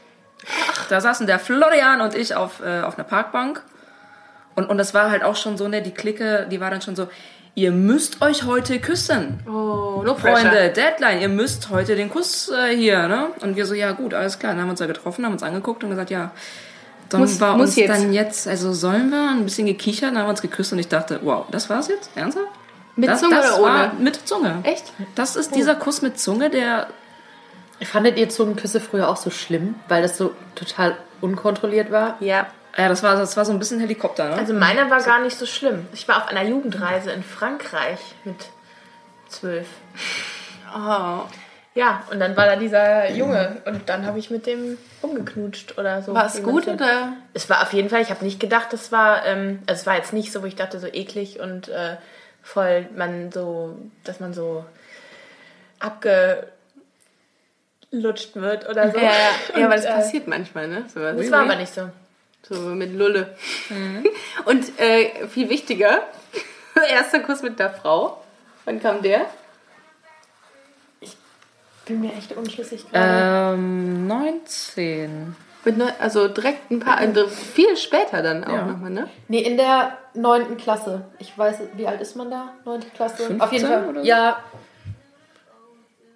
Da 0.90 1.02
saßen 1.02 1.28
der 1.28 1.40
Florian 1.40 2.00
und 2.00 2.16
ich 2.16 2.36
auf, 2.36 2.62
äh, 2.66 2.82
auf 2.82 2.98
einer 2.98 3.04
Parkbank. 3.04 3.62
Und, 4.56 4.70
und 4.70 4.78
das 4.78 4.94
war 4.94 5.10
halt 5.12 5.24
auch 5.24 5.36
schon 5.36 5.58
so, 5.58 5.68
ne, 5.68 5.82
die 5.82 5.92
Clique, 5.92 6.48
die 6.50 6.60
war 6.62 6.70
dann 6.72 6.82
schon 6.82 6.96
so, 6.96 7.08
ihr 7.56 7.72
müsst 7.72 8.22
euch 8.22 8.44
heute 8.44 8.80
küssen. 8.80 9.40
Oh, 9.48 10.02
no 10.04 10.16
Freunde, 10.16 10.70
Deadline, 10.70 11.22
ihr 11.22 11.30
müsst 11.30 11.70
heute 11.70 11.96
den 11.96 12.10
Kuss 12.10 12.50
äh, 12.50 12.76
hier, 12.76 13.08
ne? 13.08 13.28
Und 13.42 13.56
wir 13.56 13.66
so, 13.66 13.74
ja 13.74 13.92
gut, 13.92 14.14
alles 14.14 14.40
klar. 14.40 14.54
Dann 14.54 14.62
haben 14.62 14.68
wir 14.68 14.72
uns 14.72 14.80
da 14.80 14.88
getroffen, 14.88 15.26
haben 15.26 15.34
uns 15.34 15.44
angeguckt 15.44 15.84
und 15.84 15.90
gesagt, 15.90 16.10
ja, 16.10 16.32
dann 17.10 17.22
Muss- 17.22 17.40
war 17.40 17.56
muss 17.58 17.68
uns 17.68 17.76
jetzt. 17.76 17.90
dann 17.90 18.14
jetzt, 18.14 18.48
also 18.48 18.74
sollen 18.74 19.10
wir 19.10 19.30
ein 19.32 19.44
bisschen 19.44 19.68
gekichert, 19.68 20.10
dann 20.12 20.18
haben 20.20 20.26
wir 20.26 20.32
uns 20.32 20.42
geküsst 20.42 20.74
und 20.74 20.80
ich 20.80 20.88
dachte, 20.88 21.20
wow, 21.24 21.46
das 21.52 21.70
war's 21.70 21.88
jetzt? 21.88 22.10
Ernsthaft? 22.16 22.48
Mit 22.96 23.10
das, 23.10 23.20
Zunge 23.20 23.36
das 23.36 23.60
oder 23.60 23.64
war 23.74 23.92
ohne? 23.94 24.04
mit 24.04 24.28
Zunge. 24.28 24.60
Echt? 24.64 24.94
Das 25.16 25.36
ist 25.36 25.54
dieser 25.54 25.76
Kuss 25.76 26.02
mit 26.02 26.20
Zunge, 26.20 26.50
der 26.50 26.88
Fandet 27.84 28.18
ihr 28.18 28.30
Zungenküsse 28.30 28.80
früher 28.80 29.10
auch 29.10 29.18
so 29.18 29.30
schlimm, 29.30 29.76
weil 29.90 30.02
das 30.02 30.18
so 30.18 30.32
total 30.56 30.96
unkontrolliert 31.20 31.92
war? 31.92 32.16
Ja. 32.22 32.48
Ja, 32.78 32.90
das 32.90 33.04
war 33.04 33.16
das 33.16 33.38
war 33.38 33.46
so 33.46 33.52
ein 33.52 33.60
bisschen 33.60 33.80
Helikopter, 33.80 34.30
ne? 34.30 34.36
Also 34.36 34.54
meiner 34.54 34.90
war 34.90 35.02
gar 35.02 35.22
nicht 35.22 35.38
so 35.38 35.46
schlimm. 35.46 35.88
Ich 35.94 36.08
war 36.08 36.18
auf 36.18 36.28
einer 36.28 36.44
Jugendreise 36.44 37.12
in 37.12 37.24
Frankreich 37.24 38.00
mit 38.24 38.36
zwölf. 39.30 39.68
Oh. 40.76 41.22
Ja, 41.74 42.04
und 42.10 42.22
dann 42.22 42.38
war 42.38 42.46
da 42.46 42.56
dieser 42.56 43.12
Junge 43.12 43.62
und 43.66 43.90
dann 43.90 44.06
habe 44.06 44.18
ich 44.18 44.30
mit 44.32 44.46
dem 44.46 44.78
rumgeknutscht 45.04 45.78
oder 45.78 46.02
so. 46.02 46.14
War 46.14 46.26
es 46.28 46.42
gut 46.42 46.66
so- 46.66 46.72
oder? 46.72 47.14
Es 47.34 47.50
war 47.50 47.62
auf 47.62 47.74
jeden 47.74 47.90
Fall, 47.90 48.02
ich 48.02 48.12
habe 48.12 48.24
nicht 48.24 48.40
gedacht, 48.40 48.72
das 48.72 48.94
war, 48.94 49.26
ähm, 49.26 49.60
also 49.68 49.82
es 49.82 49.86
war 49.86 49.98
jetzt 49.98 50.14
nicht 50.14 50.32
so, 50.32 50.42
wo 50.42 50.46
ich 50.46 50.56
dachte, 50.56 50.80
so 50.80 50.88
eklig 50.88 51.42
und 51.42 51.68
äh, 51.68 51.98
voll, 52.42 52.88
man 52.96 53.30
so, 53.32 53.78
dass 54.06 54.22
man 54.22 54.34
so 54.34 54.64
abgelutscht 55.80 56.48
wird 58.36 58.70
oder 58.70 58.92
so. 58.92 58.98
Ja, 58.98 59.04
ja, 59.04 59.60
ja, 59.60 59.66
aber 59.66 59.76
das 59.76 59.86
Und, 59.86 59.92
äh, 59.92 59.96
passiert 59.96 60.28
manchmal, 60.28 60.68
ne? 60.70 60.86
Sowas. 60.94 61.16
Das 61.18 61.32
war 61.32 61.42
aber 61.42 61.56
nicht 61.58 61.74
so. 61.74 61.90
So 62.48 62.56
mit 62.76 62.94
Lulle. 62.94 63.36
Und 64.46 64.80
äh, 64.80 65.28
viel 65.28 65.50
wichtiger, 65.50 66.04
erster 66.90 67.20
Kuss 67.22 67.42
mit 67.42 67.58
der 67.60 67.72
Frau. 67.72 68.24
Wann 68.66 68.80
kam 68.82 69.02
der? 69.02 69.26
Bin 71.86 72.02
mir 72.02 72.14
echt 72.14 72.36
unschlüssig 72.36 72.90
gerade. 72.92 73.54
ähm, 73.56 74.08
19. 74.08 75.36
Mit 75.66 75.78
neu, 75.78 75.90
also 76.00 76.28
direkt 76.28 76.72
ein 76.72 76.80
paar, 76.80 76.98
also 76.98 77.28
viel 77.28 77.78
später 77.78 78.22
dann 78.24 78.44
auch 78.44 78.54
Ja. 78.54 78.66
nochmal, 78.66 78.90
ne? 78.90 79.08
Nee, 79.28 79.42
in 79.42 79.56
der 79.58 79.98
neunten 80.16 80.58
Klasse. 80.58 81.06
Ich 81.20 81.38
weiß, 81.38 81.58
wie 81.76 81.86
alt 81.88 82.02
ist 82.02 82.16
man 82.16 82.32
da? 82.32 82.54
Neunte 82.66 82.88
Klasse? 82.90 83.18
15 83.18 83.42
Auf 83.42 83.52
jeden 83.52 83.68
Fall. 83.68 83.88
oder 83.88 84.02
so? 84.02 84.08
Ja, 84.08 84.44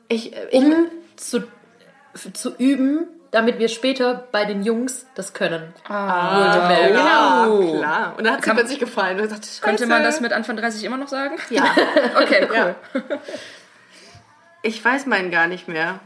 Ich, 0.08 0.36
äh, 0.36 0.48
ich, 0.50 0.60
um 0.64 0.88
zu, 1.18 1.44
zu 2.34 2.56
üben, 2.58 3.08
damit 3.32 3.60
wir 3.60 3.68
später 3.70 4.28
bei 4.32 4.46
den 4.46 4.64
Jungs 4.64 5.06
das 5.16 5.34
können. 5.34 5.74
ah, 5.88 6.70
Genau. 6.88 7.78
klar. 7.78 8.14
Und 8.18 8.24
da 8.26 8.32
hat 8.32 8.42
sie 8.42 8.46
Kann- 8.48 8.58
plötzlich 8.58 8.80
gefallen. 8.80 9.20
Und 9.20 9.32
dachte, 9.32 9.48
Könnte 9.62 9.86
man 9.86 10.04
das 10.04 10.20
mit 10.22 10.34
Anfang 10.34 10.58
30 10.58 10.84
immer 10.84 10.98
noch 10.98 11.08
sagen? 11.08 11.36
Ja. 11.50 11.64
Okay, 12.22 12.48
cool. 12.50 12.76
Ja. 12.94 13.02
Ich 14.62 14.84
weiß 14.84 15.06
meinen 15.06 15.32
gar 15.32 15.48
nicht 15.48 15.68
mehr, 15.68 16.00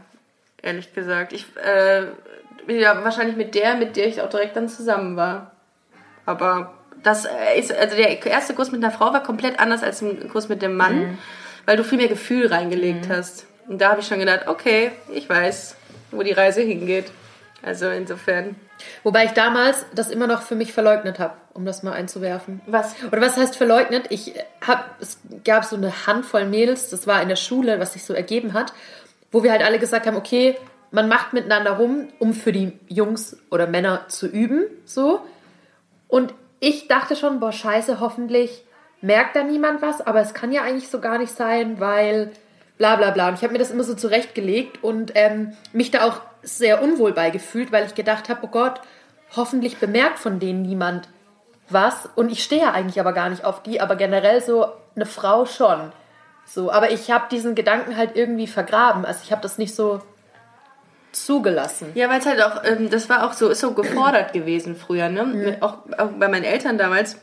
ehrlich 0.62 0.92
gesagt. 0.94 1.32
Ich, 1.32 1.46
äh, 1.56 2.04
ja, 2.68 3.02
wahrscheinlich 3.04 3.36
mit 3.36 3.54
der, 3.54 3.74
mit 3.74 3.96
der 3.96 4.06
ich 4.06 4.20
auch 4.20 4.28
direkt 4.28 4.56
dann 4.56 4.68
zusammen 4.68 5.16
war. 5.16 5.52
Aber 6.26 6.74
das 7.02 7.24
äh, 7.24 7.58
ist, 7.58 7.72
also 7.72 7.96
der 7.96 8.24
erste 8.26 8.54
Kuss 8.54 8.70
mit 8.70 8.82
einer 8.82 8.92
Frau 8.92 9.12
war 9.12 9.22
komplett 9.22 9.58
anders 9.58 9.82
als 9.82 10.02
ein 10.02 10.28
Kuss 10.28 10.48
mit 10.48 10.62
dem 10.62 10.76
Mann, 10.76 11.18
weil 11.66 11.76
du 11.76 11.84
viel 11.84 11.98
mehr 11.98 12.08
Gefühl 12.08 12.46
reingelegt 12.46 13.08
hast. 13.08 13.46
Und 13.66 13.80
da 13.80 13.90
habe 13.90 14.00
ich 14.00 14.06
schon 14.06 14.18
gedacht, 14.20 14.46
okay, 14.46 14.92
ich 15.12 15.28
weiß, 15.28 15.76
wo 16.16 16.22
die 16.22 16.32
Reise 16.32 16.62
hingeht. 16.62 17.06
Also 17.62 17.88
insofern. 17.88 18.56
Wobei 19.02 19.24
ich 19.24 19.30
damals 19.30 19.86
das 19.94 20.10
immer 20.10 20.26
noch 20.26 20.42
für 20.42 20.54
mich 20.54 20.72
verleugnet 20.72 21.18
habe, 21.18 21.34
um 21.54 21.64
das 21.64 21.82
mal 21.82 21.92
einzuwerfen. 21.92 22.60
Was? 22.66 22.94
Oder 23.10 23.22
was 23.22 23.36
heißt 23.36 23.56
verleugnet? 23.56 24.06
Ich 24.10 24.34
hab, 24.66 25.00
es 25.00 25.18
gab 25.44 25.64
so 25.64 25.76
eine 25.76 26.06
Handvoll 26.06 26.44
Mädels, 26.44 26.90
das 26.90 27.06
war 27.06 27.22
in 27.22 27.28
der 27.28 27.36
Schule, 27.36 27.80
was 27.80 27.94
sich 27.94 28.04
so 28.04 28.12
ergeben 28.12 28.52
hat, 28.52 28.74
wo 29.32 29.42
wir 29.42 29.50
halt 29.50 29.62
alle 29.62 29.78
gesagt 29.78 30.06
haben, 30.06 30.16
okay, 30.16 30.56
man 30.90 31.08
macht 31.08 31.32
miteinander 31.32 31.72
rum, 31.72 32.08
um 32.18 32.34
für 32.34 32.52
die 32.52 32.78
Jungs 32.88 33.36
oder 33.50 33.66
Männer 33.66 34.04
zu 34.08 34.26
üben, 34.26 34.66
so. 34.84 35.20
Und 36.06 36.34
ich 36.60 36.86
dachte 36.86 37.16
schon, 37.16 37.40
boah, 37.40 37.52
scheiße, 37.52 37.98
hoffentlich 37.98 38.64
merkt 39.00 39.36
da 39.36 39.42
niemand 39.42 39.82
was, 39.82 40.00
aber 40.00 40.20
es 40.20 40.34
kann 40.34 40.52
ja 40.52 40.62
eigentlich 40.62 40.88
so 40.88 41.00
gar 41.00 41.18
nicht 41.18 41.34
sein, 41.34 41.80
weil 41.80 42.30
bla 42.78 42.96
bla 42.96 43.10
bla. 43.10 43.28
Und 43.28 43.34
ich 43.34 43.42
habe 43.42 43.52
mir 43.52 43.58
das 43.58 43.70
immer 43.70 43.84
so 43.84 43.94
zurechtgelegt 43.94 44.82
und 44.82 45.12
ähm, 45.14 45.52
mich 45.72 45.90
da 45.90 46.04
auch 46.06 46.20
sehr 46.42 46.82
unwohl 46.82 47.12
bei 47.12 47.30
gefühlt, 47.30 47.72
weil 47.72 47.86
ich 47.86 47.94
gedacht 47.94 48.28
habe, 48.28 48.40
oh 48.42 48.48
Gott, 48.48 48.80
hoffentlich 49.36 49.78
bemerkt 49.78 50.18
von 50.18 50.38
denen 50.40 50.62
niemand 50.62 51.08
was. 51.68 52.08
Und 52.14 52.30
ich 52.30 52.42
stehe 52.42 52.62
ja 52.62 52.72
eigentlich 52.72 53.00
aber 53.00 53.12
gar 53.12 53.30
nicht 53.30 53.44
auf 53.44 53.62
die, 53.62 53.80
aber 53.80 53.96
generell 53.96 54.42
so 54.42 54.66
eine 54.94 55.06
Frau 55.06 55.46
schon. 55.46 55.92
So, 56.46 56.70
aber 56.70 56.90
ich 56.90 57.10
habe 57.10 57.24
diesen 57.30 57.54
Gedanken 57.54 57.96
halt 57.96 58.16
irgendwie 58.16 58.46
vergraben. 58.46 59.04
Also 59.04 59.20
ich 59.24 59.32
habe 59.32 59.42
das 59.42 59.56
nicht 59.56 59.74
so 59.74 60.00
zugelassen. 61.12 61.92
Ja, 61.94 62.10
weil 62.10 62.20
es 62.20 62.26
halt 62.26 62.42
auch, 62.42 62.62
ähm, 62.64 62.90
das 62.90 63.08
war 63.08 63.24
auch 63.24 63.32
so, 63.32 63.48
ist 63.48 63.60
so 63.60 63.72
gefordert 63.72 64.32
gewesen 64.32 64.76
früher, 64.76 65.08
ne? 65.08 65.56
Auch, 65.60 65.78
auch 65.96 66.08
bei 66.18 66.28
meinen 66.28 66.44
Eltern 66.44 66.76
damals 66.76 67.16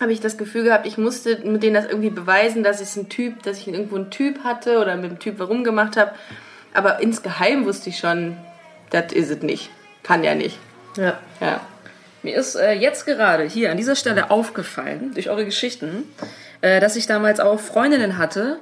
habe 0.00 0.12
ich 0.12 0.20
das 0.20 0.36
Gefühl 0.36 0.64
gehabt, 0.64 0.86
ich 0.86 0.98
musste 0.98 1.38
mit 1.44 1.62
denen 1.62 1.74
das 1.74 1.86
irgendwie 1.86 2.10
beweisen, 2.10 2.62
dass 2.62 2.80
ich 2.80 2.94
ein 2.96 3.08
Typ, 3.08 3.42
dass 3.42 3.58
ich 3.58 3.68
irgendwo 3.68 3.96
einen 3.96 4.10
Typ 4.10 4.44
hatte 4.44 4.78
oder 4.78 4.96
mit 4.96 5.10
dem 5.10 5.18
Typ 5.18 5.38
warum 5.38 5.64
gemacht 5.64 5.96
habe. 5.96 6.12
Aber 6.74 7.00
insgeheim 7.00 7.64
wusste 7.64 7.90
ich 7.90 7.98
schon, 7.98 8.36
das 8.90 9.12
ist 9.12 9.30
es 9.30 9.42
nicht. 9.42 9.70
Kann 10.02 10.22
ja 10.22 10.34
nicht. 10.34 10.58
Ja. 10.96 11.18
Ja. 11.40 11.60
Mir 12.22 12.36
ist 12.36 12.54
äh, 12.54 12.72
jetzt 12.72 13.06
gerade 13.06 13.44
hier 13.44 13.70
an 13.70 13.76
dieser 13.76 13.96
Stelle 13.96 14.30
aufgefallen, 14.30 15.12
durch 15.14 15.30
eure 15.30 15.44
Geschichten, 15.44 16.04
äh, 16.60 16.80
dass 16.80 16.96
ich 16.96 17.06
damals 17.06 17.40
auch 17.40 17.60
Freundinnen 17.60 18.18
hatte, 18.18 18.58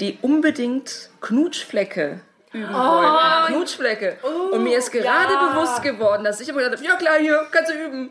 die 0.00 0.18
unbedingt 0.22 1.10
Knutschflecke 1.20 2.20
üben 2.52 2.72
wollten. 2.72 3.52
Knutschflecke. 3.54 4.18
Und 4.52 4.62
mir 4.62 4.78
ist 4.78 4.90
gerade 4.90 5.34
bewusst 5.50 5.82
geworden, 5.82 6.24
dass 6.24 6.40
ich 6.40 6.48
immer 6.48 6.58
gesagt 6.58 6.76
habe, 6.76 6.86
ja 6.86 6.96
klar, 6.96 7.18
hier, 7.18 7.46
kannst 7.50 7.70
du 7.70 7.74
üben. 7.74 8.10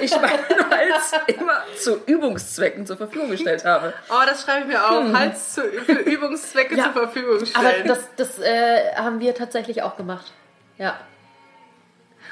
Ich 0.00 0.14
meine, 0.14 0.38
als 0.70 1.12
immer 1.26 1.62
zu 1.76 2.00
Übungszwecken 2.06 2.86
zur 2.86 2.96
Verfügung 2.96 3.30
gestellt 3.30 3.64
habe. 3.64 3.92
Oh, 4.08 4.22
das 4.26 4.42
schreibe 4.42 4.62
ich 4.62 4.66
mir 4.66 4.88
auf. 4.88 5.12
Hals 5.12 5.54
zu, 5.54 5.62
für 5.62 5.92
Übungszwecke 5.92 6.76
Ja, 6.76 6.84
zur 6.84 6.92
Verfügung 6.92 7.36
Aber 7.54 7.70
stellen. 7.70 7.86
das, 7.86 8.00
das 8.16 8.38
äh, 8.38 8.94
haben 8.96 9.20
wir 9.20 9.34
tatsächlich 9.34 9.82
auch 9.82 9.96
gemacht. 9.96 10.32
Ja. 10.78 10.98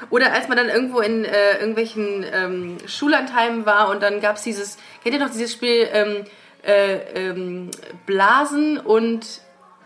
Oder 0.09 0.31
als 0.31 0.47
man 0.47 0.57
dann 0.57 0.69
irgendwo 0.69 1.01
in 1.01 1.25
äh, 1.25 1.57
irgendwelchen 1.59 2.25
ähm, 2.31 2.77
Schullandheimen 2.87 3.65
war 3.65 3.89
und 3.89 4.01
dann 4.01 4.21
gab 4.21 4.37
es 4.37 4.43
dieses, 4.43 4.77
kennt 5.03 5.15
ihr 5.15 5.19
noch 5.21 5.29
dieses 5.29 5.51
Spiel 5.51 5.89
ähm, 5.91 6.25
äh, 6.65 6.95
ähm, 7.15 7.71
Blasen 8.05 8.77
und 8.77 9.41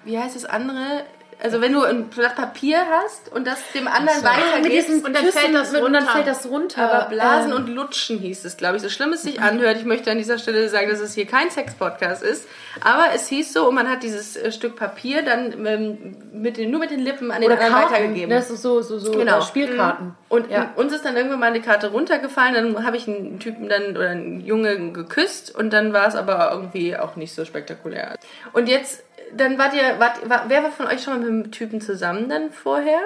wie 0.06 0.20
heißt 0.20 0.36
das 0.36 0.46
andere? 0.46 1.04
Also 1.44 1.60
wenn 1.60 1.74
du 1.74 1.84
ein 1.84 2.06
Blatt 2.08 2.36
Papier 2.38 2.78
hast 2.90 3.30
und 3.32 3.46
das 3.46 3.60
dem 3.76 3.88
anderen 3.88 4.24
weitergibst. 4.24 5.06
und 5.06 5.14
dann 5.14 5.26
fällt 5.26 5.54
das 5.54 5.70
und 5.74 5.76
dann 5.94 5.96
runter. 5.96 6.12
fällt 6.12 6.28
das 6.28 6.46
runter. 6.50 6.90
Aber 6.90 7.10
Blasen 7.10 7.52
Ähm, 7.52 7.58
und 7.58 7.68
Lutschen 7.68 8.18
hieß 8.18 8.46
es, 8.46 8.56
glaube 8.56 8.78
ich. 8.78 8.82
So 8.82 8.90
schlimm 8.90 9.12
es 9.12 9.24
sich 9.24 9.42
anhört. 9.42 9.76
Ich 9.78 9.84
möchte 9.86 10.10
an 10.10 10.18
dieser 10.18 10.40
Stelle 10.40 10.70
sagen, 10.70 10.90
dass 10.90 11.02
es 11.02 11.14
hier 11.14 11.26
kein 11.28 11.50
Sex-Podcast 11.52 12.24
ist. 12.24 12.48
Aber 12.82 13.08
es 13.14 13.28
hieß 13.28 13.52
so, 13.52 13.68
und 13.68 13.76
man 13.76 13.90
hat 13.90 14.04
dieses 14.04 14.38
äh, 14.38 14.52
Stück 14.54 14.78
Papier 14.78 15.22
dann 15.22 15.66
ähm, 15.66 16.16
mit 16.32 16.56
den, 16.58 16.72
nur 16.72 16.80
mit 16.80 16.92
den 16.92 17.00
Lippen 17.02 17.30
an 17.30 17.42
den 17.42 17.52
oder 17.52 17.60
anderen 17.62 17.74
Karten, 17.84 17.94
weitergegeben. 17.94 18.30
ne, 18.30 18.42
so, 18.42 18.56
so, 18.56 18.82
so, 18.82 18.98
so 18.98 19.12
Genau. 19.12 19.40
äh, 19.40 19.42
Spielkarten. 19.42 20.16
Und 20.30 20.50
Ja. 20.50 20.72
uns 20.78 20.94
ist 20.94 21.04
dann 21.04 21.16
irgendwann 21.18 21.40
mal 21.42 21.48
eine 21.48 21.62
Karte 21.62 21.92
runtergefallen, 21.92 22.54
dann 22.54 22.86
habe 22.86 22.96
ich 22.98 23.08
einen 23.08 23.40
Typen 23.40 23.68
dann 23.70 23.98
oder 23.98 24.10
einen 24.12 24.40
Junge 24.46 24.92
geküsst 24.94 25.54
und 25.54 25.74
dann 25.74 25.92
war 25.94 26.08
es 26.08 26.16
aber 26.16 26.52
irgendwie 26.54 26.96
auch 26.98 27.16
nicht 27.18 27.36
so 27.36 27.44
spektakulär. 27.46 28.16
Und 28.54 28.68
jetzt, 28.70 29.04
dann 29.38 29.58
wart 29.58 29.74
ihr, 29.74 30.00
wart, 30.00 30.30
war, 30.30 30.46
wer 30.48 30.64
war 30.64 30.72
von 30.72 30.88
euch 30.88 31.04
schon 31.04 31.14
mal 31.14 31.20
mit 31.20 31.30
einem 31.30 31.52
Typen 31.52 31.82
zusammen 31.82 32.30
dann 32.30 32.52
vorher? 32.52 33.00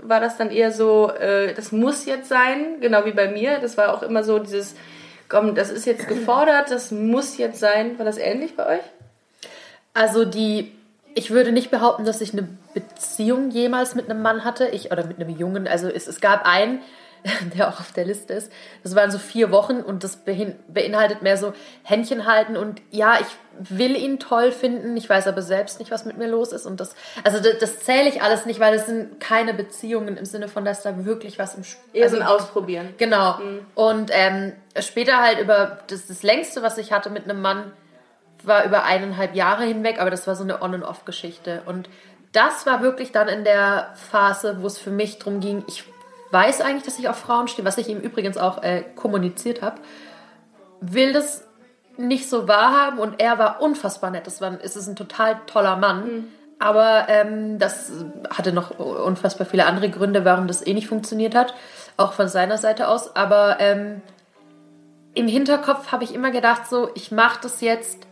War 0.00 0.20
das 0.20 0.36
dann 0.36 0.50
eher 0.50 0.72
so, 0.72 1.10
äh, 1.10 1.54
das 1.54 1.72
muss 1.72 2.06
jetzt 2.06 2.28
sein, 2.28 2.80
genau 2.80 3.04
wie 3.04 3.12
bei 3.12 3.28
mir. 3.28 3.58
Das 3.58 3.76
war 3.76 3.94
auch 3.94 4.02
immer 4.02 4.24
so 4.24 4.38
dieses, 4.38 4.74
komm, 5.28 5.54
das 5.54 5.70
ist 5.70 5.86
jetzt 5.86 6.08
gefordert, 6.08 6.70
das 6.70 6.90
muss 6.90 7.36
jetzt 7.38 7.60
sein. 7.60 7.98
War 7.98 8.06
das 8.06 8.18
ähnlich 8.18 8.56
bei 8.56 8.78
euch? 8.78 8.82
Also 9.94 10.24
die 10.24 10.72
ich 11.14 11.30
würde 11.30 11.52
nicht 11.52 11.70
behaupten, 11.70 12.04
dass 12.04 12.20
ich 12.20 12.32
eine 12.32 12.48
Beziehung 12.74 13.50
jemals 13.50 13.94
mit 13.94 14.08
einem 14.08 14.22
Mann 14.22 14.44
hatte. 14.44 14.68
Ich, 14.68 14.90
oder 14.90 15.04
mit 15.04 15.20
einem 15.20 15.36
Jungen. 15.36 15.68
Also 15.68 15.88
es, 15.88 16.06
es 16.06 16.20
gab 16.20 16.46
einen, 16.46 16.80
der 17.56 17.68
auch 17.68 17.80
auf 17.80 17.92
der 17.92 18.04
Liste 18.04 18.34
ist. 18.34 18.52
Das 18.82 18.94
waren 18.94 19.10
so 19.10 19.18
vier 19.18 19.50
Wochen 19.50 19.80
und 19.80 20.04
das 20.04 20.16
beinhaltet 20.16 21.22
mehr 21.22 21.36
so 21.36 21.52
Händchen 21.82 22.26
halten 22.26 22.56
und 22.56 22.82
ja, 22.90 23.18
ich 23.20 23.26
will 23.58 23.96
ihn 23.96 24.18
toll 24.18 24.50
finden, 24.50 24.96
ich 24.96 25.08
weiß 25.08 25.26
aber 25.26 25.42
selbst 25.42 25.78
nicht, 25.78 25.90
was 25.90 26.04
mit 26.04 26.16
mir 26.16 26.26
los 26.26 26.52
ist 26.52 26.66
und 26.66 26.80
das, 26.80 26.94
also 27.22 27.38
das, 27.38 27.58
das 27.58 27.80
zähle 27.80 28.08
ich 28.08 28.22
alles 28.22 28.46
nicht, 28.46 28.60
weil 28.60 28.74
das 28.74 28.86
sind 28.86 29.20
keine 29.20 29.54
Beziehungen 29.54 30.16
im 30.16 30.24
Sinne 30.24 30.48
von, 30.48 30.64
dass 30.64 30.82
da 30.82 31.04
wirklich 31.04 31.38
was 31.38 31.54
im 31.54 31.64
Spiel 31.64 32.00
Eher 32.00 32.08
so 32.08 32.16
ein 32.16 32.22
Ausprobieren. 32.22 32.94
Genau. 32.96 33.38
Und 33.74 34.10
ähm, 34.12 34.52
später 34.80 35.18
halt 35.18 35.38
über 35.38 35.80
das, 35.88 36.06
das 36.06 36.22
längste, 36.22 36.62
was 36.62 36.78
ich 36.78 36.92
hatte 36.92 37.10
mit 37.10 37.24
einem 37.24 37.42
Mann, 37.42 37.72
war 38.44 38.64
über 38.64 38.84
eineinhalb 38.84 39.34
Jahre 39.36 39.64
hinweg, 39.64 40.00
aber 40.00 40.10
das 40.10 40.26
war 40.26 40.34
so 40.34 40.42
eine 40.42 40.62
On- 40.62 40.74
and 40.74 40.84
Off-Geschichte. 40.84 41.62
Und 41.66 41.88
das 42.32 42.66
war 42.66 42.82
wirklich 42.82 43.12
dann 43.12 43.28
in 43.28 43.44
der 43.44 43.92
Phase, 43.94 44.56
wo 44.60 44.66
es 44.66 44.78
für 44.78 44.90
mich 44.90 45.18
darum 45.18 45.40
ging, 45.40 45.64
ich 45.68 45.84
weiß 46.32 46.60
eigentlich, 46.60 46.84
dass 46.84 46.98
ich 46.98 47.08
auf 47.08 47.18
Frauen 47.18 47.48
stehe, 47.48 47.66
was 47.66 47.78
ich 47.78 47.88
ihm 47.88 47.98
übrigens 47.98 48.36
auch 48.36 48.62
äh, 48.62 48.82
kommuniziert 48.96 49.62
habe, 49.62 49.80
will 50.80 51.12
das 51.12 51.44
nicht 51.96 52.28
so 52.28 52.48
wahrhaben 52.48 52.98
und 52.98 53.20
er 53.20 53.38
war 53.38 53.60
unfassbar 53.60 54.10
nett. 54.10 54.26
Das 54.26 54.40
war, 54.40 54.58
es 54.62 54.76
ist 54.76 54.88
ein 54.88 54.96
total 54.96 55.40
toller 55.46 55.76
Mann. 55.76 56.28
Aber 56.58 57.08
ähm, 57.08 57.58
das 57.58 57.90
hatte 58.30 58.52
noch 58.52 58.78
unfassbar 58.78 59.46
viele 59.46 59.66
andere 59.66 59.90
Gründe, 59.90 60.24
warum 60.24 60.46
das 60.46 60.64
eh 60.64 60.74
nicht 60.74 60.86
funktioniert 60.86 61.34
hat, 61.34 61.54
auch 61.96 62.12
von 62.12 62.28
seiner 62.28 62.56
Seite 62.56 62.86
aus. 62.86 63.16
Aber 63.16 63.56
ähm, 63.58 64.00
im 65.14 65.26
Hinterkopf 65.26 65.90
habe 65.90 66.04
ich 66.04 66.14
immer 66.14 66.30
gedacht, 66.30 66.68
so, 66.70 66.90
ich 66.94 67.10
mache 67.10 67.40
das 67.42 67.60
jetzt, 67.62 68.06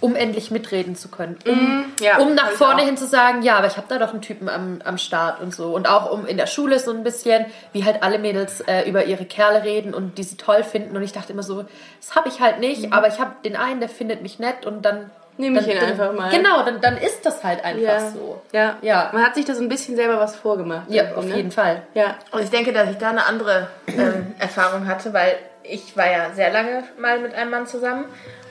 um 0.00 0.16
endlich 0.16 0.50
mitreden 0.50 0.96
zu 0.96 1.08
können. 1.08 1.38
Um, 1.46 1.84
ja, 2.00 2.18
um 2.18 2.34
nach 2.34 2.50
vorne 2.50 2.82
hin 2.82 2.96
zu 2.96 3.06
sagen, 3.06 3.42
ja, 3.42 3.56
aber 3.56 3.66
ich 3.66 3.76
habe 3.76 3.86
da 3.88 3.98
doch 3.98 4.12
einen 4.12 4.22
Typen 4.22 4.48
am, 4.48 4.80
am 4.84 4.98
Start 4.98 5.40
und 5.40 5.54
so. 5.54 5.74
Und 5.74 5.88
auch 5.88 6.10
um 6.10 6.26
in 6.26 6.36
der 6.36 6.46
Schule 6.46 6.78
so 6.78 6.90
ein 6.90 7.04
bisschen, 7.04 7.46
wie 7.72 7.84
halt 7.84 8.02
alle 8.02 8.18
Mädels 8.18 8.62
äh, 8.62 8.88
über 8.88 9.04
ihre 9.04 9.26
Kerle 9.26 9.62
reden 9.62 9.92
und 9.92 10.16
die 10.16 10.22
sie 10.22 10.36
toll 10.36 10.64
finden. 10.64 10.96
Und 10.96 11.02
ich 11.02 11.12
dachte 11.12 11.32
immer 11.32 11.42
so, 11.42 11.64
das 12.00 12.16
habe 12.16 12.28
ich 12.28 12.40
halt 12.40 12.60
nicht, 12.60 12.92
aber 12.92 13.08
ich 13.08 13.20
habe 13.20 13.32
den 13.44 13.56
einen, 13.56 13.80
der 13.80 13.88
findet 13.88 14.22
mich 14.22 14.38
nett 14.38 14.66
und 14.66 14.82
dann... 14.84 15.10
Nehm 15.36 15.56
ich 15.56 15.62
dann, 15.62 15.70
ihn 15.70 15.80
dann, 15.80 15.90
einfach 15.90 16.12
mal. 16.12 16.30
Genau, 16.30 16.62
dann, 16.64 16.80
dann 16.82 16.98
ist 16.98 17.24
das 17.24 17.42
halt 17.44 17.64
einfach 17.64 17.80
Ja. 17.80 18.10
so. 18.10 18.42
Ja. 18.52 18.76
Ja. 18.82 19.10
Man 19.12 19.24
hat 19.24 19.34
sich 19.34 19.46
da 19.46 19.54
so 19.54 19.62
ein 19.62 19.70
bisschen 19.70 19.96
selber 19.96 20.18
was 20.18 20.36
vorgemacht. 20.36 20.90
Ja, 20.90 21.14
auf 21.14 21.24
ne? 21.24 21.36
jeden 21.36 21.50
Fall. 21.50 21.82
Ja. 21.94 22.16
Und 22.30 22.42
ich 22.42 22.50
denke, 22.50 22.72
dass 22.72 22.90
ich 22.90 22.98
da 22.98 23.10
eine 23.10 23.24
andere 23.24 23.68
ähm, 23.86 24.34
Erfahrung 24.38 24.86
hatte, 24.86 25.14
weil 25.14 25.36
ich 25.62 25.96
war 25.96 26.10
ja 26.10 26.30
sehr 26.34 26.52
lange 26.52 26.84
mal 26.98 27.20
mit 27.20 27.34
einem 27.34 27.50
Mann 27.50 27.66
zusammen. 27.66 28.04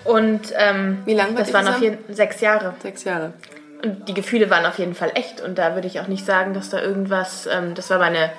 Und 0.03 0.53
ähm, 0.55 1.03
Wie 1.05 1.13
lange 1.13 1.31
wart 1.31 1.41
Das 1.41 1.49
ihr 1.49 1.53
waren 1.53 1.67
auf 1.67 1.81
jeden 1.81 2.13
sechs 2.13 2.41
Jahre. 2.41 2.73
Sechs 2.81 3.03
Jahre. 3.03 3.33
Und 3.83 4.07
die 4.09 4.13
Gefühle 4.13 4.49
waren 4.49 4.65
auf 4.65 4.79
jeden 4.79 4.95
Fall 4.95 5.12
echt. 5.15 5.41
Und 5.41 5.57
da 5.57 5.75
würde 5.75 5.88
ich 5.88 5.99
auch 5.99 6.07
nicht 6.07 6.25
sagen, 6.25 6.53
dass 6.53 6.69
da 6.69 6.81
irgendwas. 6.81 7.47
Ähm, 7.47 7.75
das 7.75 7.89
war 7.89 7.99
meine 7.99 8.31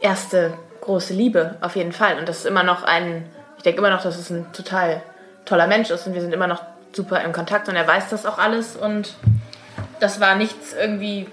erste 0.00 0.54
große 0.80 1.14
Liebe, 1.14 1.56
auf 1.60 1.76
jeden 1.76 1.92
Fall. 1.92 2.18
Und 2.18 2.28
das 2.28 2.38
ist 2.38 2.46
immer 2.46 2.62
noch 2.62 2.82
ein. 2.82 3.24
Ich 3.56 3.62
denke 3.62 3.78
immer 3.78 3.90
noch, 3.90 4.02
dass 4.02 4.18
es 4.18 4.30
ein 4.30 4.52
total 4.52 5.02
toller 5.44 5.66
Mensch 5.66 5.90
ist. 5.90 6.06
Und 6.06 6.14
wir 6.14 6.20
sind 6.20 6.32
immer 6.32 6.46
noch 6.46 6.62
super 6.92 7.22
im 7.22 7.32
Kontakt. 7.32 7.68
Und 7.68 7.76
er 7.76 7.86
weiß 7.86 8.10
das 8.10 8.26
auch 8.26 8.38
alles. 8.38 8.76
Und 8.76 9.14
das 10.00 10.20
war 10.20 10.34
nichts 10.34 10.74
irgendwie 10.74 11.26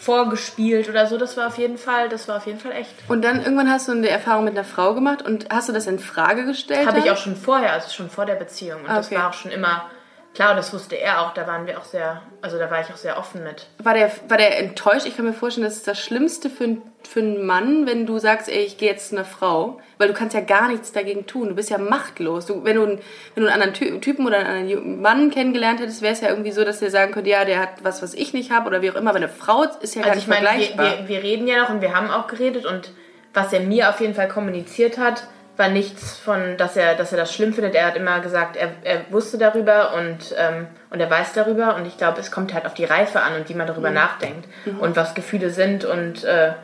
vorgespielt 0.00 0.88
oder 0.88 1.06
so. 1.06 1.18
Das 1.18 1.36
war 1.36 1.46
auf 1.46 1.58
jeden 1.58 1.76
Fall, 1.78 2.08
das 2.08 2.26
war 2.28 2.38
auf 2.38 2.46
jeden 2.46 2.58
Fall 2.58 2.72
echt. 2.72 2.94
Und 3.08 3.22
dann 3.22 3.40
irgendwann 3.42 3.70
hast 3.70 3.88
du 3.88 3.92
eine 3.92 4.08
Erfahrung 4.08 4.44
mit 4.44 4.54
einer 4.54 4.64
Frau 4.64 4.94
gemacht 4.94 5.22
und 5.22 5.46
hast 5.50 5.68
du 5.68 5.72
das 5.72 5.86
in 5.86 5.98
Frage 5.98 6.44
gestellt? 6.46 6.86
Habe 6.86 6.98
ich 7.00 7.10
auch 7.10 7.16
schon 7.16 7.36
vorher, 7.36 7.72
also 7.72 7.90
schon 7.92 8.08
vor 8.10 8.24
der 8.26 8.36
Beziehung. 8.36 8.80
Und 8.82 8.88
das 8.88 9.06
Okay. 9.06 9.16
war 9.16 9.28
auch 9.28 9.34
schon 9.34 9.50
immer 9.50 9.90
klar, 10.34 10.50
und 10.50 10.56
das 10.56 10.72
wusste 10.72 10.96
er 10.96 11.22
auch. 11.22 11.34
Da 11.34 11.46
waren 11.46 11.66
wir 11.66 11.78
auch 11.78 11.84
sehr, 11.84 12.22
also 12.42 12.58
da 12.58 12.70
war 12.70 12.80
ich 12.80 12.88
auch 12.92 12.96
sehr 12.96 13.18
offen 13.18 13.42
mit. 13.42 13.66
War 13.78 13.94
der, 13.94 14.10
war 14.28 14.36
der 14.38 14.58
enttäuscht? 14.58 15.06
Ich 15.06 15.16
kann 15.16 15.26
mir 15.26 15.32
vorstellen, 15.32 15.64
das 15.66 15.76
ist 15.76 15.86
das 15.88 15.98
Schlimmste 15.98 16.48
für, 16.50 16.64
einen- 16.64 16.82
für 17.08 17.20
einen 17.20 17.44
Mann, 17.44 17.86
wenn 17.86 18.06
du 18.06 18.18
sagst, 18.18 18.48
ey, 18.48 18.60
ich 18.64 18.76
gehe 18.78 18.90
jetzt 18.90 19.08
zu 19.10 19.16
einer 19.16 19.24
Frau. 19.24 19.80
Weil 19.98 20.08
du 20.08 20.14
kannst 20.14 20.34
ja 20.34 20.40
gar 20.40 20.68
nichts 20.68 20.92
dagegen 20.92 21.26
tun. 21.26 21.48
Du 21.48 21.54
bist 21.54 21.68
ja 21.70 21.78
machtlos. 21.78 22.46
Du, 22.46 22.64
wenn, 22.64 22.76
du, 22.76 22.82
einen- 22.84 22.98
wenn 23.34 23.44
du 23.44 23.50
einen 23.50 23.62
anderen 23.62 23.74
Ty 23.74 24.00
Typen 24.00 24.26
oder 24.26 24.38
einen 24.38 24.48
anderen 24.70 25.00
Mann 25.02 25.30
kennengelernt 25.30 25.80
hättest, 25.80 26.02
wäre 26.02 26.12
es 26.12 26.20
ja 26.20 26.28
irgendwie 26.28 26.52
so, 26.52 26.64
dass 26.64 26.78
der 26.80 26.90
sagen 26.90 27.12
könnte, 27.12 27.30
ja, 27.30 27.44
der 27.44 27.58
hat 27.60 27.82
was, 27.82 28.02
was 28.02 28.14
ich 28.14 28.32
nicht 28.32 28.50
habe 28.50 28.66
oder 28.68 28.82
wie 28.82 28.90
auch 28.90 28.94
immer. 28.96 29.10
Aber 29.10 29.18
eine 29.18 29.28
Frau 29.28 29.64
ist 29.80 29.94
ja 29.94 30.02
gar 30.02 30.12
Also 30.12 30.26
nicht 30.26 30.28
ich 30.28 30.28
meine, 30.42 30.58
wir, 30.58 30.66
vergleichbar. 30.66 30.98
wir, 31.00 31.08
wir 31.08 31.22
reden 31.22 31.46
ja 31.48 31.62
noch 31.62 31.70
und 31.70 31.80
wir 31.80 31.94
haben 31.94 32.10
auch 32.10 32.26
geredet 32.26 32.64
und 32.66 32.92
was 33.34 33.52
er 33.52 33.60
mir 33.60 33.88
auf 33.90 34.00
jeden 34.00 34.14
Fall 34.14 34.28
kommuniziert 34.28 34.98
hat, 34.98 35.24
war 35.60 35.68
nichts 35.68 36.16
von, 36.16 36.56
dass 36.56 36.76
er, 36.76 36.96
dass 36.96 37.12
er 37.12 37.18
das 37.18 37.32
schlimm 37.32 37.52
findet. 37.52 37.76
Er 37.76 37.86
hat 37.86 37.94
immer 37.94 38.18
gesagt, 38.20 38.56
er, 38.56 38.72
er 38.82 39.02
wusste 39.10 39.38
darüber 39.38 39.94
und, 39.94 40.34
ähm, 40.36 40.66
und 40.90 40.98
er 40.98 41.08
weiß 41.08 41.34
darüber 41.34 41.76
und 41.76 41.86
ich 41.86 41.98
glaube, 41.98 42.18
es 42.18 42.32
kommt 42.32 42.52
halt 42.52 42.66
auf 42.66 42.74
die 42.74 42.86
Reife 42.86 43.20
an 43.20 43.36
und 43.36 43.48
wie 43.48 43.54
man 43.54 43.68
darüber 43.68 43.90
nachdenkt 43.90 44.48
und 44.80 44.96
was 44.96 45.14
Gefühle 45.14 45.50
sind 45.50 45.84
und 45.84 46.24
äh, 46.24 46.54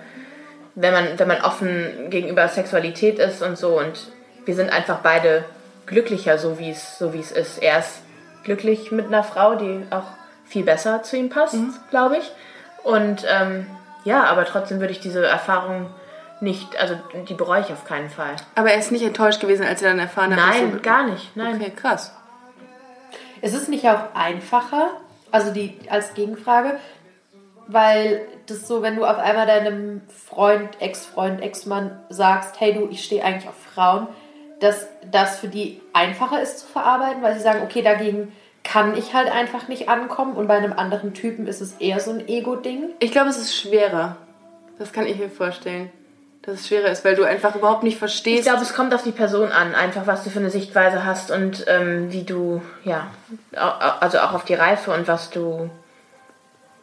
wenn 0.74 0.92
man, 0.92 1.18
wenn 1.18 1.28
man 1.28 1.42
offen 1.42 2.10
gegenüber 2.10 2.48
Sexualität 2.48 3.18
ist 3.18 3.42
und 3.42 3.56
so 3.56 3.78
und 3.78 4.08
wir 4.46 4.54
sind 4.54 4.72
einfach 4.72 5.00
beide 5.00 5.44
glücklicher, 5.86 6.38
so 6.38 6.58
wie 6.58 6.70
es, 6.70 6.98
so 6.98 7.12
wie 7.12 7.20
es 7.20 7.30
ist. 7.32 7.62
Er 7.62 7.78
ist 7.78 8.00
glücklich 8.44 8.90
mit 8.92 9.06
einer 9.06 9.22
Frau, 9.22 9.56
die 9.56 9.84
auch 9.90 10.06
viel 10.44 10.64
besser 10.64 11.02
zu 11.02 11.16
ihm 11.16 11.28
passt, 11.28 11.56
glaube 11.90 12.16
ich. 12.16 12.32
Und 12.82 13.24
ähm, 13.28 13.66
ja, 14.04 14.24
aber 14.24 14.44
trotzdem 14.44 14.80
würde 14.80 14.92
ich 14.92 15.00
diese 15.00 15.24
Erfahrung 15.24 15.90
nicht, 16.40 16.76
also 16.78 16.96
die 17.28 17.34
bereue 17.34 17.60
ich 17.62 17.72
auf 17.72 17.84
keinen 17.84 18.10
Fall. 18.10 18.36
Aber 18.54 18.70
er 18.70 18.78
ist 18.78 18.92
nicht 18.92 19.04
enttäuscht 19.04 19.40
gewesen, 19.40 19.64
als 19.66 19.82
er 19.82 19.90
dann 19.90 19.98
erfahren 19.98 20.32
hat, 20.32 20.38
dass 20.38 20.60
Nein, 20.60 20.72
du- 20.72 20.80
gar 20.80 21.06
nicht. 21.06 21.36
Nein. 21.36 21.56
Okay, 21.56 21.70
krass. 21.74 22.12
Es 23.42 23.54
ist 23.54 23.68
nicht 23.68 23.86
auch 23.88 24.14
einfacher, 24.14 24.90
also 25.30 25.52
die 25.52 25.76
als 25.88 26.14
Gegenfrage, 26.14 26.78
weil 27.68 28.26
das 28.46 28.66
so, 28.68 28.82
wenn 28.82 28.96
du 28.96 29.04
auf 29.04 29.18
einmal 29.18 29.46
deinem 29.46 30.02
Freund, 30.08 30.80
Ex-Freund, 30.80 31.42
Ex-Mann 31.42 31.98
sagst, 32.08 32.60
hey 32.60 32.72
du, 32.74 32.88
ich 32.90 33.02
stehe 33.04 33.24
eigentlich 33.24 33.48
auf 33.48 33.56
Frauen, 33.74 34.06
dass 34.60 34.86
das 35.10 35.38
für 35.38 35.48
die 35.48 35.80
einfacher 35.92 36.40
ist 36.40 36.60
zu 36.60 36.66
verarbeiten, 36.66 37.22
weil 37.22 37.34
sie 37.34 37.40
sagen, 37.40 37.62
okay, 37.62 37.82
dagegen 37.82 38.32
kann 38.62 38.96
ich 38.96 39.14
halt 39.14 39.30
einfach 39.30 39.68
nicht 39.68 39.88
ankommen 39.88 40.34
und 40.34 40.48
bei 40.48 40.56
einem 40.56 40.72
anderen 40.72 41.12
Typen 41.14 41.46
ist 41.46 41.60
es 41.60 41.74
eher 41.74 42.00
so 42.00 42.10
ein 42.12 42.26
Ego-Ding. 42.26 42.90
Ich 43.00 43.12
glaube, 43.12 43.28
es 43.28 43.36
ist 43.36 43.54
schwerer. 43.56 44.16
Das 44.78 44.92
kann 44.92 45.06
ich 45.06 45.18
mir 45.18 45.28
vorstellen. 45.30 45.90
Dass 46.46 46.60
es 46.60 46.68
schwerer 46.68 46.90
ist, 46.90 47.04
weil 47.04 47.16
du 47.16 47.24
einfach 47.24 47.54
überhaupt 47.56 47.82
nicht 47.82 47.98
verstehst. 47.98 48.38
Ich 48.38 48.44
glaube, 48.46 48.62
es 48.62 48.72
kommt 48.72 48.94
auf 48.94 49.02
die 49.02 49.10
Person 49.10 49.50
an, 49.50 49.74
einfach 49.74 50.06
was 50.06 50.22
du 50.22 50.30
für 50.30 50.38
eine 50.38 50.50
Sichtweise 50.50 51.04
hast 51.04 51.30
und 51.32 51.64
ähm, 51.66 52.12
wie 52.12 52.22
du, 52.22 52.62
ja, 52.84 53.08
also 53.52 54.18
auch 54.20 54.32
auf 54.32 54.44
die 54.44 54.54
Reife 54.54 54.92
und 54.92 55.08
was 55.08 55.30
du, 55.30 55.68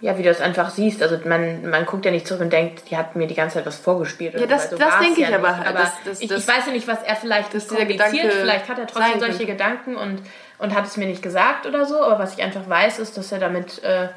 ja, 0.02 0.18
wie 0.18 0.24
du 0.24 0.28
das 0.28 0.42
einfach 0.42 0.70
siehst. 0.70 1.02
Also 1.02 1.18
man, 1.24 1.70
man 1.70 1.86
guckt 1.86 2.04
ja 2.04 2.12
nicht 2.12 2.28
zurück 2.28 2.42
und 2.42 2.52
denkt, 2.52 2.90
die 2.92 2.98
hat 2.98 3.16
mir 3.16 3.26
die 3.26 3.36
ganze 3.36 3.56
Zeit 3.56 3.66
was 3.66 3.78
vorgespielt. 3.78 4.38
Ja, 4.38 4.46
das- 4.48 4.70
so, 4.70 4.76
das 4.78 5.00
denke 5.00 5.22
ich 5.22 5.30
ja 5.30 5.38
aber 5.38 5.48
nicht. 5.48 5.58
halt, 5.60 5.68
Aber 5.70 5.80
dass- 5.80 6.04
dass- 6.04 6.20
ich, 6.22 6.30
ich 6.30 6.46
weiß 6.48 6.66
ja 6.68 6.72
nicht, 6.74 6.88
was 6.90 7.02
er 7.04 7.16
vielleicht 7.16 7.54
dieser 7.54 7.76
kommuniziert. 7.76 8.34
Vielleicht 8.34 8.68
hat 8.68 8.80
er 8.80 8.88
trotzdem 8.88 9.20
solche. 9.22 9.46
Gedanken 9.46 9.96
und, 9.96 10.22
und 10.58 10.76
hat 10.76 10.86
es 10.86 10.98
mir 10.98 11.06
nicht 11.06 11.22
gesagt 11.24 11.66
oder 11.66 11.86
so. 11.86 12.04
Aber 12.04 12.20
was 12.20 12.34
ich 12.34 12.44
einfach 12.44 12.68
weiß, 12.68 13.00
ist, 13.00 13.18
dass 13.18 13.32
er 13.32 13.40
damit, 13.40 13.82
äh, 13.82 14.10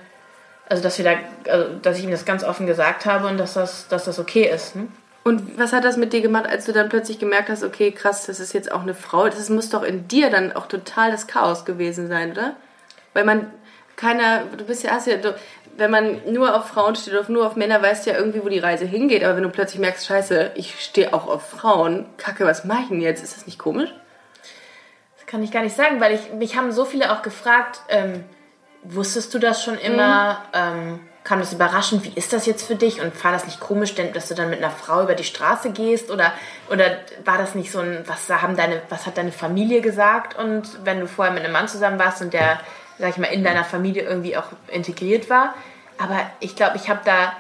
also 0.69 0.83
dass 0.83 0.99
wir 0.99 1.05
da, 1.05 1.53
also, 1.53 1.69
dass 1.83 1.99
ich 1.99 2.03
ihm 2.05 2.11
das 2.11 2.25
ganz 2.25 2.43
offen 2.43 2.67
gesagt 2.67 3.07
habe 3.07 3.29
und 3.29 3.39
dass 3.39 3.55
das, 3.55 3.87
dass 3.87 4.07
das 4.07 4.19
okay 4.19 4.51
ist. 4.53 4.75
Ne? 4.75 4.89
Und 5.27 5.59
was 5.59 5.73
hat 5.73 5.83
das 5.83 5.97
mit 5.97 6.13
dir 6.13 6.21
gemacht, 6.21 6.47
als 6.47 6.67
du 6.67 6.73
dann 6.73 6.89
plötzlich 6.89 7.19
gemerkt 7.19 7.49
hast, 7.49 7.65
okay, 7.65 7.91
krass, 7.91 8.27
das 8.27 8.39
ist 8.39 8.53
jetzt 8.53 8.71
auch 8.71 8.83
eine 8.83 8.95
Frau? 8.95 9.25
Das 9.25 9.51
muss 9.51 9.71
doch 9.71 9.83
in 9.83 10.07
dir 10.07 10.31
dann 10.31 10.53
auch 10.53 10.67
total 10.67 11.11
das 11.11 11.27
Chaos 11.27 11.65
gewesen 11.65 12.07
sein, 12.07 12.31
oder? 12.31 12.55
Weil 13.13 13.25
man 13.25 13.51
keiner, 13.97 14.45
du 14.57 14.65
bist 14.65 14.85
ja, 14.85 14.93
hast 14.93 15.09
ja, 15.09 15.17
du, 15.17 15.35
wenn 15.77 15.91
man 15.91 16.21
nur 16.33 16.55
auf 16.55 16.69
Frauen 16.69 16.95
steht 16.95 17.13
oder 17.13 17.29
nur 17.29 17.45
auf 17.45 17.57
Männer, 17.57 17.83
weißt 17.83 18.07
du 18.07 18.11
ja 18.11 18.19
irgendwie, 18.19 18.45
wo 18.45 18.49
die 18.49 18.61
Reise 18.61 18.85
hingeht. 18.85 19.25
Aber 19.25 19.35
wenn 19.35 19.43
du 19.43 19.49
plötzlich 19.49 19.81
merkst, 19.81 20.07
scheiße, 20.07 20.53
ich 20.55 20.79
stehe 20.79 21.13
auch 21.13 21.27
auf 21.27 21.49
Frauen, 21.49 22.07
kacke, 22.19 22.45
was 22.45 22.65
mache 22.65 22.83
ich 22.83 22.89
denn 22.91 23.01
jetzt? 23.01 23.25
Ist 23.25 23.37
das 23.37 23.47
nicht 23.47 23.59
komisch? 23.59 23.93
Das 25.17 25.27
kann 25.27 25.43
ich 25.43 25.51
gar 25.51 25.65
nicht 25.65 25.75
sagen, 25.75 26.01
weil 26.01 26.15
ich, 26.15 26.35
mich 26.35 26.57
haben 26.57 26.71
so 26.71 26.85
viele 26.85 27.11
auch 27.11 27.23
gefragt, 27.23 27.81
ähm, 27.89 28.23
wusstest 28.85 29.35
du 29.35 29.41
das 29.41 29.65
schon 29.65 29.77
immer? 29.77 30.45
Ähm, 30.53 31.01
kam 31.27 31.41
das 31.41 31.53
überraschend? 31.53 32.05
Wie 32.05 32.13
ist 32.15 32.33
das 32.33 32.47
jetzt 32.47 32.65
für 32.65 32.77
dich? 32.77 33.01
Und 33.01 33.25
war 33.25 33.33
das 33.33 33.47
nicht 33.47 33.59
komisch, 33.59 33.97
denn, 33.97 34.13
dass 34.13 34.29
du 34.29 34.35
dann 34.35 34.49
mit 34.49 34.61
einer 34.61 34.71
Frau 34.71 35.03
über 35.03 35.17
die 35.17 35.25
Straße 35.25 35.71
gehst? 35.71 36.13
Oder, 36.13 36.33
oder 36.71 36.99
war 37.25 37.37
das 37.37 37.57
nicht 37.57 37.73
so 37.73 37.81
ein, 37.81 38.05
was, 38.07 38.31
haben 38.31 38.57
deine, 38.57 38.81
was 38.91 39.07
hat 39.07 39.19
deine 39.19 39.33
Familie 39.33 39.81
gesagt? 39.81 40.39
Und 40.39 40.85
wenn 40.85 41.01
du 41.01 41.09
vorher 41.09 41.35
mit 41.35 41.43
einem 41.43 41.53
Mann 41.53 41.67
zusammen 41.67 41.99
warst 41.99 42.23
und 42.23 42.33
der, 42.33 42.61
sag 43.01 43.11
ich 43.11 43.17
mal, 43.17 43.27
in 43.27 43.43
deiner 43.43 43.65
Familie 43.65 44.05
irgendwie 44.05 44.37
auch 44.37 44.45
integriert 44.69 45.29
war. 45.29 45.55
Aber 45.99 46.17
ich 46.39 46.55
glaube, 46.55 46.77
ich 46.77 46.89
habe 46.89 47.01
da 47.05 47.33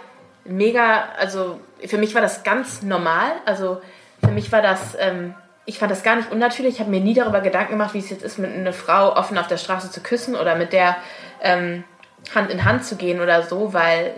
mega, 0.45 1.05
also 1.21 1.61
für 1.87 1.99
mich 1.99 2.13
war 2.13 2.23
das 2.23 2.43
ganz 2.43 2.83
normal. 2.83 3.31
Also 3.45 3.81
für 4.21 4.33
mich 4.33 4.51
war 4.51 4.63
das, 4.63 4.97
ähm, 4.99 5.33
ich 5.65 5.79
fand 5.79 5.93
das 5.93 6.03
gar 6.03 6.17
nicht 6.17 6.33
unnatürlich. 6.33 6.75
Ich 6.75 6.81
habe 6.81 6.91
mir 6.91 7.01
nie 7.01 7.15
darüber 7.15 7.41
Gedanken 7.41 7.73
gemacht, 7.73 7.95
wie 7.95 8.01
es 8.01 8.11
jetzt 8.11 8.25
ist, 8.25 8.39
mit 8.39 8.53
einer 8.53 8.73
Frau 8.73 9.15
offen 9.15 9.39
auf 9.39 9.47
der 9.47 9.59
Straße 9.59 9.93
zu 9.93 10.01
küssen 10.01 10.35
oder 10.35 10.57
mit 10.57 10.73
der 10.73 10.97
ähm, 11.41 11.85
Hand 12.35 12.51
in 12.51 12.65
Hand 12.65 12.85
zu 12.85 12.97
gehen 12.97 13.21
oder 13.21 13.43
so, 13.43 13.73
weil 13.73 14.15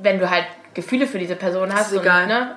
wenn 0.00 0.18
du 0.18 0.28
halt 0.30 0.46
Gefühle 0.74 1.06
für 1.06 1.18
diese 1.18 1.36
Person 1.36 1.74
hast. 1.74 1.92
Und, 1.92 2.04
ne, 2.04 2.56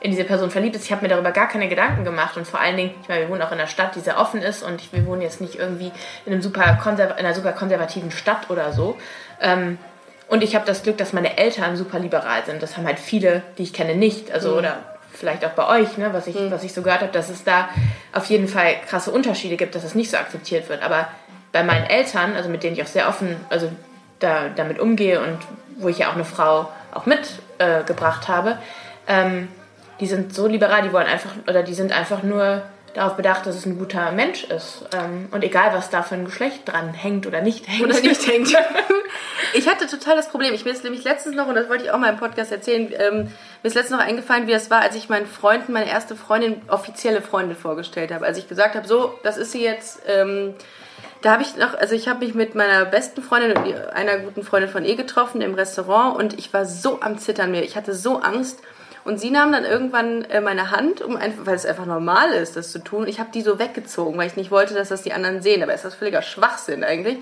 in 0.00 0.10
diese 0.10 0.24
Person 0.24 0.50
verliebt 0.50 0.76
ist. 0.76 0.84
Ich 0.84 0.92
habe 0.92 1.02
mir 1.02 1.08
darüber 1.08 1.32
gar 1.32 1.48
keine 1.48 1.68
Gedanken 1.68 2.04
gemacht 2.04 2.36
und 2.36 2.46
vor 2.46 2.60
allen 2.60 2.76
Dingen, 2.76 2.94
ich 3.02 3.08
meine, 3.08 3.22
wir 3.22 3.28
wohnen 3.28 3.42
auch 3.42 3.50
in 3.50 3.58
einer 3.58 3.66
Stadt, 3.66 3.94
die 3.96 4.00
sehr 4.00 4.18
offen 4.20 4.42
ist 4.42 4.62
und 4.62 4.80
ich, 4.80 4.92
wir 4.92 5.04
wohnen 5.06 5.22
jetzt 5.22 5.40
nicht 5.40 5.56
irgendwie 5.56 5.90
in, 6.24 6.32
einem 6.32 6.42
super 6.42 6.78
in 6.86 7.00
einer 7.00 7.34
super 7.34 7.52
konservativen 7.52 8.10
Stadt 8.10 8.50
oder 8.50 8.72
so. 8.72 8.96
Ähm, 9.40 9.78
und 10.28 10.42
ich 10.42 10.54
habe 10.54 10.66
das 10.66 10.82
Glück, 10.82 10.98
dass 10.98 11.12
meine 11.12 11.38
Eltern 11.38 11.76
super 11.76 11.98
liberal 11.98 12.44
sind. 12.44 12.62
Das 12.62 12.76
haben 12.76 12.86
halt 12.86 12.98
viele, 12.98 13.42
die 13.58 13.62
ich 13.62 13.72
kenne, 13.72 13.94
nicht. 13.94 14.30
Also 14.30 14.52
Mhm. 14.52 14.58
oder 14.58 14.76
vielleicht 15.12 15.44
auch 15.44 15.50
bei 15.50 15.80
euch, 15.80 15.96
ne, 15.96 16.12
was 16.12 16.26
ich, 16.26 16.36
was 16.50 16.62
ich 16.62 16.74
so 16.74 16.82
gehört 16.82 17.00
habe, 17.00 17.12
dass 17.12 17.30
es 17.30 17.42
da 17.44 17.68
auf 18.12 18.26
jeden 18.26 18.48
Fall 18.48 18.76
krasse 18.86 19.10
Unterschiede 19.10 19.56
gibt, 19.56 19.74
dass 19.74 19.84
es 19.84 19.94
nicht 19.94 20.10
so 20.10 20.18
akzeptiert 20.18 20.68
wird. 20.68 20.82
Aber 20.82 21.08
bei 21.56 21.62
meinen 21.62 21.86
Eltern, 21.86 22.36
also 22.36 22.50
mit 22.50 22.62
denen 22.62 22.76
ich 22.76 22.82
auch 22.82 22.86
sehr 22.86 23.08
offen, 23.08 23.34
also 23.48 23.72
da, 24.18 24.50
damit 24.54 24.78
umgehe 24.78 25.22
und 25.22 25.38
wo 25.78 25.88
ich 25.88 25.96
ja 25.96 26.10
auch 26.10 26.14
eine 26.14 26.26
Frau 26.26 26.68
auch 26.92 27.06
mitgebracht 27.06 28.24
äh, 28.24 28.32
habe, 28.32 28.58
ähm, 29.08 29.48
die 29.98 30.06
sind 30.06 30.34
so 30.34 30.46
liberal, 30.46 30.82
die 30.82 30.92
wollen 30.92 31.06
einfach, 31.06 31.30
oder 31.48 31.62
die 31.62 31.72
sind 31.72 31.92
einfach 31.92 32.22
nur 32.22 32.60
darauf 32.92 33.16
bedacht, 33.16 33.46
dass 33.46 33.56
es 33.56 33.64
ein 33.64 33.78
guter 33.78 34.12
Mensch 34.12 34.44
ist. 34.44 34.84
Ähm, 34.94 35.28
und 35.30 35.44
egal, 35.44 35.72
was 35.72 35.88
da 35.88 36.02
für 36.02 36.14
ein 36.14 36.26
Geschlecht 36.26 36.60
dran 36.66 36.92
hängt 36.92 37.26
oder 37.26 37.40
nicht 37.40 37.66
hängt. 37.66 37.82
oder 37.82 38.00
nicht 38.00 38.26
hängt. 38.26 38.54
Ich 39.54 39.68
hatte 39.68 39.86
total 39.86 40.16
das 40.16 40.28
Problem. 40.28 40.52
Ich 40.52 40.64
mir 40.66 40.72
ist 40.72 40.84
nämlich 40.84 41.04
letztens 41.04 41.34
noch, 41.34 41.46
und 41.46 41.54
das 41.54 41.68
wollte 41.68 41.84
ich 41.84 41.90
auch 41.90 41.98
mal 41.98 42.10
im 42.10 42.18
Podcast 42.18 42.52
erzählen, 42.52 42.92
ähm, 42.98 43.22
mir 43.22 43.68
ist 43.68 43.74
letztens 43.74 43.98
noch 43.98 44.06
eingefallen, 44.06 44.46
wie 44.46 44.52
das 44.52 44.70
war, 44.70 44.82
als 44.82 44.94
ich 44.96 45.08
meinen 45.08 45.26
Freunden, 45.26 45.72
meine 45.72 45.88
erste 45.88 46.14
Freundin, 46.14 46.60
offizielle 46.68 47.22
Freundin 47.22 47.56
vorgestellt 47.56 48.12
habe. 48.12 48.26
Als 48.26 48.36
ich 48.36 48.48
gesagt 48.48 48.74
habe, 48.74 48.86
so, 48.86 49.18
das 49.22 49.38
ist 49.38 49.52
sie 49.52 49.62
jetzt. 49.62 50.02
Ähm, 50.06 50.54
da 51.26 51.32
habe 51.32 51.42
ich 51.42 51.56
noch, 51.56 51.74
also 51.74 51.96
ich 51.96 52.06
habe 52.06 52.24
mich 52.24 52.36
mit 52.36 52.54
meiner 52.54 52.84
besten 52.84 53.20
Freundin 53.20 53.56
und 53.56 53.74
einer 53.90 54.18
guten 54.18 54.44
Freundin 54.44 54.70
von 54.70 54.84
ihr 54.84 54.94
getroffen 54.94 55.40
im 55.40 55.54
Restaurant 55.54 56.16
und 56.16 56.38
ich 56.38 56.54
war 56.54 56.64
so 56.66 57.00
am 57.00 57.18
Zittern 57.18 57.50
mir. 57.50 57.64
Ich 57.64 57.76
hatte 57.76 57.94
so 57.94 58.20
Angst. 58.20 58.60
Und 59.02 59.18
sie 59.18 59.30
nahm 59.30 59.50
dann 59.50 59.64
irgendwann 59.64 60.22
äh, 60.26 60.40
meine 60.40 60.70
Hand, 60.70 61.02
um 61.02 61.16
einfach, 61.16 61.46
weil 61.46 61.56
es 61.56 61.66
einfach 61.66 61.84
normal 61.84 62.30
ist, 62.30 62.54
das 62.54 62.70
zu 62.70 62.78
tun. 62.78 63.08
Ich 63.08 63.18
habe 63.18 63.30
die 63.34 63.42
so 63.42 63.58
weggezogen, 63.58 64.16
weil 64.16 64.28
ich 64.28 64.36
nicht 64.36 64.52
wollte, 64.52 64.74
dass 64.74 64.90
das 64.90 65.02
die 65.02 65.12
anderen 65.12 65.42
sehen. 65.42 65.64
Aber 65.64 65.72
es 65.72 65.84
ist 65.84 65.96
völliger 65.96 66.22
Schwachsinn 66.22 66.84
eigentlich. 66.84 67.18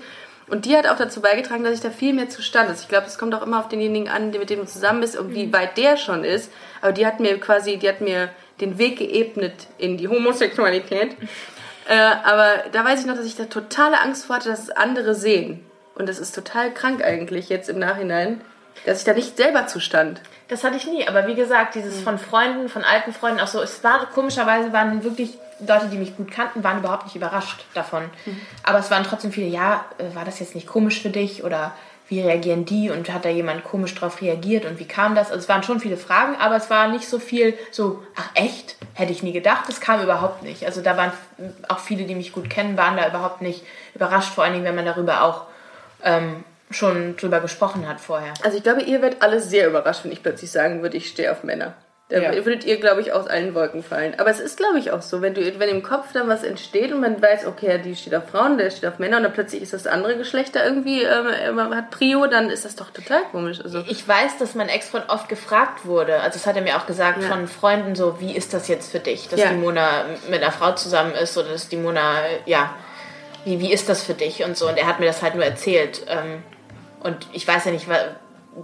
Und 0.47 0.65
die 0.65 0.77
hat 0.77 0.85
auch 0.87 0.97
dazu 0.97 1.21
beigetragen, 1.21 1.63
dass 1.63 1.73
ich 1.73 1.81
da 1.81 1.89
viel 1.89 2.13
mehr 2.13 2.29
zustand 2.29 2.69
ist. 2.69 2.81
Ich 2.81 2.87
glaube, 2.87 3.07
es 3.07 3.17
kommt 3.17 3.33
auch 3.33 3.41
immer 3.41 3.59
auf 3.59 3.69
denjenigen 3.69 4.09
an, 4.09 4.29
mit 4.29 4.51
dem 4.51 4.59
du 4.59 4.65
zusammen 4.67 5.01
bist 5.01 5.17
und 5.17 5.33
wie 5.33 5.51
weit 5.51 5.77
der 5.79 5.97
schon 5.97 6.23
ist. 6.23 6.51
Aber 6.81 6.91
die 6.91 7.07
hat 7.07 7.19
mir 7.19 7.39
quasi, 7.39 7.77
die 7.77 7.89
hat 7.89 8.01
mir 8.01 8.29
den 8.61 8.77
Weg 8.77 8.99
geebnet 8.99 9.67
in 9.79 9.97
die 9.97 10.07
Homosexualität. 10.07 11.15
Äh, 11.87 11.95
aber 11.95 12.63
da 12.71 12.83
weiß 12.83 13.01
ich 13.01 13.05
noch, 13.05 13.15
dass 13.15 13.25
ich 13.25 13.35
da 13.35 13.45
totale 13.45 14.01
Angst 14.01 14.25
vor 14.25 14.37
hatte, 14.37 14.49
dass 14.49 14.63
es 14.63 14.69
andere 14.69 15.15
sehen. 15.15 15.65
Und 15.95 16.09
das 16.09 16.19
ist 16.19 16.33
total 16.33 16.73
krank 16.73 17.03
eigentlich 17.03 17.49
jetzt 17.49 17.69
im 17.69 17.79
Nachhinein, 17.79 18.41
dass 18.85 18.99
ich 18.99 19.05
da 19.05 19.13
nicht 19.13 19.37
selber 19.37 19.67
zustand. 19.67 20.21
Das 20.47 20.63
hatte 20.63 20.77
ich 20.77 20.85
nie, 20.85 21.07
aber 21.07 21.27
wie 21.27 21.35
gesagt, 21.35 21.75
dieses 21.75 22.01
von 22.01 22.19
Freunden, 22.19 22.69
von 22.69 22.83
alten 22.83 23.13
Freunden 23.13 23.39
auch 23.39 23.47
so, 23.47 23.61
es 23.61 23.83
war 23.83 24.05
komischerweise 24.07 24.73
waren 24.73 25.03
wirklich 25.03 25.37
Leute, 25.65 25.87
die 25.87 25.97
mich 25.97 26.17
gut 26.17 26.31
kannten, 26.31 26.63
waren 26.63 26.79
überhaupt 26.79 27.05
nicht 27.05 27.15
überrascht 27.15 27.65
davon. 27.73 28.09
Aber 28.63 28.79
es 28.79 28.91
waren 28.91 29.03
trotzdem 29.03 29.31
viele, 29.31 29.47
ja, 29.47 29.85
äh, 29.97 30.13
war 30.15 30.25
das 30.25 30.39
jetzt 30.39 30.53
nicht 30.53 30.67
komisch 30.67 31.01
für 31.01 31.09
dich 31.09 31.43
oder 31.43 31.73
wie 32.07 32.21
reagieren 32.21 32.65
die 32.65 32.89
und 32.89 33.11
hat 33.11 33.25
da 33.25 33.29
jemand 33.29 33.63
komisch 33.63 33.95
drauf 33.95 34.21
reagiert 34.21 34.65
und 34.65 34.79
wie 34.79 34.87
kam 34.87 35.15
das? 35.15 35.27
Also 35.27 35.39
es 35.39 35.49
waren 35.49 35.63
schon 35.63 35.79
viele 35.79 35.97
Fragen, 35.97 36.35
aber 36.35 36.55
es 36.55 36.69
war 36.69 36.87
nicht 36.87 37.07
so 37.07 37.19
viel 37.19 37.57
so, 37.71 38.03
ach 38.15 38.29
echt, 38.35 38.75
hätte 38.93 39.11
ich 39.11 39.23
nie 39.23 39.31
gedacht, 39.31 39.67
das 39.67 39.81
kam 39.81 40.01
überhaupt 40.01 40.43
nicht. 40.43 40.65
Also 40.65 40.81
da 40.81 40.97
waren 40.97 41.11
auch 41.67 41.79
viele, 41.79 42.05
die 42.05 42.15
mich 42.15 42.31
gut 42.31 42.49
kennen, 42.49 42.77
waren 42.77 42.97
da 42.97 43.07
überhaupt 43.07 43.41
nicht 43.41 43.63
überrascht, 43.95 44.33
vor 44.33 44.43
allen 44.43 44.53
Dingen, 44.53 44.65
wenn 44.65 44.75
man 44.75 44.85
darüber 44.85 45.23
auch 45.23 45.43
ähm, 46.03 46.43
schon 46.69 47.15
drüber 47.17 47.39
gesprochen 47.39 47.87
hat 47.87 47.99
vorher. 47.99 48.33
Also 48.43 48.57
ich 48.57 48.63
glaube, 48.63 48.83
ihr 48.83 49.01
werdet 49.01 49.21
alle 49.21 49.39
sehr 49.39 49.67
überrascht, 49.67 50.03
wenn 50.03 50.11
ich 50.11 50.21
plötzlich 50.21 50.51
sagen 50.51 50.81
würde, 50.81 50.97
ich 50.97 51.09
stehe 51.09 51.31
auf 51.31 51.43
Männer. 51.43 51.73
Da 52.07 52.19
Ja. 52.19 52.31
würdet 52.45 52.63
ihr, 52.65 52.79
glaube 52.79 53.01
ich, 53.01 53.13
aus 53.13 53.25
allen 53.25 53.55
Wolken 53.55 53.81
fallen. 53.81 54.13
Aber 54.19 54.29
es 54.29 54.39
ist, 54.39 54.57
glaube 54.57 54.77
ich, 54.77 54.91
auch 54.91 55.01
so, 55.01 55.23
wenn, 55.23 55.33
du, 55.33 55.41
wenn 55.57 55.69
im 55.69 55.81
Kopf 55.81 56.13
dann 56.13 56.27
was 56.27 56.43
entsteht 56.43 56.91
und 56.91 56.99
man 57.01 57.19
weiß, 57.19 57.47
okay, 57.47 57.79
die 57.83 57.95
steht 57.95 58.13
auf 58.13 58.29
Frauen, 58.29 58.59
der 58.59 58.69
steht 58.69 58.87
auf 58.87 58.99
Männer 58.99 59.17
und 59.17 59.23
dann 59.23 59.33
plötzlich 59.33 59.63
ist 59.63 59.73
das 59.73 59.87
andere 59.87 60.15
Geschlecht 60.15 60.55
da 60.55 60.63
irgendwie, 60.63 61.01
ähm, 61.01 61.59
hat 61.75 61.89
Prio, 61.89 62.27
dann 62.27 62.51
ist 62.51 62.63
das 62.63 62.75
doch 62.75 62.91
total 62.91 63.23
komisch. 63.31 63.59
Also, 63.63 63.83
Ich 63.87 64.07
weiß, 64.07 64.37
dass 64.37 64.53
mein 64.53 64.69
Ex-Freund 64.69 65.05
oft 65.09 65.27
gefragt 65.29 65.85
wurde, 65.87 66.19
also 66.19 66.37
das 66.37 66.45
hat 66.45 66.55
er 66.55 66.61
mir 66.61 66.77
auch 66.77 66.85
gesagt 66.85 67.23
Ja. 67.23 67.27
von 67.27 67.47
Freunden 67.47 67.95
so, 67.95 68.19
wie 68.19 68.35
ist 68.37 68.53
das 68.53 68.67
jetzt 68.67 68.91
für 68.91 68.99
dich, 68.99 69.27
dass 69.29 69.39
Ja. 69.39 69.49
die 69.49 69.55
Mona 69.55 70.05
mit 70.29 70.43
einer 70.43 70.51
Frau 70.51 70.73
zusammen 70.73 71.13
ist 71.15 71.35
oder 71.39 71.49
dass 71.49 71.69
die 71.69 71.77
Mona, 71.77 72.17
ja, 72.45 72.71
wie, 73.45 73.59
wie 73.59 73.73
ist 73.73 73.89
das 73.89 74.03
für 74.03 74.13
dich 74.13 74.43
und 74.43 74.55
so. 74.55 74.67
Und 74.69 74.77
er 74.77 74.85
hat 74.85 74.99
mir 74.99 75.07
das 75.07 75.23
halt 75.23 75.33
nur 75.33 75.43
erzählt. 75.45 76.01
Ähm, 76.07 76.43
und 76.99 77.27
ich 77.33 77.47
weiß 77.47 77.65
ja 77.65 77.71
nicht, 77.71 77.89
wa- 77.89 78.15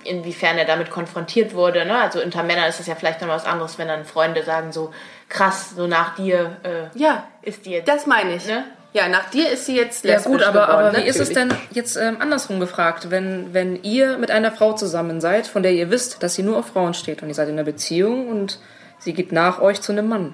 inwiefern 0.03 0.57
er 0.57 0.65
damit 0.65 0.89
konfrontiert 0.89 1.53
wurde. 1.53 1.85
Ne? 1.85 1.97
Also 1.97 2.21
unter 2.21 2.43
Männern 2.43 2.69
ist 2.69 2.79
das 2.79 2.87
ja 2.87 2.95
vielleicht 2.95 3.21
noch 3.21 3.27
was 3.27 3.45
anderes, 3.45 3.77
wenn 3.77 3.87
dann 3.87 4.05
Freunde 4.05 4.43
sagen 4.43 4.71
so, 4.71 4.91
krass, 5.29 5.71
so 5.75 5.87
nach 5.87 6.15
dir 6.15 6.57
äh, 6.63 6.97
ja, 6.97 7.25
ist 7.41 7.65
die 7.65 7.71
jetzt... 7.71 7.87
das 7.87 8.05
meine 8.05 8.35
ich. 8.35 8.47
Ne? 8.47 8.63
Ja, 8.93 9.07
nach 9.07 9.29
dir 9.29 9.49
ist 9.49 9.65
sie 9.65 9.75
jetzt 9.75 10.03
Ja 10.03 10.15
lesbisch 10.15 10.31
gut, 10.31 10.43
aber, 10.43 10.67
geworden, 10.67 10.87
aber 10.87 10.97
wie 10.97 11.07
ist 11.07 11.19
es 11.19 11.29
denn 11.29 11.53
jetzt 11.71 11.95
ähm, 11.95 12.17
andersrum 12.19 12.59
gefragt, 12.59 13.09
wenn, 13.09 13.53
wenn 13.53 13.81
ihr 13.83 14.17
mit 14.17 14.31
einer 14.31 14.51
Frau 14.51 14.73
zusammen 14.73 15.21
seid, 15.21 15.47
von 15.47 15.63
der 15.63 15.71
ihr 15.71 15.89
wisst, 15.89 16.23
dass 16.23 16.35
sie 16.35 16.43
nur 16.43 16.57
auf 16.57 16.67
Frauen 16.67 16.93
steht 16.93 17.21
und 17.21 17.29
ihr 17.29 17.35
seid 17.35 17.47
in 17.47 17.55
einer 17.55 17.63
Beziehung 17.63 18.27
und 18.27 18.59
sie 18.99 19.13
geht 19.13 19.31
nach 19.31 19.61
euch 19.61 19.81
zu 19.81 19.93
einem 19.93 20.09
Mann? 20.09 20.33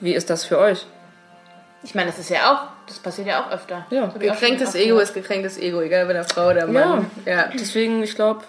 Wie 0.00 0.14
ist 0.14 0.30
das 0.30 0.44
für 0.44 0.58
euch? 0.58 0.86
Ich 1.82 1.94
meine, 1.94 2.10
das 2.10 2.18
ist 2.20 2.30
ja 2.30 2.52
auch, 2.52 2.71
das 2.86 2.98
passiert 2.98 3.28
ja 3.28 3.44
auch 3.44 3.50
öfter. 3.50 3.86
Ja. 3.90 4.10
Schon 4.10 4.20
Gekränktes 4.20 4.74
Ego 4.74 4.98
ist 4.98 5.14
gekränktes 5.14 5.58
Ego, 5.58 5.80
egal 5.80 6.06
bei 6.06 6.12
der 6.12 6.24
Frau 6.24 6.48
oder 6.50 6.66
Mann. 6.66 7.10
Ja. 7.24 7.48
Deswegen, 7.54 8.02
ich 8.02 8.14
glaube, 8.14 8.42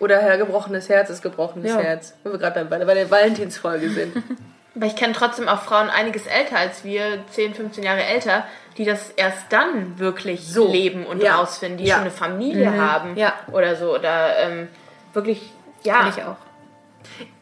Oder 0.00 0.20
Herr 0.20 0.36
gebrochenes 0.38 0.88
Herz 0.88 1.08
ist 1.08 1.22
gebrochenes 1.22 1.70
Ja. 1.70 1.78
Herz. 1.78 2.14
Wenn 2.24 2.32
wir 2.32 2.38
gerade 2.38 2.64
bei, 2.64 2.84
bei 2.84 2.94
der 2.94 3.10
Valentinsfolge 3.10 3.88
sind. 3.90 4.16
Aber 4.76 4.86
ich 4.86 4.96
kenne 4.96 5.12
trotzdem 5.12 5.48
auch 5.48 5.60
Frauen 5.62 5.88
einiges 5.88 6.26
älter 6.26 6.58
als 6.58 6.82
wir, 6.82 7.24
10, 7.30 7.54
15 7.54 7.84
Jahre 7.84 8.02
älter, 8.02 8.44
die 8.76 8.84
das 8.84 9.10
erst 9.10 9.44
dann 9.50 9.98
wirklich 10.00 10.46
So. 10.48 10.70
leben 10.70 11.06
und 11.06 11.22
Ja. 11.22 11.36
rausfinden, 11.36 11.78
die 11.78 11.84
Ja. 11.84 11.94
schon 11.94 12.02
eine 12.02 12.10
Familie 12.10 12.76
haben 12.76 13.16
Ja. 13.16 13.34
oder 13.52 13.76
so. 13.76 13.94
Oder 13.94 14.36
ähm, 14.40 14.68
wirklich, 15.12 15.52
ja. 15.84 16.00
Kann 16.00 16.08
ich 16.08 16.22
auch. 16.24 16.36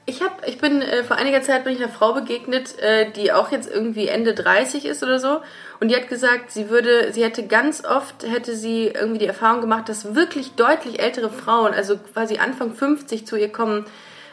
Ich 0.04 0.20
hab, 0.20 0.46
ich 0.48 0.58
bin 0.58 0.82
äh, 0.82 1.04
vor 1.04 1.16
einiger 1.16 1.42
Zeit 1.42 1.62
bin 1.62 1.74
ich 1.74 1.78
einer 1.78 1.92
Frau 1.92 2.12
begegnet, 2.12 2.76
äh, 2.80 3.10
die 3.12 3.32
auch 3.32 3.52
jetzt 3.52 3.70
irgendwie 3.70 4.08
Ende 4.08 4.34
30 4.34 4.84
ist 4.84 5.04
oder 5.04 5.20
so. 5.20 5.40
Und 5.78 5.88
die 5.88 5.96
hat 5.96 6.08
gesagt, 6.08 6.50
sie 6.50 6.70
würde, 6.70 7.12
sie 7.12 7.22
hätte 7.22 7.46
ganz 7.46 7.84
oft 7.84 8.24
hätte 8.24 8.56
sie 8.56 8.88
irgendwie 8.88 9.20
die 9.20 9.26
Erfahrung 9.26 9.60
gemacht, 9.60 9.88
dass 9.88 10.16
wirklich 10.16 10.54
deutlich 10.54 11.00
ältere 11.00 11.30
Frauen, 11.30 11.72
also 11.72 11.96
quasi 11.98 12.38
Anfang 12.38 12.74
50 12.74 13.26
zu 13.26 13.36
ihr 13.36 13.50
kommen 13.50 13.84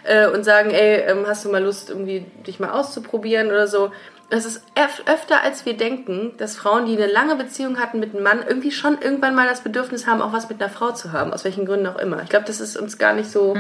äh, 0.04 0.28
und 0.28 0.44
sagen, 0.44 0.72
ey, 0.72 1.04
ähm, 1.08 1.26
hast 1.28 1.46
du 1.46 1.50
mal 1.50 1.64
Lust, 1.64 1.92
irgendwie 1.92 2.26
dich 2.48 2.60
mal 2.60 2.72
auszuprobieren 2.72 3.50
oder 3.50 3.68
so. 3.68 3.92
Das 4.32 4.46
ist 4.46 4.64
öf 4.78 5.04
öfter 5.08 5.42
als 5.44 5.66
wir 5.66 5.76
denken, 5.76 6.34
dass 6.38 6.56
Frauen, 6.56 6.86
die 6.86 6.96
eine 6.96 7.12
lange 7.12 7.36
Beziehung 7.36 7.80
hatten 7.80 8.00
mit 8.00 8.14
einem 8.14 8.24
Mann, 8.24 8.44
irgendwie 8.48 8.72
schon 8.72 9.00
irgendwann 9.02 9.36
mal 9.36 9.48
das 9.48 9.62
Bedürfnis 9.62 10.08
haben, 10.08 10.22
auch 10.22 10.34
was 10.34 10.50
mit 10.50 10.62
einer 10.62 10.72
Frau 10.72 10.92
zu 10.92 11.12
haben, 11.12 11.34
aus 11.34 11.46
welchen 11.46 11.66
Gründen 11.66 11.88
auch 11.88 11.98
immer. 11.98 12.22
Ich 12.24 12.30
glaube, 12.30 12.46
das 12.46 12.60
ist 12.60 12.78
uns 12.78 12.98
gar 12.98 13.14
nicht 13.14 13.30
so, 13.30 13.56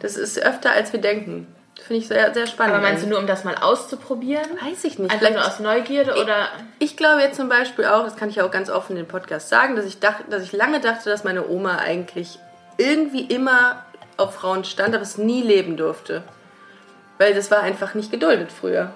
das 0.00 0.16
ist 0.16 0.38
öfter 0.38 0.72
als 0.72 0.92
wir 0.92 1.00
denken. 1.00 1.46
Finde 1.80 2.02
ich 2.02 2.08
sehr, 2.08 2.34
sehr 2.34 2.46
spannend. 2.46 2.74
Aber 2.74 2.82
meinst 2.82 3.04
du 3.04 3.08
nur, 3.08 3.18
um 3.18 3.26
das 3.26 3.44
mal 3.44 3.54
auszuprobieren? 3.54 4.44
Weiß 4.60 4.84
ich 4.84 4.98
nicht. 4.98 5.10
Einfach 5.10 5.18
Vielleicht, 5.18 5.36
nur 5.36 5.46
aus 5.46 5.60
Neugierde 5.60 6.20
oder. 6.20 6.48
ich 6.78 6.96
glaube 6.96 7.22
jetzt 7.22 7.36
zum 7.36 7.48
Beispiel 7.48 7.84
auch, 7.84 8.04
das 8.04 8.16
kann 8.16 8.28
ich 8.28 8.36
ja 8.36 8.44
auch 8.44 8.50
ganz 8.50 8.68
offen 8.68 8.92
in 8.92 9.04
den 9.04 9.08
Podcast 9.08 9.48
sagen, 9.48 9.76
dass 9.76 9.86
ich 9.86 10.00
dachte, 10.00 10.24
dass 10.28 10.42
ich 10.42 10.52
lange 10.52 10.80
dachte, 10.80 11.08
dass 11.08 11.24
meine 11.24 11.48
Oma 11.48 11.76
eigentlich 11.76 12.38
irgendwie 12.78 13.22
immer 13.22 13.84
auf 14.16 14.34
Frauen 14.34 14.64
stand, 14.64 14.94
aber 14.94 15.02
es 15.02 15.18
nie 15.18 15.42
leben 15.42 15.76
durfte. 15.76 16.24
Weil 17.16 17.34
das 17.34 17.50
war 17.50 17.60
einfach 17.60 17.94
nicht 17.94 18.10
geduldet 18.10 18.50
früher. 18.52 18.90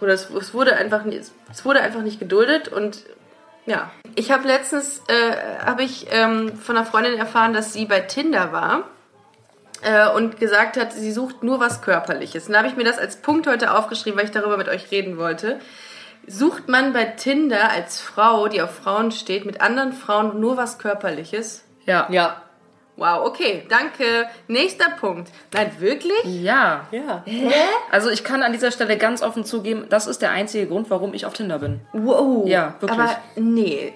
Oder 0.00 0.12
es, 0.12 0.28
es 0.30 0.54
wurde 0.54 0.76
einfach 0.76 1.04
es 1.50 1.64
wurde 1.64 1.80
einfach 1.80 2.02
nicht 2.02 2.18
geduldet 2.18 2.68
und 2.68 3.04
ja. 3.66 3.90
Ich 4.16 4.32
habe 4.32 4.46
letztens 4.46 5.02
äh, 5.08 5.64
habe 5.64 5.82
ich 5.82 6.06
ähm, 6.10 6.56
von 6.56 6.76
einer 6.76 6.86
Freundin 6.86 7.16
erfahren, 7.16 7.52
dass 7.52 7.72
sie 7.72 7.86
bei 7.86 8.00
Tinder 8.00 8.52
war 8.52 8.84
äh, 9.82 10.08
und 10.10 10.38
gesagt 10.40 10.76
hat, 10.76 10.92
sie 10.92 11.12
sucht 11.12 11.42
nur 11.42 11.60
was 11.60 11.82
Körperliches. 11.82 12.46
Und 12.46 12.52
da 12.52 12.58
habe 12.58 12.68
ich 12.68 12.76
mir 12.76 12.84
das 12.84 12.98
als 12.98 13.16
Punkt 13.16 13.46
heute 13.46 13.74
aufgeschrieben, 13.74 14.18
weil 14.18 14.24
ich 14.26 14.32
darüber 14.32 14.56
mit 14.56 14.68
euch 14.68 14.90
reden 14.90 15.18
wollte. 15.18 15.58
Sucht 16.26 16.68
man 16.68 16.92
bei 16.92 17.04
Tinder 17.04 17.70
als 17.70 18.00
Frau, 18.00 18.48
die 18.48 18.60
auf 18.60 18.74
Frauen 18.74 19.12
steht, 19.12 19.46
mit 19.46 19.60
anderen 19.60 19.92
Frauen 19.92 20.40
nur 20.40 20.56
was 20.56 20.78
Körperliches? 20.78 21.64
ja. 21.86 22.06
Ja. 22.10 22.42
Wow, 23.00 23.28
okay, 23.28 23.64
danke. 23.68 24.28
Nächster 24.48 24.90
Punkt. 24.98 25.30
Nein, 25.54 25.70
wirklich? 25.78 26.18
Ja. 26.24 26.88
Ja. 26.90 27.22
Also 27.92 28.10
ich 28.10 28.24
kann 28.24 28.42
an 28.42 28.50
dieser 28.50 28.72
Stelle 28.72 28.96
ganz 28.98 29.22
offen 29.22 29.44
zugeben, 29.44 29.86
das 29.88 30.08
ist 30.08 30.20
der 30.20 30.32
einzige 30.32 30.66
Grund, 30.66 30.90
warum 30.90 31.14
ich 31.14 31.24
auf 31.24 31.32
Tinder 31.32 31.60
bin. 31.60 31.80
Wow. 31.92 32.48
Ja, 32.48 32.74
wirklich. 32.80 32.98
Aber 32.98 33.16
nee, 33.36 33.94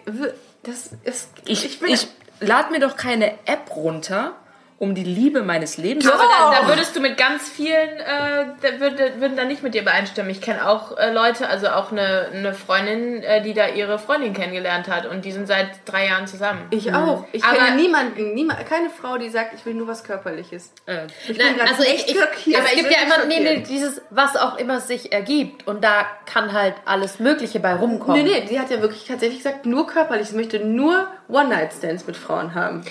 das 0.62 0.90
ist. 1.03 1.31
Ich, 1.47 1.81
bin- 1.81 1.88
ich 1.90 2.07
lade 2.38 2.71
mir 2.71 2.79
doch 2.79 2.97
keine 2.97 3.33
App 3.45 3.75
runter, 3.75 4.37
um 4.83 4.97
die 4.97 5.05
Liebe 5.05 5.42
meines 5.42 5.77
Lebens 5.77 6.11
Aber 6.11 6.25
da, 6.25 6.61
da 6.61 6.66
würdest 6.66 6.97
du 6.97 7.01
mit 7.01 7.16
ganz 7.16 7.49
vielen, 7.49 7.73
äh, 8.01 8.47
da 8.61 8.81
würde, 8.81 9.12
würden 9.21 9.37
da 9.37 9.45
nicht 9.45 9.62
mit 9.62 9.75
dir 9.75 9.83
übereinstimmen. 9.83 10.29
Ich 10.29 10.40
kenne 10.40 10.68
auch 10.68 10.99
äh, 10.99 11.12
Leute, 11.12 11.49
also 11.49 11.68
auch 11.68 11.92
eine, 11.92 12.27
eine 12.35 12.53
Freundin, 12.53 13.23
äh, 13.23 13.42
die 13.42 13.55
da 13.55 13.68
ihre 13.68 14.01
Freundin 14.01 14.33
kennengelernt 14.33 14.88
hat 14.88 15.07
und 15.07 15.25
die 15.25 15.31
sind 15.31 15.47
seit 15.47 15.68
drei 15.85 16.07
Jahren 16.09 16.27
zusammen. 16.27 16.66
Ich 16.71 16.92
auch. 16.92 17.25
Ich 17.31 17.45
Aber- 17.45 17.59
kenne 17.59 17.77
niemanden, 17.77 18.35
niemand, 18.35 18.66
keine 18.66 18.90
Frau, 18.90 19.18
die 19.18 19.29
sagt, 19.29 19.55
ich 19.55 19.64
will 19.64 19.75
nur 19.75 19.87
was 19.87 20.03
Körperliches. 20.03 20.73
Äh, 20.87 21.07
Ich 21.29 21.38
bin 21.38 21.61
Also 21.61 21.85
ich, 21.85 21.88
echt 21.88 22.11
ich, 22.11 22.18
schockiert. 22.18 22.62
es 22.64 22.73
Ich 22.73 22.79
gibt 22.79 22.90
ja 22.90 23.03
immer 23.07 23.25
nee, 23.27 23.38
nee, 23.38 23.61
dieses, 23.61 24.03
was 24.11 24.35
auch 24.37 24.57
immer 24.59 24.81
sich 24.81 25.12
ergibt. 25.12 25.64
Und 25.68 25.85
da 25.85 26.07
kann 26.27 26.53
halt 26.53 26.75
alles 26.87 27.21
Mögliche 27.21 27.61
bei 27.61 27.75
rumkommen. 27.75 28.25
Nee, 28.25 28.40
nee, 28.40 28.47
die 28.51 28.59
hat 28.59 28.68
ja 28.68 28.81
wirklich 28.81 29.07
tatsächlich 29.07 29.38
gesagt, 29.45 29.64
nur 29.64 29.87
körperlich. 29.87 30.31
Sie 30.31 30.35
möchte 30.35 30.59
nur 30.59 31.07
One-Night-Stands 31.29 32.05
mit 32.09 32.16
Frauen 32.16 32.57
haben. 32.57 32.83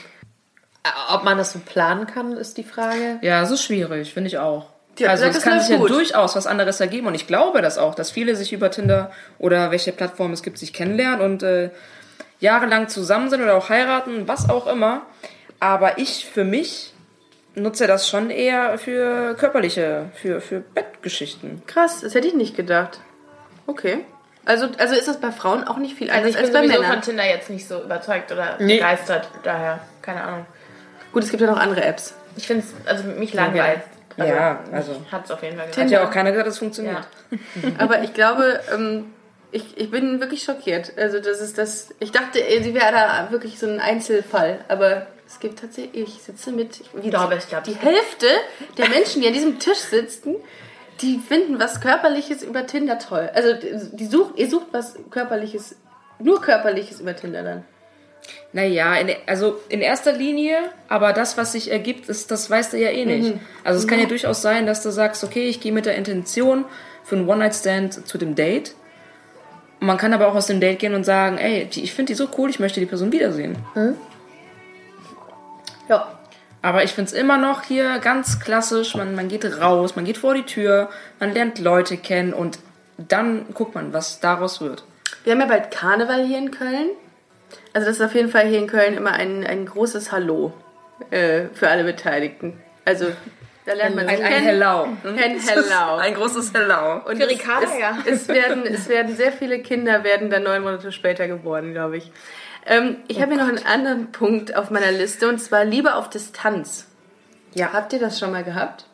Äh, 0.84 0.90
Ob 1.14 1.24
man 1.24 1.38
das 1.38 1.52
so 1.52 1.60
planen 1.60 2.08
kann, 2.08 2.34
ist 2.38 2.58
die 2.58 2.64
Frage. 2.64 3.20
Ja, 3.22 3.42
ist 3.44 3.64
schwierig, 3.64 4.14
finde 4.14 4.28
ich 4.30 4.38
auch. 4.38 4.66
Hat 5.00 5.08
also 5.08 5.26
es 5.26 5.42
kann 5.42 5.60
sich 5.60 5.70
ja 5.70 5.78
gut. 5.78 5.90
durchaus 5.90 6.36
was 6.36 6.46
anderes 6.48 6.80
ergeben 6.80 7.08
und 7.08 7.16
ich 7.16 7.26
glaube 7.26 7.62
das 7.62 7.78
auch, 7.78 7.96
dass 7.96 8.12
viele 8.12 8.36
sich 8.36 8.52
über 8.54 8.70
Tinder 8.72 9.12
oder 9.40 9.72
welche 9.72 9.92
Plattform 9.94 10.34
es 10.34 10.44
gibt, 10.44 10.58
sich 10.58 10.74
kennenlernen 10.74 11.22
und 11.22 11.44
äh, 11.44 11.70
jahrelang 12.40 12.88
zusammen 12.90 13.30
sind 13.30 13.42
oder 13.42 13.56
auch 13.56 13.70
heiraten, 13.70 14.28
was 14.28 14.50
auch 14.50 14.68
immer. 14.68 15.04
Aber 15.60 15.98
ich 15.98 16.26
für 16.26 16.44
mich 16.44 16.94
nutze 17.56 17.88
das 17.88 18.10
schon 18.10 18.30
eher 18.30 18.78
für 18.78 19.34
körperliche, 19.36 20.10
für, 20.14 20.42
für 20.42 20.60
Bettgeschichten. 20.60 21.64
Krass, 21.68 22.02
das 22.02 22.14
hätte 22.14 22.28
ich 22.28 22.34
nicht 22.36 22.56
gedacht. 22.56 23.00
Okay. 23.68 24.00
Also, 24.46 24.68
also 24.78 24.96
ist 24.96 25.08
das 25.08 25.20
bei 25.20 25.32
Frauen 25.32 25.64
auch 25.66 25.78
nicht 25.78 25.96
viel 25.96 26.10
Also 26.10 26.26
anders 26.28 26.36
ich 26.36 26.36
bin 26.38 26.46
als 26.46 26.54
bei 26.54 26.60
sowieso 26.68 26.82
Männern. 26.82 26.94
von 26.94 27.02
Tinder 27.04 27.26
jetzt 27.26 27.50
nicht 27.50 27.68
so 27.68 27.82
überzeugt 27.82 28.32
oder 28.32 28.58
Nee. 28.60 28.76
begeistert. 28.76 29.30
Daher, 29.44 29.80
keine 30.02 30.24
Ahnung. 30.24 30.46
Gut, 31.12 31.24
es 31.24 31.30
gibt 31.30 31.42
ja 31.42 31.48
noch 31.48 31.60
andere 31.60 31.84
Apps. 31.84 32.14
Ich 32.36 32.48
finde 32.48 32.64
es, 32.66 32.88
also 32.88 33.04
mich 33.04 33.34
langweilt. 33.34 33.82
Also, 34.18 34.34
Ja, 34.34 34.60
also. 34.72 34.96
Hat 35.12 35.26
es 35.26 35.32
auf 35.32 35.42
jeden 35.44 35.58
Fall 35.58 35.68
Hat 35.68 35.76
gemacht. 35.76 35.92
ja 35.92 36.08
auch 36.08 36.12
keiner 36.12 36.32
gesagt, 36.32 36.48
dass 36.48 36.54
es 36.56 36.60
funktioniert. 36.60 37.08
Ja. 37.32 37.70
Aber 37.78 38.04
ich 38.04 38.14
glaube, 38.14 38.60
ähm, 38.74 39.06
ich, 39.52 39.78
ich 39.78 39.92
bin 39.92 40.20
wirklich 40.20 40.44
schockiert. 40.44 40.94
Also 40.98 41.20
das 41.20 41.42
ist 41.42 41.58
das. 41.58 41.90
Ich 42.00 42.12
dachte, 42.12 42.46
ey, 42.46 42.64
sie 42.64 42.74
wäre 42.74 42.92
da 42.92 43.28
wirklich 43.32 43.60
so 43.60 43.68
ein 43.68 43.80
Einzelfall, 43.80 44.60
aber 44.68 45.08
es 45.28 45.40
gibt 45.40 45.60
tatsächlich. 45.60 46.16
Ich 46.16 46.24
sitze 46.24 46.52
mit. 46.52 46.80
Ich, 46.80 46.90
wie, 46.94 47.14
aber 47.14 47.36
ich 47.36 47.48
glaub, 47.48 47.64
die 47.64 47.76
Hälfte 47.76 48.28
der 48.78 48.90
Menschen, 48.90 49.22
die 49.22 49.28
an 49.28 49.34
diesem 49.34 49.60
Tisch 49.60 49.80
sitzen, 49.80 50.36
die 51.02 51.20
finden 51.20 51.60
was 51.60 51.82
Körperliches 51.82 52.44
über 52.44 52.66
Tinder 52.66 52.98
toll. 53.00 53.30
Also 53.34 53.54
die 53.56 54.06
sucht, 54.06 54.38
ihr 54.38 54.50
sucht 54.50 54.68
was 54.72 54.96
Körperliches, 55.10 55.76
nur 56.20 56.42
Körperliches 56.42 57.02
über 57.02 57.16
Tinder 57.16 57.44
dann. 57.44 57.66
Naja, 58.54 58.96
in, 58.96 59.10
also 59.28 59.60
in 59.70 59.82
erster 59.82 60.12
Linie, 60.12 60.58
aber 60.90 61.14
das, 61.14 61.38
was 61.38 61.54
sich 61.54 61.72
ergibt, 61.72 62.10
ist, 62.10 62.32
das 62.32 62.50
weißt 62.50 62.74
du 62.74 62.78
ja 62.78 62.90
eh 62.90 63.06
nicht. 63.06 63.36
Also 63.64 63.80
es 63.80 63.88
kann 63.88 64.00
ja 64.00 64.06
durchaus 64.06 64.42
sein, 64.42 64.66
dass 64.66 64.84
du 64.84 64.92
sagst, 64.92 65.24
okay, 65.24 65.48
ich 65.48 65.62
gehe 65.62 65.72
mit 65.72 65.86
der 65.86 65.96
Intention 65.96 66.66
für 67.04 67.16
einen 67.16 67.28
One-Night-Stand 67.28 68.08
zu 68.08 68.18
dem 68.18 68.36
Date. 68.36 68.76
Man 69.80 69.98
kann 69.98 70.14
aber 70.14 70.28
auch 70.28 70.36
aus 70.36 70.48
dem 70.48 70.60
Date 70.60 70.80
gehen 70.80 70.94
und 70.94 71.06
sagen, 71.06 71.38
ey, 71.38 71.68
ich 71.74 71.94
finde 71.94 72.12
die 72.12 72.16
so 72.16 72.28
cool, 72.38 72.50
ich 72.50 72.60
möchte 72.60 72.80
die 72.80 72.86
Person 72.86 73.12
wiedersehen. 73.12 73.58
Ja. 75.90 76.20
Aber 76.62 76.84
ich 76.84 76.92
finde 76.92 77.10
es 77.10 77.14
immer 77.14 77.38
noch 77.38 77.64
hier 77.64 77.98
ganz 78.00 78.40
klassisch, 78.40 78.96
man, 78.96 79.16
man 79.16 79.30
geht 79.30 79.46
raus, 79.60 79.96
man 79.96 80.06
geht 80.06 80.18
vor 80.18 80.36
die 80.36 80.44
Tür, 80.44 80.90
man 81.20 81.34
lernt 81.34 81.58
Leute 81.58 81.98
kennen 81.98 82.34
und 82.34 82.60
dann 82.98 83.46
guckt 83.54 83.74
man, 83.74 83.94
was 83.94 84.20
daraus 84.20 84.62
wird. 84.62 84.84
Wir 85.24 85.34
haben 85.34 85.40
ja 85.40 85.48
bald 85.48 85.72
Karneval 85.72 86.26
hier 86.26 86.38
in 86.38 86.52
Köln. 86.52 86.90
Also 87.74 87.88
das 87.88 87.98
ist 87.98 88.02
auf 88.02 88.14
jeden 88.16 88.30
Fall 88.30 88.48
hier 88.48 88.60
in 88.60 88.68
Köln 88.68 88.96
immer 88.96 89.14
ein, 89.14 89.46
ein 89.46 89.66
großes 89.66 90.12
Hallo 90.12 90.54
äh, 91.10 91.46
für 91.54 91.70
alle 91.70 91.84
Beteiligten. 91.84 92.62
Also 92.86 93.08
da 93.66 93.74
lernt 93.74 93.96
man 93.96 94.08
sich 94.08 94.24
Ein. 94.24 94.44
Hello. 94.44 94.88
Ein 95.04 95.40
Hello. 95.40 95.96
Ein 95.98 96.14
großes 96.16 96.54
Hello. 96.54 97.02
Und 97.06 97.18
Für 97.18 97.24
es, 97.24 97.30
Ricarda, 97.30 97.68
es, 97.68 97.80
ja. 97.80 97.98
es, 98.06 98.28
werden, 98.28 98.66
es 98.66 98.90
werden 98.90 99.16
sehr 99.16 99.32
viele 99.32 99.60
Kinder 99.60 100.04
werden 100.04 100.30
dann 100.30 100.44
neun 100.44 100.64
Monate 100.64 100.92
später 100.92 101.28
geboren, 101.28 101.74
glaube 101.74 101.98
ich. 101.98 102.12
Ähm, 102.66 102.98
ich 103.08 103.22
habe 103.22 103.34
hier 103.34 103.42
noch 103.42 103.50
einen 103.50 103.66
anderen 103.66 104.12
Punkt 104.12 104.56
auf 104.56 104.72
meiner 104.72 104.92
Liste 104.92 105.28
und 105.28 105.40
zwar 105.40 105.64
Liebe 105.64 105.96
auf 105.96 106.10
Distanz. 106.10 106.88
Ja, 107.54 107.74
habt 107.74 107.94
ihr 107.94 108.00
das 108.00 108.20
schon 108.20 108.32
mal 108.32 108.44
gehabt? 108.44 108.86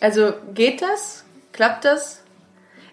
Also 0.00 0.32
geht 0.54 0.82
das? 0.82 1.24
Klappt 1.52 1.84
das? 1.84 2.22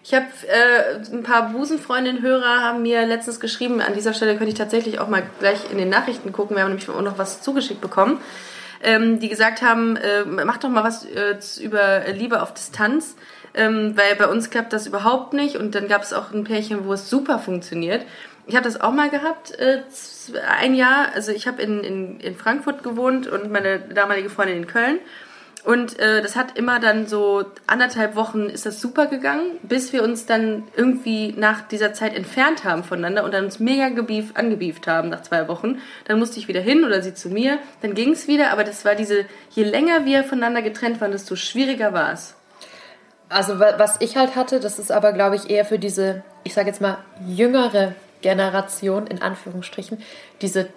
Ich 0.08 0.14
habe 0.14 0.24
äh, 0.46 1.14
ein 1.14 1.22
paar 1.22 1.50
Busenfreundinnen-Hörer 1.50 2.62
haben 2.62 2.80
mir 2.80 3.04
letztens 3.04 3.40
geschrieben, 3.40 3.82
an 3.82 3.92
dieser 3.92 4.14
Stelle 4.14 4.38
könnte 4.38 4.48
ich 4.48 4.54
tatsächlich 4.54 5.00
auch 5.00 5.08
mal 5.08 5.22
gleich 5.38 5.70
in 5.70 5.76
den 5.76 5.90
Nachrichten 5.90 6.32
gucken, 6.32 6.56
wir 6.56 6.62
haben 6.62 6.70
nämlich 6.70 6.88
auch 6.88 7.02
noch 7.02 7.18
was 7.18 7.42
zugeschickt 7.42 7.82
bekommen, 7.82 8.18
ähm, 8.82 9.20
die 9.20 9.28
gesagt 9.28 9.60
haben, 9.60 9.96
äh, 9.96 10.24
mach 10.24 10.56
doch 10.56 10.70
mal 10.70 10.82
was 10.82 11.04
äh, 11.04 11.36
über 11.60 12.04
Liebe 12.10 12.40
auf 12.40 12.54
Distanz, 12.54 13.16
ähm, 13.52 13.98
weil 13.98 14.16
bei 14.16 14.28
uns 14.28 14.48
klappt 14.48 14.72
das 14.72 14.86
überhaupt 14.86 15.34
nicht. 15.34 15.56
Und 15.56 15.74
dann 15.74 15.88
gab 15.88 16.02
es 16.02 16.14
auch 16.14 16.32
ein 16.32 16.44
Pärchen, 16.44 16.86
wo 16.86 16.94
es 16.94 17.10
super 17.10 17.38
funktioniert. 17.38 18.06
Ich 18.46 18.56
habe 18.56 18.64
das 18.64 18.80
auch 18.80 18.92
mal 18.92 19.10
gehabt, 19.10 19.58
äh, 19.58 19.82
ein 20.58 20.74
Jahr, 20.74 21.08
also 21.14 21.32
ich 21.32 21.46
habe 21.46 21.60
in, 21.60 21.84
in, 21.84 22.20
in 22.20 22.34
Frankfurt 22.34 22.82
gewohnt 22.82 23.26
und 23.26 23.50
meine 23.50 23.78
damalige 23.80 24.30
Freundin 24.30 24.56
in 24.56 24.66
Köln. 24.66 25.00
Und 25.68 25.98
äh, 25.98 26.22
das 26.22 26.34
hat 26.34 26.56
immer 26.56 26.80
dann 26.80 27.06
so 27.06 27.44
anderthalb 27.66 28.16
Wochen 28.16 28.46
ist 28.48 28.64
das 28.64 28.80
super 28.80 29.04
gegangen, 29.04 29.58
bis 29.62 29.92
wir 29.92 30.02
uns 30.02 30.24
dann 30.24 30.62
irgendwie 30.74 31.34
nach 31.36 31.60
dieser 31.68 31.92
Zeit 31.92 32.16
entfernt 32.16 32.64
haben 32.64 32.84
voneinander 32.84 33.22
und 33.22 33.34
dann 33.34 33.44
uns 33.44 33.58
mega 33.58 33.90
gebief, 33.90 34.30
angebieft 34.32 34.86
haben 34.86 35.10
nach 35.10 35.20
zwei 35.20 35.46
Wochen. 35.46 35.78
Dann 36.06 36.18
musste 36.18 36.38
ich 36.38 36.48
wieder 36.48 36.62
hin 36.62 36.84
oder 36.86 37.02
sie 37.02 37.12
zu 37.12 37.28
mir, 37.28 37.58
dann 37.82 37.92
ging 37.92 38.12
es 38.12 38.26
wieder, 38.28 38.50
aber 38.50 38.64
das 38.64 38.86
war 38.86 38.94
diese, 38.94 39.26
je 39.50 39.64
länger 39.64 40.06
wir 40.06 40.24
voneinander 40.24 40.62
getrennt 40.62 41.02
waren, 41.02 41.12
desto 41.12 41.36
schwieriger 41.36 41.92
war 41.92 42.14
es. 42.14 42.34
Also 43.28 43.60
wa- 43.60 43.74
was 43.76 43.96
ich 44.00 44.16
halt 44.16 44.36
hatte, 44.36 44.60
das 44.60 44.78
ist 44.78 44.90
aber, 44.90 45.12
glaube 45.12 45.36
ich, 45.36 45.50
eher 45.50 45.66
für 45.66 45.78
diese, 45.78 46.22
ich 46.44 46.54
sage 46.54 46.68
jetzt 46.68 46.80
mal, 46.80 46.96
jüngere 47.26 47.92
Generation, 48.22 49.06
in 49.06 49.20
Anführungsstrichen, 49.20 49.98
diese 50.40 50.70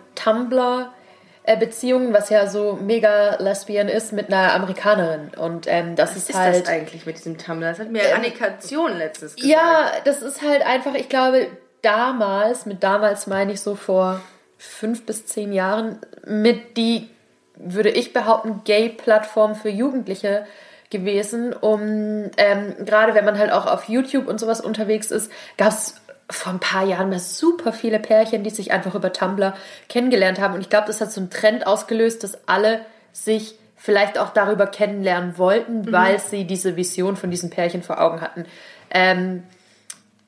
Tumblr-Beziehungen, 1.46 2.14
was 2.14 2.30
ja 2.30 2.48
so 2.48 2.78
mega 2.82 3.36
lesbian 3.40 3.88
ist 3.88 4.14
mit 4.14 4.32
einer 4.32 4.54
Amerikanerin. 4.54 5.32
Und 5.38 5.66
ähm, 5.68 5.96
das 5.96 6.12
Was 6.12 6.18
ist 6.18 6.30
ist 6.32 6.40
halt... 6.40 6.62
das 6.62 6.70
eigentlich 6.70 7.06
mit 7.06 7.18
diesem 7.18 7.38
Tumblr? 7.38 7.70
Das 7.70 7.80
hat 7.80 7.92
mir 7.92 8.16
Annika 8.16 8.60
Zion 8.60 8.98
letztens 8.98 9.36
gesagt. 9.36 9.52
Ja, 9.52 9.92
das 10.06 10.22
ist 10.22 10.42
halt 10.42 10.66
einfach, 10.66 10.94
ich 10.96 11.10
glaube, 11.10 11.48
damals, 11.82 12.66
mit 12.66 12.84
damals 12.84 13.28
meine 13.28 13.54
ich 13.54 13.62
so 13.62 13.76
vor 13.76 14.22
fünf 14.58 15.06
bis 15.06 15.26
zehn 15.26 15.54
Jahren, 15.54 16.00
mit 16.26 16.78
die, 16.78 17.10
würde 17.56 17.90
ich 17.90 18.14
behaupten, 18.14 18.62
Gay-Plattform 18.64 19.56
für 19.56 19.70
Jugendliche 19.70 20.46
gewesen, 20.92 21.54
um, 21.54 22.30
ähm, 22.38 22.76
gerade 22.86 23.16
wenn 23.16 23.24
man 23.24 23.40
halt 23.40 23.52
auch 23.52 23.66
auf 23.66 23.88
YouTube 23.88 24.28
und 24.28 24.40
sowas 24.40 24.60
unterwegs 24.60 25.10
ist, 25.10 25.32
gab 25.58 25.70
es 25.70 26.01
vor 26.34 26.54
ein 26.54 26.60
paar 26.60 26.86
Jahren 26.86 27.10
mal 27.10 27.20
super 27.20 27.74
viele 27.74 28.00
Pärchen, 28.00 28.44
die 28.44 28.50
sich 28.50 28.72
einfach 28.72 28.96
über 28.96 29.14
Tumblr 29.14 29.56
kennengelernt 29.90 30.40
haben. 30.40 30.54
Und 30.54 30.62
ich 30.62 30.70
glaube, 30.70 30.88
das 30.88 31.02
hat 31.02 31.12
so 31.12 31.22
einen 31.22 31.30
Trend 31.30 31.68
ausgelöst, 31.68 32.24
dass 32.24 32.48
alle 32.48 32.82
sich 33.14 33.56
vielleicht 33.76 34.20
auch 34.20 34.30
darüber 34.30 34.68
kennenlernen 34.68 35.38
wollten, 35.38 35.92
weil 35.92 36.20
sie 36.20 36.46
diese 36.46 36.76
Vision 36.76 37.16
von 37.16 37.32
diesen 37.32 37.50
Pärchen 37.50 37.82
vor 37.82 38.00
Augen 38.00 38.22
hatten. 38.22 38.46
Ähm, 38.92 39.44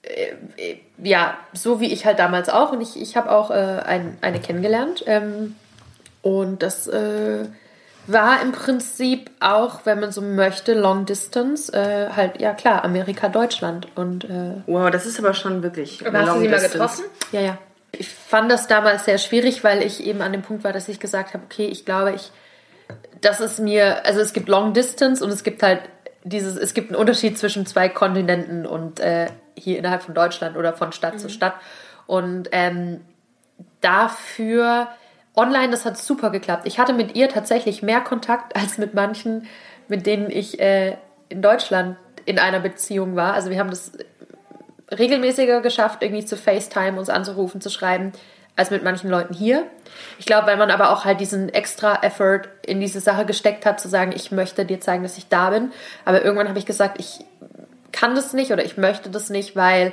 äh, 0.02 0.76
ja, 0.98 1.38
so 1.54 1.80
wie 1.80 1.92
ich 1.92 2.06
halt 2.06 2.20
damals 2.20 2.50
auch. 2.50 2.72
Und 2.72 2.82
ich, 2.82 3.00
ich 3.00 3.16
habe 3.16 3.32
auch 3.32 3.52
äh, 3.52 3.54
ein, 3.54 4.18
eine 4.22 4.40
kennengelernt. 4.40 5.04
Ähm, 5.06 5.56
und 6.22 6.64
das 6.64 6.88
äh, 6.88 7.46
war 8.08 8.42
im 8.42 8.52
Prinzip 8.52 9.32
auch, 9.40 9.82
wenn 9.86 10.00
man 10.00 10.12
so 10.12 10.22
möchte, 10.22 10.74
Long 10.74 11.06
Distance. 11.06 11.72
Äh, 11.72 12.10
halt, 12.14 12.42
ja 12.42 12.54
klar, 12.54 12.84
Amerika, 12.84 13.30
Deutschland. 13.30 13.88
Und 13.96 14.26
äh, 14.26 14.62
Wow, 14.68 14.90
das 14.92 15.06
ist 15.06 15.20
aber 15.20 15.34
schon 15.34 15.64
wirklich. 15.64 16.06
Aber 16.06 16.20
hast 16.20 16.36
du 16.36 16.42
sie 16.42 16.50
mal 16.50 16.60
getroffen? 16.60 17.06
ja, 17.32 17.42
ja. 17.42 17.58
Ich 17.96 18.10
fand 18.10 18.52
das 18.52 18.66
damals 18.66 19.06
sehr 19.06 19.20
schwierig, 19.20 19.64
weil 19.64 19.84
ich 19.84 20.04
eben 20.04 20.22
an 20.22 20.32
dem 20.32 20.42
Punkt 20.42 20.64
war, 20.64 20.74
dass 20.74 20.90
ich 20.90 21.00
gesagt 21.00 21.36
habe, 21.36 21.44
okay, 21.46 21.68
ich 21.68 21.86
glaube, 21.86 22.14
ich, 22.14 22.32
das 23.22 23.40
ist 23.40 23.60
mir, 23.60 24.04
also 24.04 24.20
es 24.20 24.34
gibt 24.34 24.50
Long 24.50 24.74
Distance 24.74 25.24
und 25.24 25.30
es 25.30 25.44
gibt 25.44 25.62
halt 25.62 25.82
dieses, 26.24 26.58
es 26.58 26.74
gibt 26.74 26.90
einen 26.90 27.00
Unterschied 27.00 27.38
zwischen 27.38 27.68
zwei 27.68 27.90
Kontinenten 27.90 28.66
und 28.66 29.00
äh, 29.00 29.28
hier 29.56 29.78
innerhalb 29.78 30.02
von 30.02 30.16
Deutschland 30.16 30.58
oder 30.58 30.74
von 30.74 30.92
Stadt 30.92 31.20
zu 31.20 31.30
Stadt. 31.30 31.54
Und 32.08 32.50
ähm, 32.52 33.02
dafür 33.82 34.88
online, 35.36 35.70
das 35.70 35.86
hat 35.86 35.98
super 35.98 36.30
geklappt. 36.30 36.66
Ich 36.66 36.80
hatte 36.80 36.94
mit 36.94 37.16
ihr 37.16 37.30
tatsächlich 37.30 37.82
mehr 37.82 38.02
Kontakt 38.02 38.56
als 38.60 38.78
mit 38.78 38.94
manchen, 38.94 39.48
mit 39.88 40.06
denen 40.06 40.30
ich 40.30 40.60
äh, 40.60 40.98
in 41.30 41.42
Deutschland 41.42 41.98
in 42.26 42.40
einer 42.40 42.60
Beziehung 42.60 43.16
war. 43.16 43.34
Also 43.34 43.50
wir 43.50 43.60
haben 43.60 43.70
das 43.70 43.92
regelmäßiger 44.92 45.62
geschafft, 45.62 46.04
irgendwie 46.04 46.26
zu 46.26 46.38
FaceTime, 46.38 46.98
uns 46.98 47.10
anzurufen, 47.10 47.60
zu 47.62 47.70
schreiben, 47.70 48.14
als 48.56 48.70
mit 48.70 48.84
manchen 48.84 49.10
Leuten 49.10 49.34
hier. 49.34 49.66
Ich 50.20 50.26
glaube, 50.26 50.48
weil 50.48 50.58
man 50.58 50.70
aber 50.70 50.92
auch 50.92 51.06
halt 51.06 51.20
diesen 51.20 51.50
extra 51.50 52.04
Effort 52.04 52.44
in 52.66 52.80
diese 52.80 53.00
Sache 53.00 53.26
gesteckt 53.26 53.66
hat, 53.66 53.80
zu 53.80 53.90
sagen, 53.90 54.14
ich 54.16 54.32
möchte 54.32 54.66
dir 54.66 54.80
zeigen, 54.80 55.04
dass 55.04 55.18
ich 55.18 55.28
da 55.28 55.50
bin. 55.50 55.72
Aber 56.06 56.24
irgendwann 56.24 56.48
habe 56.48 56.60
ich 56.60 56.66
gesagt, 56.66 57.00
ich 57.00 57.26
kann 57.92 58.16
das 58.16 58.34
nicht 58.34 58.52
oder 58.52 58.64
ich 58.64 58.78
möchte 58.78 59.10
das 59.10 59.30
nicht, 59.30 59.56
weil 59.56 59.92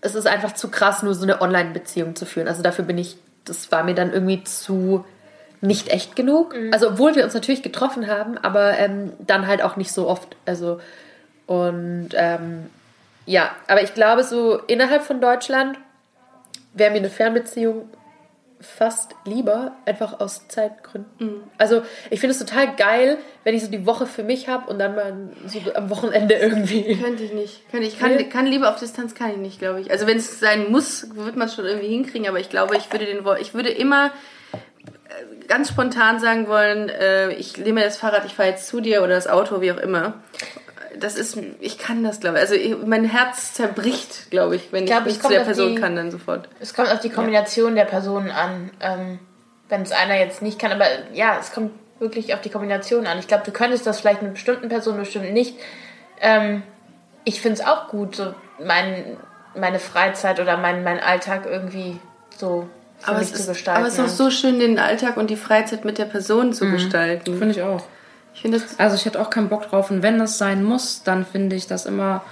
es 0.00 0.14
ist 0.14 0.26
einfach 0.26 0.52
zu 0.52 0.70
krass, 0.70 1.02
nur 1.02 1.14
so 1.14 1.22
eine 1.22 1.40
Online-Beziehung 1.40 2.14
zu 2.16 2.26
führen. 2.26 2.48
Also 2.48 2.62
dafür 2.62 2.84
bin 2.84 2.98
ich, 2.98 3.16
das 3.48 3.70
war 3.72 3.84
mir 3.84 3.94
dann 3.94 4.12
irgendwie 4.12 4.44
zu, 4.44 5.04
nicht 5.60 5.88
echt 5.88 6.16
genug. 6.16 6.54
Also 6.72 6.88
obwohl 6.88 7.14
wir 7.14 7.24
uns 7.24 7.34
natürlich 7.34 7.62
getroffen 7.62 8.06
haben, 8.06 8.38
aber 8.38 8.78
ähm, 8.78 9.12
dann 9.18 9.46
halt 9.46 9.62
auch 9.62 9.76
nicht 9.76 9.92
so 9.92 10.08
oft. 10.08 10.36
Also 10.46 10.80
und 11.46 12.10
ähm, 12.14 12.66
ja, 13.26 13.50
aber 13.66 13.82
ich 13.82 13.94
glaube 13.94 14.24
so 14.24 14.58
innerhalb 14.66 15.02
von 15.02 15.20
Deutschland 15.20 15.78
wäre 16.74 16.90
mir 16.90 16.98
eine 16.98 17.10
Fernbeziehung 17.10 17.88
fast 18.60 19.14
lieber, 19.24 19.76
einfach 19.84 20.18
aus 20.20 20.48
Zeitgründen. 20.48 21.42
Also 21.58 21.82
ich 22.10 22.20
finde 22.20 22.32
es 22.32 22.38
total 22.38 22.74
geil, 22.74 23.18
wenn 23.44 23.54
ich 23.54 23.62
so 23.62 23.70
die 23.70 23.86
Woche 23.86 24.06
für 24.06 24.24
mich 24.24 24.48
habe 24.48 24.68
und 24.68 24.78
dann 24.78 24.96
mal 24.96 25.30
so 25.46 25.60
am 25.74 25.90
Wochenende 25.90 26.34
irgendwie. 26.34 26.96
Könnte 26.96 27.22
ich 27.22 27.32
nicht. 27.32 27.70
Könnte 27.70 27.86
ich 27.86 27.98
kann, 27.98 28.28
kann 28.28 28.46
Liebe 28.46 28.68
auf 28.68 28.78
Distanz 28.78 29.14
kann 29.14 29.30
ich 29.30 29.36
nicht, 29.36 29.58
glaube 29.60 29.80
ich. 29.80 29.90
Also 29.90 30.06
wenn 30.06 30.18
es 30.18 30.40
sein 30.40 30.70
muss, 30.70 31.14
wird 31.14 31.36
man 31.36 31.46
es 31.46 31.54
schon 31.54 31.66
irgendwie 31.66 31.88
hinkriegen, 31.88 32.28
aber 32.28 32.40
ich 32.40 32.50
glaube, 32.50 32.76
ich 32.76 32.92
würde 32.92 33.06
den 33.06 33.24
ich 33.40 33.54
würde 33.54 33.70
immer 33.70 34.06
äh, 34.06 35.46
ganz 35.46 35.68
spontan 35.68 36.18
sagen 36.18 36.48
wollen, 36.48 36.88
äh, 36.88 37.32
ich 37.34 37.56
nehme 37.58 37.82
das 37.82 37.96
Fahrrad, 37.96 38.24
ich 38.26 38.34
fahre 38.34 38.48
jetzt 38.48 38.66
zu 38.66 38.80
dir 38.80 39.02
oder 39.02 39.14
das 39.14 39.28
Auto, 39.28 39.60
wie 39.60 39.70
auch 39.70 39.78
immer. 39.78 40.14
Das 41.00 41.14
ist, 41.16 41.36
ich 41.60 41.78
kann 41.78 42.02
das, 42.04 42.20
glaube 42.20 42.36
ich. 42.36 42.42
Also 42.42 42.54
ich, 42.54 42.76
mein 42.84 43.04
Herz 43.04 43.54
zerbricht, 43.54 44.30
glaube 44.30 44.56
ich, 44.56 44.72
wenn 44.72 44.84
ich, 44.84 44.90
glaube, 44.90 45.08
es 45.08 45.14
nicht 45.14 45.16
zu 45.16 45.22
kommt 45.22 45.34
der 45.34 45.40
auf 45.42 45.46
Person 45.46 45.74
die- 45.74 45.80
kann, 45.80 45.96
dann 45.96 46.10
sofort. 46.10 46.48
Es 46.60 46.74
kommt 46.74 46.90
auf 46.90 47.00
die 47.00 47.10
Kombination 47.10 47.74
der 47.74 47.84
Personen 47.84 48.30
an. 48.30 48.70
Ähm, 48.80 49.18
wenn 49.68 49.82
es 49.82 49.92
einer 49.92 50.16
jetzt 50.18 50.40
nicht 50.40 50.58
kann, 50.58 50.72
aber 50.72 50.86
ja, 51.12 51.36
es 51.38 51.52
kommt 51.52 51.72
wirklich 51.98 52.32
auf 52.32 52.40
die 52.40 52.48
Kombination 52.48 53.06
an. 53.06 53.18
Ich 53.18 53.28
glaube, 53.28 53.42
du 53.44 53.50
könntest 53.52 53.86
das 53.86 54.00
vielleicht 54.00 54.22
mit 54.22 54.32
bestimmten 54.32 54.68
Personen, 54.70 54.98
bestimmt 55.00 55.32
nicht. 55.32 55.56
Ähm, 56.20 56.62
ich 57.24 57.40
finde 57.42 57.60
es 57.60 57.66
auch 57.66 57.88
gut, 57.88 58.16
so 58.16 58.34
mein, 58.64 59.18
meine 59.54 59.78
Freizeit 59.78 60.40
oder 60.40 60.56
mein, 60.56 60.84
mein 60.84 61.00
Alltag 61.00 61.44
irgendwie 61.46 61.98
so 62.36 62.66
für 62.98 63.08
Aber 63.10 63.18
mich 63.18 63.28
es, 63.28 63.34
zu 63.34 63.40
ist, 63.42 63.48
gestalten. 63.48 63.78
aber 63.80 63.88
es 63.88 63.94
ist 63.98 64.00
auch 64.04 64.08
so 64.08 64.30
schön, 64.30 64.58
den 64.58 64.78
Alltag 64.78 65.16
und 65.18 65.28
die 65.28 65.36
Freizeit 65.36 65.84
mit 65.84 65.98
der 65.98 66.06
Person 66.06 66.52
zu 66.54 66.70
gestalten. 66.70 67.36
Finde 67.38 67.50
ich 67.54 67.62
auch. 67.62 67.82
Ich 68.38 68.42
finde 68.42 68.62
Also 68.78 68.94
ich 68.94 69.04
hätte 69.04 69.20
auch 69.20 69.30
keinen 69.30 69.48
Bock 69.48 69.68
drauf. 69.68 69.90
Und 69.90 70.04
wenn 70.04 70.16
das 70.20 70.38
sein 70.38 70.62
muss, 70.62 71.02
dann 71.02 71.26
finde 71.26 71.56
ich 71.56 71.66
das 71.66 71.86
immer 71.86 72.22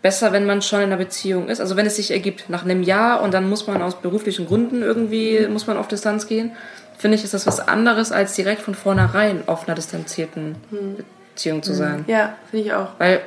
besser, 0.00 0.32
wenn 0.32 0.46
man 0.46 0.62
schon 0.62 0.80
in 0.80 0.86
einer 0.86 0.96
Beziehung 0.96 1.50
ist. 1.50 1.60
Also 1.60 1.76
wenn 1.76 1.84
es 1.84 1.96
sich 1.96 2.10
ergibt 2.10 2.48
nach 2.48 2.64
einem 2.64 2.82
Jahr 2.82 3.20
und 3.20 3.34
dann 3.34 3.48
muss 3.48 3.66
man 3.66 3.82
aus 3.82 4.00
beruflichen 4.00 4.46
Gründen 4.46 4.82
irgendwie, 4.82 5.46
muss 5.48 5.66
man 5.66 5.76
auf 5.76 5.88
Distanz 5.88 6.26
gehen, 6.26 6.52
finde 6.96 7.16
ich, 7.16 7.24
ist 7.24 7.34
das 7.34 7.46
was 7.46 7.60
anderes, 7.60 8.12
als 8.12 8.34
direkt 8.34 8.62
von 8.62 8.74
vornherein 8.74 9.42
auf 9.46 9.68
einer 9.68 9.74
distanzierten 9.74 10.56
Beziehung 11.34 11.62
zu 11.62 11.74
sein. 11.74 12.04
ja, 12.06 12.34
finde 12.50 12.66
ich 12.66 12.72
auch. 12.72 12.88
Weil, 12.96 13.20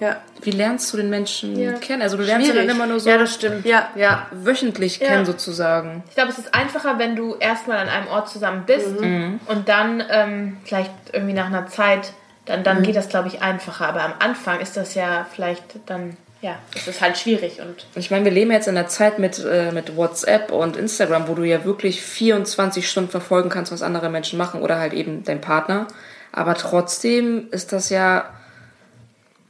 Ja. 0.00 0.16
wie 0.42 0.50
lernst 0.50 0.92
du 0.92 0.96
den 0.96 1.10
Menschen 1.10 1.54
kennen? 1.80 2.02
Also 2.02 2.16
du 2.16 2.22
lernst 2.22 2.46
ihn 2.46 2.52
Schwierig. 2.52 2.68
dann 2.68 2.76
immer 2.76 2.86
nur 2.86 3.00
so 3.00 3.08
Ja, 3.08 3.18
das 3.18 3.34
stimmt. 3.34 3.66
Ja. 3.66 3.90
ja, 3.94 4.26
wöchentlich 4.32 4.98
kennen 4.98 5.26
sozusagen. 5.26 6.02
Ich 6.08 6.14
glaube, 6.14 6.30
es 6.30 6.38
ist 6.38 6.54
einfacher, 6.54 6.98
wenn 6.98 7.16
du 7.16 7.36
erstmal 7.36 7.78
an 7.78 7.88
einem 7.88 8.08
Ort 8.08 8.28
zusammen 8.30 8.64
bist 8.66 8.86
und 8.98 9.68
dann 9.68 10.02
ähm, 10.10 10.56
vielleicht 10.64 10.90
irgendwie 11.12 11.34
nach 11.34 11.46
einer 11.46 11.66
Zeit, 11.66 12.12
dann, 12.46 12.64
dann 12.64 12.82
geht 12.82 12.96
das, 12.96 13.08
glaube 13.08 13.28
ich, 13.28 13.42
einfacher. 13.42 13.86
Aber 13.86 14.02
am 14.02 14.14
Anfang 14.18 14.60
ist 14.60 14.76
das 14.76 14.94
ja 14.94 15.26
vielleicht 15.32 15.62
dann, 15.86 16.16
ja, 16.40 16.56
es 16.74 16.88
ist 16.88 17.00
halt 17.00 17.18
schwierig 17.18 17.60
und 17.60 17.86
Ich 17.94 18.10
meine, 18.10 18.24
wir 18.24 18.32
leben 18.32 18.50
jetzt 18.50 18.66
in 18.66 18.76
einer 18.76 18.88
Zeit 18.88 19.18
mit, 19.18 19.38
äh, 19.44 19.70
mit 19.72 19.96
WhatsApp 19.96 20.50
und 20.50 20.76
Instagram, 20.76 21.28
wo 21.28 21.34
du 21.34 21.44
ja 21.44 21.64
wirklich 21.64 22.00
24 22.00 22.88
Stunden 22.88 23.10
verfolgen 23.10 23.50
kannst, 23.50 23.70
was 23.70 23.82
andere 23.82 24.08
Menschen 24.08 24.38
machen 24.38 24.62
oder 24.62 24.78
halt 24.78 24.94
eben 24.94 25.22
dein 25.24 25.40
Partner. 25.40 25.86
Aber 26.32 26.54
trotzdem 26.54 27.48
ist 27.50 27.72
das 27.72 27.90
ja, 27.90 28.30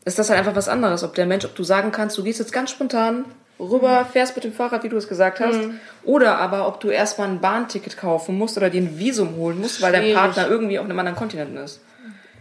ist 0.05 0.19
das 0.19 0.31
halt 0.31 0.39
einfach 0.39 0.57
was 0.57 0.69
anderes. 0.69 1.05
Ob 1.05 1.15
der 1.15 1.27
Mensch, 1.27 1.45
ob 1.45 1.55
du 1.55 1.63
sagen 1.63 1.93
kannst, 1.93 2.17
du 2.19 2.25
gehst 2.25 2.39
jetzt 2.39 2.53
ganz 2.53 2.71
spontan 2.71 3.25
rüber, 3.59 4.07
fährst 4.11 4.35
mit 4.37 4.45
dem 4.45 4.53
Fahrrad, 4.53 4.83
wie 4.85 4.89
du 4.89 4.97
es 4.97 5.07
gesagt 5.07 5.41
hast, 5.41 5.59
oder 6.05 6.39
aber 6.39 6.67
ob 6.67 6.81
du 6.81 6.89
erstmal 6.89 7.29
ein 7.29 7.41
Bahnticket 7.41 7.97
kaufen 7.99 8.39
musst 8.39 8.57
oder 8.57 8.71
dir 8.71 8.81
ein 8.81 8.99
Visum 8.99 9.37
holen 9.37 9.61
musst, 9.61 9.83
weil 9.83 9.93
dein. 9.93 10.15
Partner 10.15 10.49
irgendwie 10.49 10.79
auf 10.79 10.87
einem 10.87 10.99
anderen 10.99 11.17
Kontinent 11.17 11.57
ist. 11.59 11.81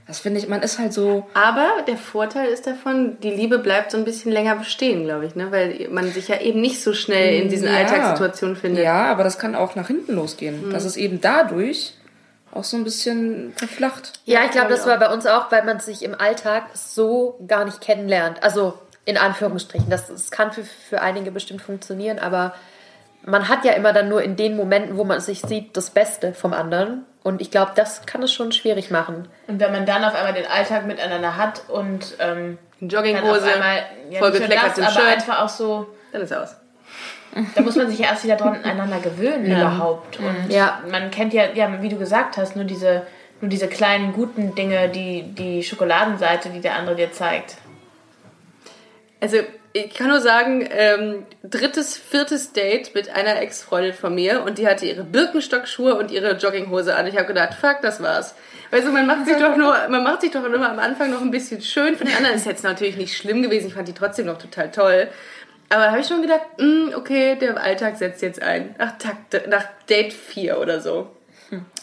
Das 0.08 0.20
finde 0.20 0.40
ich, 0.40 0.48
man 0.48 0.64
ist 0.64 0.80
halt 0.80 0.92
so, 0.92 1.28
Aber 1.36 1.68
der 1.88 1.98
Vorteil 1.98 2.48
ist 2.48 2.66
davon, 2.66 3.18
die 3.22 3.30
Liebe 3.30 3.60
bleibt 3.60 3.92
so 3.92 3.98
ein 3.98 4.06
bisschen 4.06 4.32
länger 4.32 4.56
bestehen, 4.56 5.04
glaube 5.04 5.28
ich, 5.28 5.36
ne? 5.36 5.52
weil 5.52 5.88
man 5.92 6.12
sich 6.12 6.30
ja 6.30 6.42
eben 6.42 6.62
nicht 6.62 6.82
so 6.82 6.94
schnell 6.94 7.40
in 7.44 7.50
diesen 7.50 7.68
Ja. 7.68 7.76
Alltagssituationen 7.76 8.56
findet. 8.56 8.84
Ja, 8.84 9.12
aber 9.12 9.24
das 9.24 9.38
kann 9.38 9.54
auch 9.54 9.76
nach 9.76 9.86
hinten 9.86 10.16
losgehen. 10.16 10.72
Das 10.72 10.84
ist 10.84 10.98
eben 10.98 11.22
dadurch 11.22 11.94
auch 12.54 12.64
so 12.64 12.78
ein 12.78 12.84
bisschen 12.84 13.54
verflacht. 13.56 14.14
Ja, 14.26 14.46
ich 14.46 14.52
glaube, 14.52 14.68
glaub 14.68 14.78
das 14.80 14.88
war 14.88 14.98
bei 14.98 15.12
uns 15.14 15.26
auch, 15.26 15.52
weil 15.52 15.64
man 15.64 15.80
sich 15.80 16.04
im 16.04 16.20
Alltag 16.20 16.64
so 16.74 17.40
gar 17.48 17.66
nicht 17.66 17.82
kennenlernt. 17.82 18.42
Also 18.44 18.78
in 19.10 19.18
Anführungsstrichen. 19.18 19.90
Das, 19.90 20.08
das 20.08 20.30
kann 20.30 20.52
für, 20.52 20.64
für 20.64 21.02
einige 21.02 21.32
bestimmt 21.32 21.62
funktionieren, 21.64 22.20
aber 22.20 22.54
man 23.24 23.50
hat 23.50 23.66
ja 23.66 23.74
immer 23.74 23.92
dann 23.92 24.08
nur 24.08 24.22
in 24.22 24.36
den 24.36 24.56
Momenten, 24.56 24.98
wo 24.98 25.04
man 25.04 25.20
sich 25.20 25.42
sieht, 25.42 25.76
das 25.76 25.90
Beste 25.90 26.34
vom 26.34 26.54
anderen. 26.54 27.06
Und 27.24 27.42
ich 27.42 27.52
glaube, 27.52 27.72
das 27.76 28.06
kann 28.06 28.24
es 28.24 28.32
schon 28.32 28.52
schwierig 28.52 28.92
machen. 28.92 29.28
Und 29.48 29.60
wenn 29.60 29.72
man 29.72 29.86
dann 29.86 30.04
auf 30.04 30.16
einmal 30.16 30.34
den 30.34 30.46
Alltag 30.46 30.86
miteinander 30.86 31.38
hat 31.38 31.64
und 31.70 32.16
ähm, 32.20 32.60
dann 32.80 32.88
auf 32.88 33.06
Jogginghose, 33.06 33.46
einmal 33.46 33.84
ja, 34.10 34.20
voll 34.20 34.32
das, 34.32 34.42
aber 34.42 34.92
Shirt, 34.92 35.04
einfach 35.04 35.40
auch 35.42 35.50
so, 35.50 35.88
dann 36.12 36.22
ist 36.22 36.34
aus. 36.34 36.56
Da 37.56 37.62
muss 37.62 37.76
man 37.76 37.90
sich 37.90 38.00
ja 38.00 38.08
erst 38.08 38.24
wieder 38.24 38.36
dran 38.36 38.60
aneinander 38.64 39.00
gewöhnen 39.00 39.46
überhaupt. 39.46 40.20
Und 40.20 40.52
Ja. 40.52 40.82
man 40.90 41.12
kennt 41.12 41.34
ja, 41.34 41.44
ja, 41.54 41.82
wie 41.82 41.90
du 41.90 41.98
gesagt 41.98 42.38
hast, 42.38 42.56
nur 42.56 42.66
diese, 42.66 43.04
nur 43.42 43.50
diese 43.50 43.68
kleinen 43.68 44.14
guten 44.14 44.56
Dinge, 44.56 44.90
die, 44.90 45.24
die 45.24 45.64
Schokoladenseite, 45.64 46.50
die 46.50 46.62
der 46.62 46.76
andere 46.76 46.96
dir 46.96 47.12
zeigt. 47.12 47.58
Also 49.22 49.38
ich 49.74 49.94
kann 49.94 50.08
nur 50.08 50.20
sagen, 50.20 50.68
ähm, 50.72 51.26
drittes, 51.44 51.96
viertes 51.96 52.54
Date 52.54 52.96
mit 52.96 53.16
einer 53.16 53.40
Ex-Freundin 53.42 53.94
von 53.94 54.16
mir 54.16 54.44
und 54.44 54.58
die 54.58 54.68
hatte 54.68 54.86
ihre 54.86 55.04
Birkenstockschuhe 55.04 55.96
und 55.96 56.10
ihre 56.10 56.38
Jogginghose 56.38 56.96
an. 56.96 57.06
Ich 57.06 57.16
habe 57.16 57.28
gedacht, 57.28 57.54
fuck, 57.54 57.78
das 57.82 58.02
war's. 58.02 58.34
Also 58.72 58.92
man 58.92 59.06
macht 59.06 59.26
sich 59.28 59.38
doch 59.38 59.56
nur, 59.58 59.76
man 59.90 60.04
macht 60.04 60.22
sich 60.22 60.32
doch 60.32 60.44
immer 60.44 60.70
am 60.72 60.80
Anfang 60.80 61.12
noch 61.12 61.22
ein 61.22 61.32
bisschen 61.32 61.62
schön. 61.62 61.96
Für 61.96 62.06
den 62.06 62.16
anderen 62.16 62.36
ist 62.36 62.46
jetzt 62.46 62.64
natürlich 62.64 62.98
nicht 62.98 63.16
schlimm 63.16 63.42
gewesen. 63.44 63.68
Ich 63.68 63.74
fand 63.74 63.88
die 63.88 63.94
trotzdem 63.94 64.26
noch 64.26 64.38
total 64.38 64.72
toll. 64.72 65.08
Aber 65.70 65.84
da 65.86 65.92
habe 65.92 66.02
ich 66.02 66.08
schon 66.08 66.22
gedacht, 66.22 66.42
mh, 66.58 66.96
okay, 66.98 67.36
der 67.36 67.62
Alltag 67.62 67.98
setzt 67.98 68.22
jetzt 68.22 68.42
ein. 68.42 68.76
Nach, 68.80 68.98
Takt, 68.98 69.48
nach 69.48 69.66
Date 69.90 70.14
4 70.14 70.60
oder 70.60 70.82
so. 70.82 71.08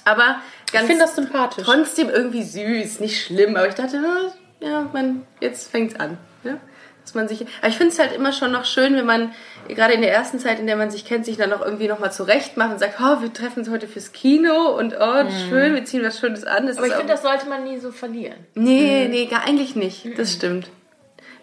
Aber 0.04 0.36
ganz 0.72 0.84
Ich 0.84 0.88
finde 0.90 1.04
das 1.04 1.16
sympathisch. 1.16 1.64
trotzdem 1.64 2.08
irgendwie 2.08 2.42
süß, 2.42 3.00
nicht 3.00 3.24
schlimm. 3.24 3.56
Aber 3.56 3.68
ich 3.68 3.74
dachte, 3.74 3.98
ah, 3.98 4.32
ja, 4.64 4.88
man, 4.92 5.26
jetzt 5.40 5.70
fängt's 5.70 5.98
an. 5.98 6.18
Ja? 6.44 6.58
Dass 7.02 7.14
man 7.14 7.28
sich, 7.28 7.42
aber 7.60 7.68
ich 7.68 7.76
finde 7.76 7.92
es 7.92 7.98
halt 8.00 8.12
immer 8.12 8.32
schon 8.32 8.50
noch 8.50 8.64
schön, 8.64 8.96
wenn 8.96 9.06
man 9.06 9.32
gerade 9.68 9.94
in 9.94 10.00
der 10.00 10.12
ersten 10.12 10.40
Zeit, 10.40 10.58
in 10.58 10.66
der 10.66 10.76
man 10.76 10.90
sich 10.90 11.04
kennt, 11.04 11.24
sich 11.24 11.36
dann 11.36 11.50
noch 11.50 11.64
irgendwie 11.64 11.86
noch 11.86 12.00
mal 12.00 12.10
zurecht 12.10 12.56
macht 12.56 12.72
und 12.72 12.78
sagt, 12.80 12.96
oh, 13.00 13.22
wir 13.22 13.32
treffen 13.32 13.60
uns 13.60 13.70
heute 13.70 13.86
fürs 13.86 14.12
Kino 14.12 14.76
und 14.76 14.96
oh, 14.98 15.24
schön, 15.48 15.74
wir 15.74 15.84
ziehen 15.84 16.02
was 16.04 16.18
Schönes 16.18 16.44
an. 16.44 16.66
Das 16.66 16.76
Mhm. 16.76 16.82
Aber 16.82 16.86
ich 16.88 16.94
finde, 16.94 17.12
das 17.12 17.22
sollte 17.22 17.48
man 17.48 17.62
nie 17.62 17.78
so 17.78 17.92
verlieren. 17.92 18.36
nee, 18.54 19.06
nee, 19.08 19.26
gar 19.26 19.44
eigentlich 19.46 19.76
nicht. 19.76 20.06
Das 20.18 20.32
stimmt. 20.32 20.68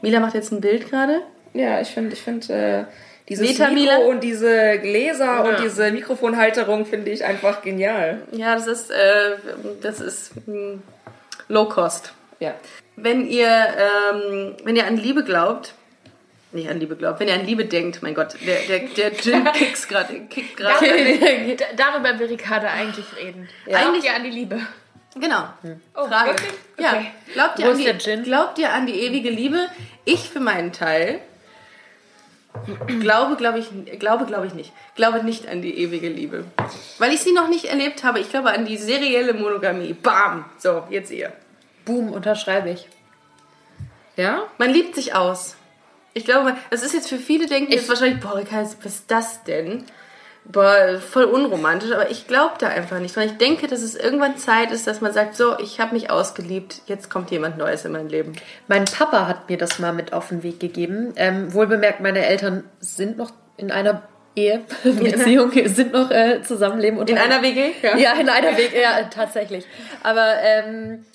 Mila 0.01 0.19
macht 0.19 0.33
jetzt 0.33 0.51
ein 0.51 0.59
Bild 0.59 0.89
gerade. 0.89 1.21
Ja, 1.53 1.79
ich 1.81 1.89
finde, 1.89 2.13
ich 2.13 2.21
finde, 2.21 2.53
äh, 2.53 2.83
dieses 3.29 3.47
Meta 3.47 3.69
Mikro 3.69 4.09
und 4.09 4.21
diese 4.23 4.79
Gläser 4.79 5.45
und 5.45 5.59
diese 5.63 5.91
Mikrofonhalterung 5.91 6.85
finde 6.85 7.11
ich 7.11 7.23
einfach 7.23 7.61
genial. 7.61 8.21
Ja, 8.31 8.55
das 8.55 8.67
ist, 8.67 8.91
äh, 8.91 9.35
das 9.81 9.99
ist 10.01 10.31
hm, 10.45 10.81
Low 11.47 11.65
Cost. 11.65 12.13
Ja. 12.39 12.53
Wenn 12.95 13.25
ihr, 13.27 13.47
ähm, 13.47 14.55
wenn 14.63 14.75
ihr 14.75 14.85
an 14.85 14.97
Liebe 14.97 15.23
glaubt, 15.23 15.73
nicht 16.51 16.69
an 16.69 16.79
Liebe 16.79 16.95
glaubt, 16.95 17.19
wenn 17.19 17.27
ihr 17.27 17.33
an 17.33 17.45
Liebe 17.45 17.65
denkt, 17.65 18.03
mein 18.03 18.13
Gott, 18.13 18.35
der, 18.45 18.59
der, 18.67 18.87
der 18.89 19.11
Gin 19.15 19.45
kickt 19.53 19.87
gerade, 19.89 20.19
kickt 20.29 20.57
gerade. 20.57 20.85
Da- 21.57 21.65
Darüber 21.91 22.19
will 22.19 22.27
Ricarda 22.27 22.67
eigentlich 22.67 23.05
reden. 23.17 23.47
Ja. 23.65 23.77
Eigentlich 23.79 24.11
an 24.11 24.23
die 24.23 24.29
Liebe. 24.29 24.59
Genau. 25.19 25.43
Oh, 25.95 26.07
Frage. 26.07 26.29
wirklich? 26.31 26.51
Ja. 26.79 26.89
Okay. 26.93 27.05
Glaubt 27.33 27.59
ihr, 27.59 27.65
Wo 27.65 27.69
an 27.69 27.75
ist 27.75 27.79
die, 27.79 27.85
der 27.85 27.97
Gin? 27.99 28.23
glaubt 28.23 28.59
ihr 28.59 28.71
an 28.73 28.85
die 28.85 28.99
ewige 28.99 29.29
Liebe? 29.29 29.67
Ich 30.05 30.29
für 30.29 30.39
meinen 30.39 30.71
Teil 30.73 31.19
glaube, 32.99 33.35
glaube 33.35 33.59
ich, 33.59 33.99
glaube, 33.99 34.25
glaube 34.25 34.47
ich 34.47 34.53
nicht. 34.53 34.71
Glaube 34.95 35.23
nicht 35.23 35.47
an 35.47 35.61
die 35.61 35.77
ewige 35.77 36.09
Liebe. 36.09 36.45
Weil 36.97 37.13
ich 37.13 37.21
sie 37.21 37.33
noch 37.33 37.47
nicht 37.47 37.65
erlebt 37.65 38.03
habe. 38.03 38.19
Ich 38.19 38.29
glaube 38.29 38.51
an 38.51 38.65
die 38.65 38.77
serielle 38.77 39.33
Monogamie. 39.33 39.93
Bam! 39.93 40.45
So, 40.57 40.83
jetzt 40.89 41.11
ihr. 41.11 41.33
Boom, 41.85 42.11
unterschreibe 42.11 42.69
ich. 42.69 42.87
Ja? 44.15 44.43
Man 44.57 44.69
liebt 44.69 44.95
sich 44.95 45.15
aus. 45.15 45.55
Ich 46.13 46.25
glaube, 46.25 46.55
das 46.69 46.83
ist 46.83 46.93
jetzt 46.93 47.09
für 47.09 47.17
viele 47.17 47.47
denken 47.47 47.71
jetzt 47.71 47.89
wahrscheinlich, 47.89 48.19
boah, 48.21 48.41
was 48.49 48.75
ist 48.85 49.09
das 49.09 49.43
denn? 49.43 49.85
Boah, 50.45 50.99
voll 50.99 51.23
unromantisch, 51.23 51.91
aber 51.91 52.11
ich 52.11 52.27
glaube 52.27 52.55
da 52.59 52.67
einfach 52.67 52.99
nicht. 52.99 53.15
Weil 53.15 53.27
ich 53.27 53.37
denke, 53.37 53.67
dass 53.67 53.81
es 53.81 53.95
irgendwann 53.95 54.37
Zeit 54.37 54.71
ist, 54.71 54.85
dass 54.87 54.99
man 54.99 55.13
sagt, 55.13 55.35
so, 55.35 55.57
ich 55.57 55.79
habe 55.79 55.93
mich 55.93 56.11
ausgeliebt, 56.11 56.81
jetzt 56.85 57.09
kommt 57.09 57.31
jemand 57.31 57.57
Neues 57.57 57.85
in 57.85 57.93
mein 57.93 58.09
Leben. 58.09 58.33
Mein 58.67 58.83
Papa 58.85 59.25
hat 59.27 59.49
mir 59.49 59.57
das 59.57 59.79
mal 59.79 59.93
mit 59.93 60.11
auf 60.11 60.29
den 60.29 60.43
Weg 60.43 60.59
gegeben. 60.59 61.13
Ähm, 61.15 61.53
wohlbemerkt, 61.53 62.01
meine 62.01 62.25
Eltern 62.25 62.65
sind 62.81 63.17
noch 63.17 63.31
in 63.55 63.71
einer 63.71 64.01
Ehe, 64.35 64.61
Beziehung, 64.83 65.51
sind 65.65 65.93
noch 65.93 66.11
äh, 66.11 66.41
zusammenleben. 66.41 66.99
In 67.07 67.17
einer 67.17 67.41
WG? 67.41 67.71
Ja, 67.97 68.13
in 68.13 68.27
einer 68.27 68.57
Weg, 68.57 68.73
ja, 68.75 69.03
tatsächlich. 69.03 69.65
Aber 70.03 70.35
ähm, 70.41 71.05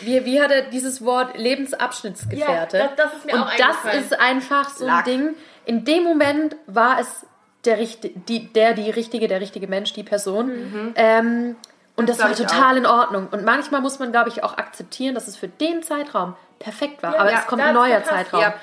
wie, 0.00 0.24
wie 0.24 0.40
hat 0.42 0.50
er 0.50 0.62
dieses 0.62 1.04
Wort 1.04 1.38
Lebensabschnittsgefährte? 1.38 2.78
Ja, 2.78 2.88
das- 2.88 2.96
das 2.96 3.14
ist 3.18 3.26
mir 3.26 3.34
Und 3.34 3.42
auch 3.42 3.50
das 3.56 3.94
ist 3.94 4.18
einfach 4.20 4.70
so 4.70 4.86
Lack. 4.86 5.06
ein 5.06 5.18
Ding. 5.18 5.34
In 5.66 5.84
dem 5.84 6.02
Moment 6.02 6.56
war 6.66 6.98
es 7.00 7.26
der, 7.64 7.76
die, 7.76 8.52
der, 8.52 8.74
die 8.74 8.90
richtige, 8.90 9.28
der 9.28 9.40
richtige 9.40 9.66
Mensch, 9.68 9.92
die 9.92 10.02
Person. 10.02 10.92
Ähm, 10.96 11.56
und 11.96 12.08
das, 12.08 12.16
glaub 12.18 12.30
war 12.30 12.32
ich 12.40 12.46
total 12.46 12.76
in 12.78 12.86
Ordnung. 12.86 13.28
Und 13.30 13.44
manchmal 13.44 13.80
muss 13.82 13.98
man, 13.98 14.10
glaube 14.12 14.30
ich, 14.30 14.42
auch 14.42 14.56
akzeptieren, 14.56 15.14
dass 15.14 15.28
es 15.28 15.36
für 15.36 15.48
den 15.48 15.82
Zeitraum 15.82 16.34
perfekt 16.58 17.02
war. 17.02 17.14
Ja, 17.14 17.20
aber 17.20 17.32
ja, 17.32 17.38
es 17.40 17.46
kommt 17.46 17.62
ein 17.62 17.74
neuer 17.74 18.02
Zeitraum. 18.04 18.40
ja. 18.40 18.54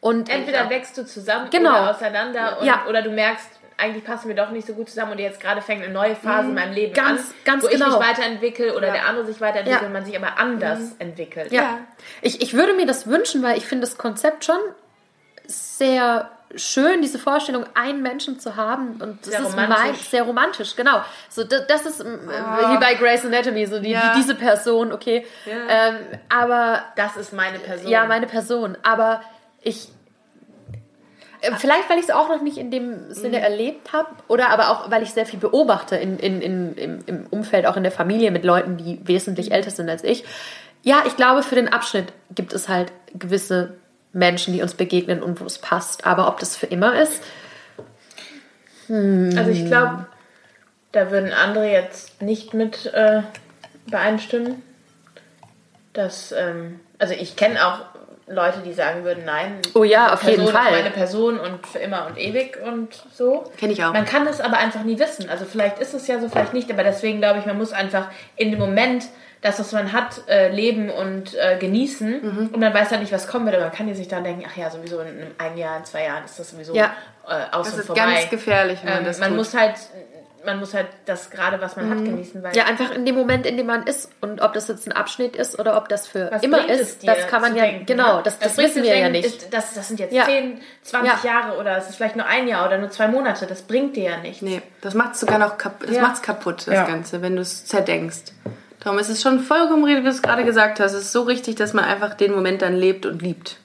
Und 0.00 0.28
Entweder 0.28 0.68
wächst 0.68 0.96
du 0.98 1.06
zusammen 1.06 1.48
Genau. 1.50 1.70
oder 1.70 1.90
auseinander 1.90 2.58
und, 2.60 2.66
Ja. 2.66 2.84
oder 2.88 3.00
du 3.02 3.10
merkst, 3.10 3.48
eigentlich 3.78 4.04
passen 4.04 4.28
wir 4.28 4.36
doch 4.36 4.50
nicht 4.50 4.66
so 4.66 4.74
gut 4.74 4.88
zusammen 4.88 5.12
und 5.12 5.18
jetzt 5.18 5.40
gerade 5.40 5.60
fängt 5.62 5.82
eine 5.82 5.92
neue 5.92 6.14
Phase 6.14 6.48
in 6.50 6.54
meinem 6.54 6.74
Leben 6.74 6.92
Mhm. 6.92 6.94
Ganz- 6.96 7.20
an, 7.30 7.34
ganz 7.44 7.64
wo 7.64 7.68
ich 7.68 7.72
genau. 7.74 7.98
mich 7.98 8.08
weiterentwickle 8.08 8.76
oder 8.76 8.92
der 8.92 9.06
andere 9.06 9.24
sich 9.26 9.40
weiterentwickelt 9.40 9.80
Ja. 9.82 9.86
und 9.88 9.92
man 9.92 10.04
sich 10.04 10.16
aber 10.16 10.38
anders 10.38 10.80
entwickelt. 11.00 11.50
Ja. 11.50 11.78
Ich, 12.22 12.40
ich 12.42 12.52
würde 12.54 12.74
mir 12.74 12.86
das 12.86 13.06
wünschen, 13.08 13.42
weil 13.42 13.56
ich 13.58 13.66
finde 13.66 13.86
das 13.86 13.96
Konzept 13.98 14.44
schon 14.44 14.58
sehr 15.46 16.30
schön, 16.56 17.02
diese 17.02 17.18
Vorstellung, 17.18 17.64
einen 17.74 18.00
Menschen 18.02 18.38
zu 18.38 18.54
haben. 18.54 19.00
Und 19.00 19.18
das 19.26 19.30
Sehr 19.32 19.40
ist 19.40 19.52
romantisch. 19.52 19.76
mein, 19.78 19.94
sehr 19.96 20.22
romantisch, 20.22 20.76
genau. 20.76 21.02
So, 21.28 21.42
das, 21.42 21.66
das 21.66 21.84
ist 21.86 22.00
ähm, 22.00 22.20
wie 22.28 22.78
bei 22.78 22.94
Grey's 22.94 23.24
Anatomy, 23.24 23.66
so 23.66 23.80
die, 23.80 23.90
Ja. 23.90 24.12
die, 24.14 24.20
diese 24.20 24.34
Person, 24.36 24.92
okay. 24.92 25.26
Ähm, 25.46 25.96
aber 26.28 26.82
Das 26.96 27.16
ist 27.16 27.32
meine 27.32 27.58
Person. 27.58 27.90
ja, 27.90 28.06
meine 28.06 28.26
Person. 28.26 28.78
Aber 28.84 29.20
ich. 29.62 29.88
äh, 31.40 31.50
Vielleicht, 31.56 31.90
weil 31.90 31.98
ich 31.98 32.04
es 32.04 32.10
auch 32.10 32.28
noch 32.28 32.40
nicht 32.42 32.56
in 32.58 32.70
dem 32.70 33.12
Sinne 33.12 33.40
erlebt 33.40 33.92
habe 33.92 34.08
oder 34.28 34.50
aber 34.50 34.70
auch, 34.70 34.90
weil 34.92 35.02
ich 35.02 35.10
sehr 35.12 35.26
viel 35.26 35.40
beobachte 35.40 35.96
in, 35.96 36.18
in, 36.20 36.40
in, 36.40 36.74
im, 36.76 36.98
im 37.06 37.26
Umfeld, 37.30 37.66
auch 37.66 37.76
in 37.76 37.82
der 37.82 37.92
Familie 37.92 38.30
mit 38.30 38.44
Leuten, 38.44 38.76
die 38.76 39.00
wesentlich 39.06 39.50
älter 39.50 39.70
sind 39.70 39.88
als 39.90 40.04
ich. 40.04 40.24
Ja, 40.82 41.02
ich 41.06 41.16
glaube, 41.16 41.42
für 41.42 41.54
den 41.56 41.72
Abschnitt 41.72 42.12
gibt 42.34 42.52
es 42.52 42.68
halt 42.68 42.92
gewisse 43.14 43.74
Menschen, 44.14 44.54
die 44.54 44.62
uns 44.62 44.74
begegnen 44.74 45.22
und 45.22 45.40
wo 45.40 45.44
es 45.44 45.58
passt. 45.58 46.06
Aber 46.06 46.28
ob 46.28 46.38
das 46.40 46.56
für 46.56 46.66
immer 46.66 46.98
ist, 47.00 47.22
Also 48.88 49.50
ich 49.50 49.66
glaube, 49.66 50.06
da 50.92 51.10
würden 51.10 51.32
andere 51.32 51.70
jetzt 51.70 52.22
nicht 52.22 52.54
mit 52.54 52.86
äh, 52.86 53.22
übereinstimmen. 53.86 54.62
Dass, 55.92 56.32
ähm, 56.32 56.80
also 56.98 57.14
ich 57.14 57.36
kenne 57.36 57.64
auch 57.66 57.80
Leute, 58.26 58.60
die 58.64 58.72
sagen 58.72 59.04
würden, 59.04 59.24
nein, 59.24 59.58
Oh 59.74 59.84
ja, 59.84 60.12
auf 60.12 60.22
jeden 60.24 60.36
Person 60.36 60.52
Fall. 60.54 60.72
ist 60.72 60.78
meine 60.78 60.90
Person 60.90 61.38
und 61.38 61.66
für 61.66 61.78
immer 61.78 62.06
und 62.06 62.18
ewig 62.18 62.58
und 62.64 63.04
so. 63.12 63.44
Kenn 63.58 63.70
ich 63.70 63.84
auch. 63.84 63.92
Man 63.92 64.04
kann 64.06 64.26
es 64.26 64.40
aber 64.40 64.56
einfach 64.58 64.82
nie 64.82 64.98
wissen. 64.98 65.28
Also 65.28 65.44
vielleicht 65.44 65.78
ist 65.78 65.94
es 65.94 66.06
ja 66.06 66.18
so, 66.18 66.28
vielleicht 66.28 66.54
nicht, 66.54 66.70
aber 66.70 66.82
deswegen 66.84 67.18
glaube 67.18 67.38
ich, 67.38 67.46
man 67.46 67.58
muss 67.58 67.72
einfach 67.72 68.08
in 68.36 68.50
dem 68.50 68.58
Moment 68.58 69.04
das, 69.44 69.60
was 69.60 69.72
man 69.72 69.92
hat, 69.92 70.22
äh, 70.26 70.48
leben 70.48 70.88
und 70.90 71.34
äh, 71.34 71.58
genießen. 71.58 72.08
Mhm. 72.22 72.46
Und 72.54 72.60
man 72.60 72.72
weiß 72.72 72.90
halt 72.90 73.00
nicht, 73.02 73.12
was 73.12 73.28
kommen 73.28 73.44
wird. 73.44 73.54
Aber 73.56 73.66
man 73.66 73.74
kann 73.74 73.86
ja 73.86 73.94
sich 73.94 74.08
dann 74.08 74.24
denken, 74.24 74.44
ach 74.50 74.56
ja, 74.56 74.70
sowieso 74.70 75.00
in 75.00 75.06
einem 75.08 75.30
ein 75.38 75.58
Jahr, 75.58 75.76
in 75.76 75.84
zwei 75.84 76.04
Jahren 76.04 76.24
ist 76.24 76.38
das 76.38 76.50
sowieso 76.50 76.74
Ja. 76.74 76.94
äh, 77.28 77.54
aus 77.54 77.66
Das 77.66 77.74
und 77.74 77.80
ist 77.80 77.86
vorbei. 77.88 78.00
ganz 78.14 78.30
gefährlich, 78.30 78.78
wenn 78.82 78.90
man 78.94 78.98
Ähm, 79.00 79.04
das 79.04 79.18
man 79.18 79.28
tut. 79.28 79.36
muss 79.36 79.54
halt, 79.54 79.74
man 80.46 80.58
muss 80.60 80.72
halt 80.72 80.86
das 81.04 81.28
gerade, 81.30 81.60
was 81.60 81.76
man 81.76 81.90
hat, 81.90 81.98
genießen, 82.04 82.42
weil 82.42 82.56
ja, 82.56 82.64
einfach 82.64 82.90
in 82.90 83.04
dem 83.04 83.14
Moment, 83.14 83.44
in 83.44 83.58
dem 83.58 83.66
man 83.66 83.86
ist. 83.86 84.10
Und 84.22 84.40
ob 84.40 84.54
das 84.54 84.68
jetzt 84.68 84.86
ein 84.86 84.92
Abschnitt 84.92 85.36
ist 85.36 85.58
oder 85.58 85.76
ob 85.76 85.90
das 85.90 86.06
für 86.06 86.30
was 86.30 86.42
immer 86.42 86.66
ist, 86.66 87.06
das 87.06 87.26
kann 87.26 87.42
man 87.42 87.54
ja, 87.54 87.64
denken, 87.64 87.84
genau, 87.84 88.16
ne? 88.16 88.22
das, 88.24 88.38
das, 88.38 88.56
bringt 88.56 88.70
wissen 88.70 88.82
wir 88.82 88.96
ja 88.96 89.10
nicht. 89.10 89.26
Ist, 89.26 89.52
das, 89.52 89.74
das 89.74 89.88
sind 89.88 90.00
jetzt 90.00 90.14
Ja. 90.14 90.24
10, 90.24 90.58
20 90.84 91.22
Ja. 91.22 91.30
Jahre 91.30 91.58
oder 91.58 91.76
es 91.76 91.90
ist 91.90 91.96
vielleicht 91.96 92.16
nur 92.16 92.24
ein 92.26 92.48
Jahr 92.48 92.66
oder 92.66 92.78
nur 92.78 92.90
zwei 92.90 93.08
Monate. 93.08 93.46
Das 93.46 93.60
bringt 93.60 93.94
dir 93.96 94.04
ja 94.12 94.16
nichts. 94.18 94.40
Nee, 94.40 94.62
das 94.80 94.94
macht 94.94 95.16
sogar 95.16 95.38
noch 95.38 95.58
kaputt, 95.58 95.88
das 95.88 95.96
Ja. 95.96 96.02
macht's 96.02 96.22
kaputt, 96.22 96.66
das. 96.66 96.88
Ganze, 96.88 97.20
wenn 97.20 97.36
du 97.36 97.42
es 97.42 97.66
zerdenkst. 97.66 98.32
Darum 98.84 98.98
ist 98.98 99.08
es 99.08 99.22
schon 99.22 99.40
vollkommen 99.40 99.84
richtig, 99.84 100.02
wie 100.02 100.08
du 100.08 100.10
es 100.10 100.20
gerade 100.20 100.44
gesagt 100.44 100.78
hast. 100.78 100.92
Es 100.92 101.04
ist 101.04 101.12
so 101.12 101.22
richtig, 101.22 101.56
dass 101.56 101.72
man 101.72 101.86
einfach 101.86 102.12
den 102.12 102.32
Moment 102.32 102.60
dann 102.60 102.76
lebt 102.76 103.06
und 103.06 103.22
liebt. 103.22 103.56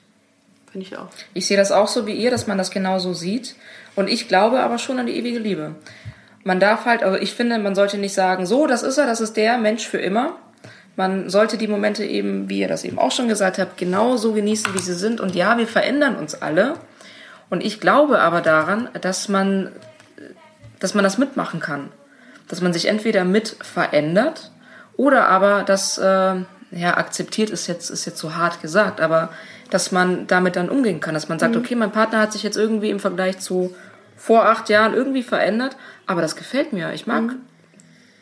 Finde 0.72 0.88
ich 0.88 0.97
auch. 0.97 1.09
Ich 1.34 1.45
sehe 1.45 1.57
das 1.57 1.74
auch 1.74 1.89
so 1.89 2.07
wie 2.07 2.13
ihr, 2.13 2.32
dass 2.32 2.47
man 2.47 2.57
das 2.57 2.72
genauso 2.72 3.13
sieht. 3.13 3.55
Und 3.97 4.07
ich 4.07 4.30
glaube 4.30 4.61
aber 4.61 4.78
schon 4.78 4.97
an 4.97 5.07
die 5.07 5.17
ewige 5.17 5.39
Liebe. 5.39 5.76
Man 6.45 6.61
darf 6.61 6.86
halt, 6.86 7.03
also 7.03 7.17
ich 7.17 7.34
finde, 7.34 7.59
man 7.59 7.76
sollte 7.76 7.97
nicht 7.97 8.13
sagen, 8.13 8.45
so, 8.45 8.65
das 8.65 8.82
ist 8.82 8.97
er, 8.97 9.07
das 9.07 9.20
ist 9.20 9.36
der 9.36 9.57
Mensch 9.57 9.86
für 9.86 9.97
immer. 9.97 10.38
Man 10.95 11.30
sollte 11.30 11.57
die 11.57 11.67
Momente 11.67 12.05
eben, 12.05 12.49
wie 12.49 12.59
ihr 12.61 12.70
das 12.70 12.86
eben 12.86 12.97
auch 12.97 13.11
schon 13.11 13.28
gesagt 13.28 13.59
habt, 13.59 13.78
genauso 13.78 14.32
genießen, 14.32 14.74
wie 14.74 14.80
sie 14.80 14.93
sind. 14.93 15.20
Und 15.20 15.36
ja, 15.36 15.57
wir 15.57 15.67
verändern 15.67 16.15
uns 16.15 16.41
alle. 16.41 16.76
Und 17.49 17.61
ich 17.61 17.82
glaube 17.82 18.20
aber 18.20 18.39
daran, 18.39 18.88
dass 19.01 19.28
man, 19.28 19.74
dass 20.80 20.93
man 20.93 21.03
das 21.03 21.17
mitmachen 21.17 21.59
kann. 21.59 21.89
Dass 22.47 22.61
man 22.61 22.72
sich 22.72 22.86
entweder 22.86 23.26
mit 23.26 23.57
verändert 23.59 24.51
oder 25.00 25.30
aber 25.30 25.64
das, 25.64 25.97
äh, 25.97 26.04
ja, 26.72 26.97
akzeptiert 26.97 27.52
ist 27.52 27.68
jetzt, 27.68 27.89
ist 27.89 28.04
jetzt 28.04 28.18
so 28.18 28.36
hart 28.36 28.62
gesagt, 28.62 29.00
aber 29.00 29.30
dass 29.70 29.93
man 29.93 30.28
damit 30.28 30.58
dann 30.58 30.68
umgehen 30.68 31.00
kann. 31.00 31.14
Dass 31.14 31.30
man 31.30 31.39
sagt, 31.39 31.56
okay, 31.56 31.74
mein 31.76 31.93
Partner 31.93 32.20
hat 32.20 32.34
sich 32.34 32.43
jetzt 32.43 32.58
irgendwie 32.58 32.89
im 32.89 33.00
Vergleich 33.00 33.39
zu 33.39 33.74
vor 34.18 34.47
acht 34.47 34.68
Jahren 34.68 34.93
irgendwie 34.93 35.24
verändert, 35.24 35.78
aber 36.06 36.22
das 36.22 36.36
gefällt 36.36 36.74
mir. 36.74 36.91
Ich 36.91 37.08
mag 37.08 37.36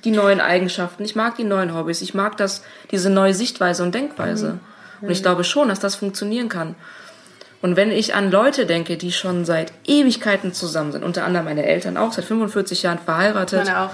die 0.04 0.12
neuen 0.12 0.40
Eigenschaften, 0.40 1.04
ich 1.04 1.16
mag 1.16 1.36
die 1.36 1.46
neuen 1.46 1.74
Hobbys, 1.74 2.04
ich 2.04 2.14
mag 2.14 2.38
das, 2.38 2.62
diese 2.92 3.10
neue 3.10 3.34
Sichtweise 3.34 3.82
und 3.82 3.96
Denkweise. 3.96 4.60
Und 5.02 5.10
ich 5.10 5.24
glaube 5.24 5.44
schon, 5.44 5.70
dass 5.70 5.80
das 5.80 5.96
funktionieren 5.96 6.48
kann. 6.48 6.76
Und 7.64 7.76
wenn 7.76 7.90
ich 7.90 8.14
an 8.14 8.30
Leute 8.30 8.68
denke, 8.68 8.98
die 8.98 9.12
schon 9.12 9.46
seit 9.46 9.74
Ewigkeiten 9.88 10.54
zusammen 10.54 10.92
sind, 10.92 11.04
unter 11.04 11.26
anderem 11.26 11.46
meine 11.46 11.66
Eltern 11.66 11.98
auch, 11.98 12.14
seit 12.14 12.26
45 12.26 12.84
Jahren 12.84 13.00
verheiratet. 13.00 13.66
Meine 13.66 13.80
auch. 13.80 13.90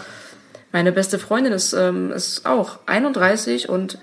Meine 0.74 0.91
beste 0.91 1.19
Freundin 1.19 1.53
ist, 1.53 1.71
ähm, 1.74 2.11
ist 2.11 2.45
auch 2.45 2.80
31 2.88 3.69
und 3.69 3.97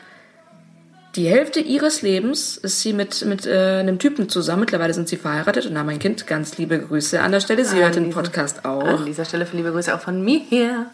die 1.16 1.26
Hälfte 1.26 1.58
ihres 1.58 2.02
Lebens 2.02 2.56
ist 2.56 2.80
sie 2.80 2.92
mit, 2.92 3.24
mit 3.24 3.44
äh, 3.44 3.80
einem 3.80 3.98
Typen 3.98 4.28
zusammen. 4.28 4.60
Mittlerweile 4.60 4.94
sind 4.94 5.08
sie 5.08 5.16
verheiratet 5.16 5.66
und 5.66 5.76
haben 5.76 5.88
ein 5.88 5.98
Kind. 5.98 6.28
Ganz 6.28 6.56
liebe 6.56 6.78
Grüße 6.78 7.20
an 7.20 7.32
der 7.32 7.40
Stelle. 7.40 7.64
Sie 7.64 7.82
hört 7.82 7.96
den 7.96 8.04
diesem- 8.04 8.14
Podcast 8.22 8.64
auch. 8.64 8.84
An 9.00 9.06
dieser 9.06 9.24
Stelle 9.24 9.44
für 9.44 9.56
liebe 9.56 9.72
Grüße 9.72 9.92
auch 9.92 10.00
von 10.00 10.24
mir 10.24 10.38
hier. 10.38 10.86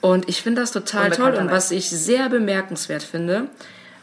Und 0.00 0.28
ich 0.28 0.42
finde 0.42 0.62
das 0.62 0.72
total 0.72 1.10
toll. 1.10 1.34
Und 1.34 1.50
was 1.52 1.70
ich 1.70 1.88
sehr 1.88 2.28
bemerkenswert 2.28 3.04
finde, 3.04 3.46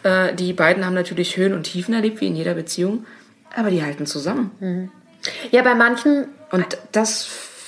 äh, 0.04 0.34
die 0.34 0.54
beiden 0.54 0.86
haben 0.86 0.94
natürlich 0.94 1.36
Höhen 1.36 1.54
und 1.54 1.64
Tiefen 1.64 1.94
erlebt, 1.94 2.22
wie 2.22 2.28
in 2.28 2.36
jeder 2.38 2.54
Beziehung, 2.54 3.06
aber 3.54 3.70
die 3.70 3.84
halten 3.84 4.06
zusammen. 4.06 4.90
Ja, 5.52 5.64
bei 5.64 5.76
manchen 5.76 6.28
Und 6.52 6.78
das 6.94 7.28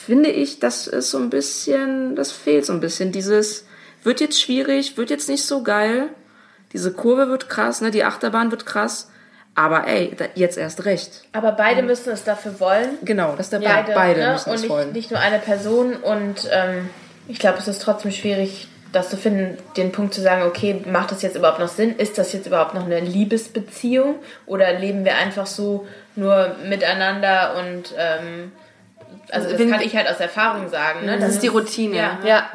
finde 0.10 0.32
ich, 0.32 0.60
das 0.60 0.88
ist 0.88 1.12
so 1.12 1.20
ein 1.20 1.30
bisschen, 1.30 2.16
das 2.16 2.32
fehlt 2.32 2.66
so 2.66 2.74
ein 2.74 2.80
bisschen. 2.80 3.12
Dieses 3.12 3.68
wird 4.04 4.22
jetzt 4.22 4.42
schwierig, 4.42 4.98
wird 4.98 5.12
jetzt 5.12 5.30
nicht 5.30 5.46
so 5.46 5.62
geil. 5.62 6.08
Diese 6.74 6.92
Kurve 6.92 7.30
wird 7.30 7.48
krass, 7.48 7.80
ne? 7.82 7.92
Die 7.92 8.04
Achterbahn 8.04 8.50
wird 8.50 8.66
krass. 8.66 9.12
Aber 9.54 9.86
ey, 9.86 10.16
da, 10.18 10.26
jetzt 10.34 10.58
erst 10.58 10.86
recht. 10.86 11.26
Aber 11.32 11.52
beide 11.52 11.84
müssen 11.84 12.10
es 12.10 12.24
dafür 12.24 12.60
wollen. 12.60 12.98
Genau, 13.04 13.36
das 13.38 13.52
der 13.52 13.60
Beide, 13.60 13.94
beide 13.94 14.22
ne? 14.22 14.32
müssen 14.32 14.50
und 14.50 14.56
es 14.56 14.62
nicht, 14.64 14.72
wollen. 14.72 14.92
nicht 14.94 15.12
nur 15.12 15.20
eine 15.20 15.38
Person. 15.38 15.96
Und 15.98 16.50
ähm, 16.52 16.90
ich 17.28 17.38
glaube, 17.38 17.60
es 17.60 17.68
ist 17.68 17.84
trotzdem 17.84 18.10
schwierig, 18.10 18.68
das 18.92 19.12
zu 19.12 19.18
finden, 19.18 19.60
den 19.78 19.92
Punkt 19.92 20.16
zu 20.16 20.22
sagen, 20.22 20.42
okay, 20.42 20.82
macht 20.88 21.12
das 21.12 21.22
jetzt 21.22 21.36
überhaupt 21.36 21.60
noch 21.60 21.68
Sinn? 21.68 21.96
Ist 21.96 22.18
das 22.18 22.34
jetzt 22.34 22.48
überhaupt 22.48 22.74
noch 22.74 22.86
eine 22.86 23.00
Liebesbeziehung? 23.00 24.16
Oder 24.48 24.74
leben 24.74 25.06
wir 25.06 25.18
einfach 25.18 25.46
so 25.46 25.88
nur 26.16 26.56
miteinander 26.68 27.54
und 27.60 27.94
ähm, 27.96 28.52
also 29.32 29.50
das 29.50 29.70
kann 29.70 29.82
ich 29.82 29.96
halt 29.96 30.08
aus 30.10 30.20
Erfahrung 30.20 30.70
sagen. 30.70 31.06
Ne? 31.06 31.18
Das 31.20 31.30
ist 31.30 31.44
die 31.44 31.48
Routine. 31.48 31.96
Ja. 31.96 32.20
Ja, 32.26 32.50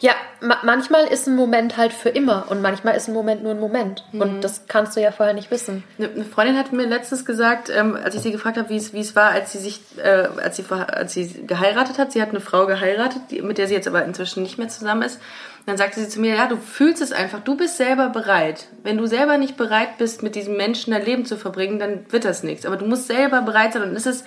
ja 0.00 0.12
ma 0.40 0.58
manchmal 0.62 1.06
ist 1.06 1.26
ein 1.26 1.36
Moment 1.36 1.76
halt 1.76 1.92
für 1.92 2.08
immer 2.08 2.46
und 2.48 2.62
manchmal 2.62 2.96
ist 2.96 3.08
ein 3.08 3.14
Moment 3.14 3.42
nur 3.42 3.52
ein 3.52 3.60
Moment. 3.60 4.04
Und 4.12 4.42
das 4.42 4.66
kannst 4.68 4.96
du 4.96 5.00
ja 5.00 5.12
vorher 5.12 5.34
nicht 5.34 5.50
wissen. 5.50 5.84
Eine 5.98 6.24
Freundin 6.24 6.56
hat 6.56 6.72
mir 6.72 6.86
letztens 6.86 7.24
gesagt, 7.24 7.70
ähm, 7.70 7.96
als 8.02 8.14
ich 8.14 8.22
sie 8.22 8.32
gefragt 8.32 8.56
habe, 8.56 8.68
wie 8.70 8.76
es, 8.76 9.16
war, 9.16 9.30
als 9.30 9.52
sie 9.52 9.58
sich, 9.58 9.80
äh, 10.02 10.28
als 10.42 10.56
sie, 10.56 10.64
als 10.70 11.12
sie 11.12 11.46
geheiratet 11.46 11.98
hat. 11.98 12.12
Sie 12.12 12.22
hat 12.22 12.30
eine 12.30 12.40
Frau 12.40 12.66
geheiratet, 12.66 13.22
die, 13.30 13.42
mit 13.42 13.58
der 13.58 13.66
sie 13.66 13.74
jetzt 13.74 13.88
aber 13.88 14.04
inzwischen 14.04 14.42
nicht 14.42 14.58
mehr 14.58 14.68
zusammen 14.68 15.02
ist. 15.02 15.20
Dann 15.66 15.76
sagte 15.76 16.00
sie 16.00 16.08
zu 16.08 16.20
mir, 16.20 16.34
ja, 16.34 16.46
du 16.46 16.56
fühlst 16.56 17.02
es 17.02 17.12
einfach, 17.12 17.40
du 17.40 17.56
bist 17.56 17.76
selber 17.76 18.08
bereit. 18.08 18.68
Wenn 18.82 18.96
du 18.96 19.06
selber 19.06 19.36
nicht 19.36 19.56
bereit 19.56 19.98
bist, 19.98 20.22
mit 20.22 20.34
diesem 20.34 20.56
Menschen 20.56 20.92
dein 20.92 21.04
Leben 21.04 21.26
zu 21.26 21.36
verbringen, 21.36 21.78
dann 21.78 22.06
wird 22.10 22.24
das 22.24 22.42
nichts. 22.42 22.64
Aber 22.64 22.76
du 22.76 22.86
musst 22.86 23.08
selber 23.08 23.42
bereit 23.42 23.74
sein 23.74 23.82
und 23.82 23.94
es 23.94 24.06
ist 24.06 24.24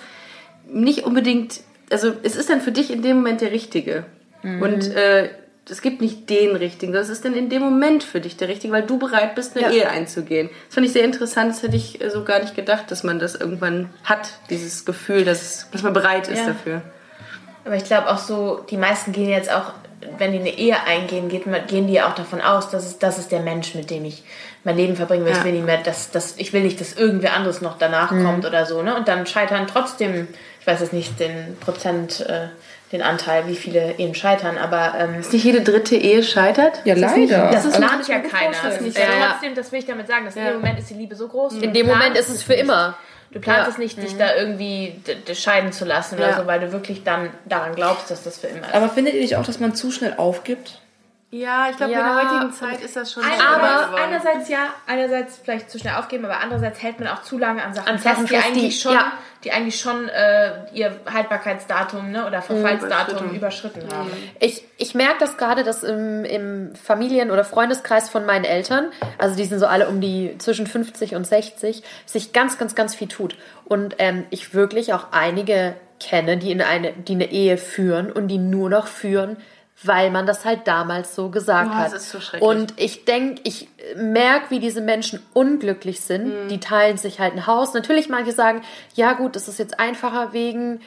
nicht 0.66 1.04
unbedingt, 1.04 1.60
also 1.90 2.12
es 2.22 2.36
ist 2.36 2.50
dann 2.50 2.60
für 2.60 2.72
dich 2.72 2.90
in 2.90 3.02
dem 3.02 3.16
Moment 3.18 3.40
der 3.40 3.52
Richtige. 3.52 4.04
Und 4.42 4.94
äh, 4.94 5.30
es 5.70 5.80
gibt 5.80 6.02
nicht 6.02 6.28
den 6.28 6.54
Richtigen, 6.56 6.92
das 6.92 7.08
ist 7.08 7.24
dann 7.24 7.32
in 7.34 7.48
dem 7.48 7.62
Moment 7.62 8.04
für 8.04 8.20
dich 8.20 8.36
der 8.36 8.48
Richtige, 8.48 8.74
weil 8.74 8.82
du 8.82 8.98
bereit 8.98 9.34
bist, 9.34 9.56
eine 9.56 9.66
Ja. 9.68 9.72
Ehe 9.72 9.88
einzugehen. 9.88 10.50
Das 10.66 10.74
fand 10.74 10.86
ich 10.86 10.92
sehr 10.92 11.04
interessant, 11.04 11.50
das 11.50 11.62
hätte 11.62 11.76
ich 11.76 12.02
äh, 12.02 12.10
so 12.10 12.24
gar 12.24 12.40
nicht 12.40 12.54
gedacht, 12.54 12.90
dass 12.90 13.02
man 13.04 13.18
das 13.18 13.34
irgendwann 13.34 13.88
hat, 14.04 14.28
dieses 14.50 14.84
Gefühl, 14.84 15.24
dass, 15.24 15.70
dass 15.70 15.82
man 15.82 15.94
bereit 15.94 16.28
ist 16.28 16.40
Ja. 16.40 16.48
dafür. 16.48 16.82
Aber 17.64 17.76
ich 17.76 17.84
glaube 17.84 18.10
auch 18.10 18.18
so, 18.18 18.66
die 18.68 18.76
meisten 18.76 19.12
gehen 19.12 19.30
jetzt 19.30 19.50
auch, 19.50 19.72
wenn 20.18 20.32
die 20.32 20.38
eine 20.40 20.58
Ehe 20.58 20.76
eingehen, 20.86 21.30
gehen 21.30 21.86
die 21.86 22.02
auch 22.02 22.14
davon 22.14 22.42
aus, 22.42 22.68
dass 22.68 22.84
es, 22.84 22.98
das 22.98 23.18
ist 23.18 23.32
der 23.32 23.40
Mensch, 23.40 23.74
mit 23.74 23.88
dem 23.88 24.04
ich 24.04 24.22
mein 24.64 24.76
Leben 24.76 24.96
verbringen 24.96 25.24
will. 25.24 25.32
Ich 25.32 25.38
Ja. 25.38 25.44
will 25.44 25.52
nicht 25.52 25.64
mehr, 25.64 25.78
dass, 25.78 26.10
dass, 26.10 26.34
ich 26.36 26.52
will 26.52 26.62
nicht, 26.62 26.78
dass 26.78 26.92
irgendwer 26.92 27.32
anderes 27.34 27.62
noch 27.62 27.78
danach 27.78 28.10
kommt 28.10 28.44
oder 28.44 28.66
so. 28.66 28.82
Ne? 28.82 28.94
Und 28.94 29.08
dann 29.08 29.26
scheitern 29.26 29.66
trotzdem, 29.66 30.28
ich 30.64 30.66
weiß 30.72 30.80
jetzt 30.80 30.94
nicht 30.94 31.20
den 31.20 31.58
Prozent, 31.60 32.20
äh, 32.20 32.46
den 32.90 33.02
Anteil, 33.02 33.46
wie 33.48 33.54
viele 33.54 33.98
Ehen 33.98 34.14
scheitern, 34.14 34.56
aber 34.56 34.94
ähm, 34.98 35.16
Dass 35.18 35.30
nicht 35.30 35.44
jede 35.44 35.60
dritte 35.60 35.94
Ehe 35.94 36.22
scheitert? 36.22 36.80
Ja, 36.84 36.94
leider. 36.94 37.50
das 37.50 37.66
Also- 37.66 37.78
plant 37.80 38.08
ja 38.08 38.20
keiner. 38.20 38.56
Das 38.62 38.80
ist 38.80 38.96
Ja, 38.96 39.04
ja. 39.04 39.28
trotzdem, 39.32 39.54
das 39.54 39.72
will 39.72 39.80
ich 39.80 39.86
damit 39.86 40.06
sagen, 40.06 40.24
dass 40.24 40.36
in 40.36 40.44
dem 40.44 40.54
Moment 40.54 40.78
ist 40.78 40.88
die 40.88 40.94
Liebe 40.94 41.14
so 41.16 41.28
groß. 41.28 41.54
In 41.58 41.74
dem 41.74 41.86
Moment 41.86 42.16
ist 42.16 42.30
es 42.30 42.42
für 42.42 42.54
immer. 42.54 42.96
Du 43.30 43.40
planst 43.40 43.62
Ja. 43.66 43.68
es 43.72 43.78
nicht, 43.78 44.00
dich 44.02 44.16
da 44.16 44.34
irgendwie 44.36 44.94
scheiden 45.34 45.72
zu 45.72 45.84
lassen 45.84 46.14
oder 46.16 46.30
Ja. 46.30 46.36
so, 46.40 46.46
weil 46.46 46.60
du 46.60 46.72
wirklich 46.72 47.04
dann 47.04 47.28
daran 47.44 47.74
glaubst, 47.74 48.10
dass 48.10 48.22
das 48.22 48.38
für 48.38 48.46
immer 48.46 48.66
ist. 48.66 48.74
Aber 48.74 48.88
findet 48.88 49.14
ihr 49.14 49.20
nicht 49.20 49.36
auch, 49.36 49.44
dass 49.44 49.60
man 49.60 49.74
zu 49.74 49.90
schnell 49.90 50.14
aufgibt? 50.16 50.78
Ja, 51.34 51.66
ich 51.68 51.76
glaube, 51.76 51.92
in 51.92 51.98
Ja, 51.98 52.14
der 52.22 52.30
heutigen 52.32 52.52
Zeit 52.52 52.80
ist 52.80 52.94
das 52.94 53.10
schon 53.12 53.24
Ein- 53.24 53.30
so 53.36 53.44
aber 53.44 53.86
geworden. 53.86 54.02
einerseits 54.04 54.48
ja, 54.48 54.66
einerseits 54.86 55.38
vielleicht 55.42 55.68
zu 55.68 55.80
schnell 55.80 55.94
aufgeben, 55.96 56.24
aber 56.24 56.38
andererseits 56.38 56.80
hält 56.80 57.00
man 57.00 57.08
auch 57.08 57.22
zu 57.22 57.38
lange 57.38 57.60
an 57.64 57.74
Sachen, 57.74 57.88
An 57.88 57.98
Sachen 57.98 58.26
fest, 58.28 58.30
die 58.30 58.34
fest, 58.36 58.46
eigentlich 58.46 58.74
die- 58.76 58.80
schon, 58.80 58.92
ja. 58.94 59.12
die 59.42 59.50
eigentlich 59.52 59.80
schon 59.80 60.08
äh, 60.08 60.52
ihr 60.72 60.96
Haltbarkeitsdatum 61.12 62.12
ne, 62.12 62.24
oder 62.26 62.40
Verfallsdatum 62.40 63.30
überschritten, 63.34 63.82
haben. 63.92 64.10
Ich, 64.38 64.64
ich 64.76 64.94
merke 64.94 65.16
das 65.18 65.36
gerade, 65.36 65.64
dass 65.64 65.82
im, 65.82 66.24
im 66.24 66.72
Familien- 66.76 67.32
oder 67.32 67.42
Freundeskreis 67.44 68.08
von 68.08 68.24
meinen 68.26 68.44
Eltern, 68.44 68.92
also 69.18 69.34
die 69.34 69.44
sind 69.44 69.58
so 69.58 69.66
alle 69.66 69.88
um 69.88 70.00
die 70.00 70.36
zwischen 70.38 70.68
50 70.68 71.16
und 71.16 71.26
60, 71.26 71.82
sich 72.06 72.32
ganz, 72.32 72.58
ganz, 72.58 72.76
ganz 72.76 72.94
viel 72.94 73.08
tut. 73.08 73.36
Und 73.64 73.96
ähm, 73.98 74.24
ich 74.30 74.54
wirklich 74.54 74.92
auch 74.92 75.08
einige 75.10 75.74
kenne, 75.98 76.36
die 76.36 76.52
in 76.52 76.62
eine, 76.62 76.92
die 76.92 77.14
eine 77.14 77.30
Ehe 77.32 77.56
führen 77.56 78.12
und 78.12 78.28
die 78.28 78.38
nur 78.38 78.70
noch 78.70 78.86
führen, 78.86 79.36
weil 79.82 80.10
man 80.10 80.24
das 80.26 80.44
halt 80.44 80.66
damals 80.66 81.14
so 81.14 81.28
gesagt 81.30 81.70
Oh, 81.72 81.76
hat. 81.76 81.86
das 81.92 82.04
ist 82.04 82.10
so 82.10 82.20
schrecklich. 82.20 82.48
und 82.48 82.74
ich 82.80 83.04
denke, 83.04 83.42
ich 83.44 83.68
merke, 83.96 84.50
wie 84.50 84.60
diese 84.60 84.80
Menschen 84.80 85.20
unglücklich 85.34 86.00
sind. 86.00 86.44
Mhm. 86.44 86.48
Die 86.48 86.60
teilen 86.60 86.96
sich 86.96 87.20
halt 87.20 87.34
ein 87.34 87.46
Haus. 87.46 87.74
Natürlich 87.74 88.08
manche 88.08 88.32
sagen, 88.32 88.62
ja 88.94 89.12
gut, 89.14 89.36
das 89.36 89.48
ist 89.48 89.58
jetzt 89.58 89.78
einfacher 89.80 90.32
wegen 90.32 90.80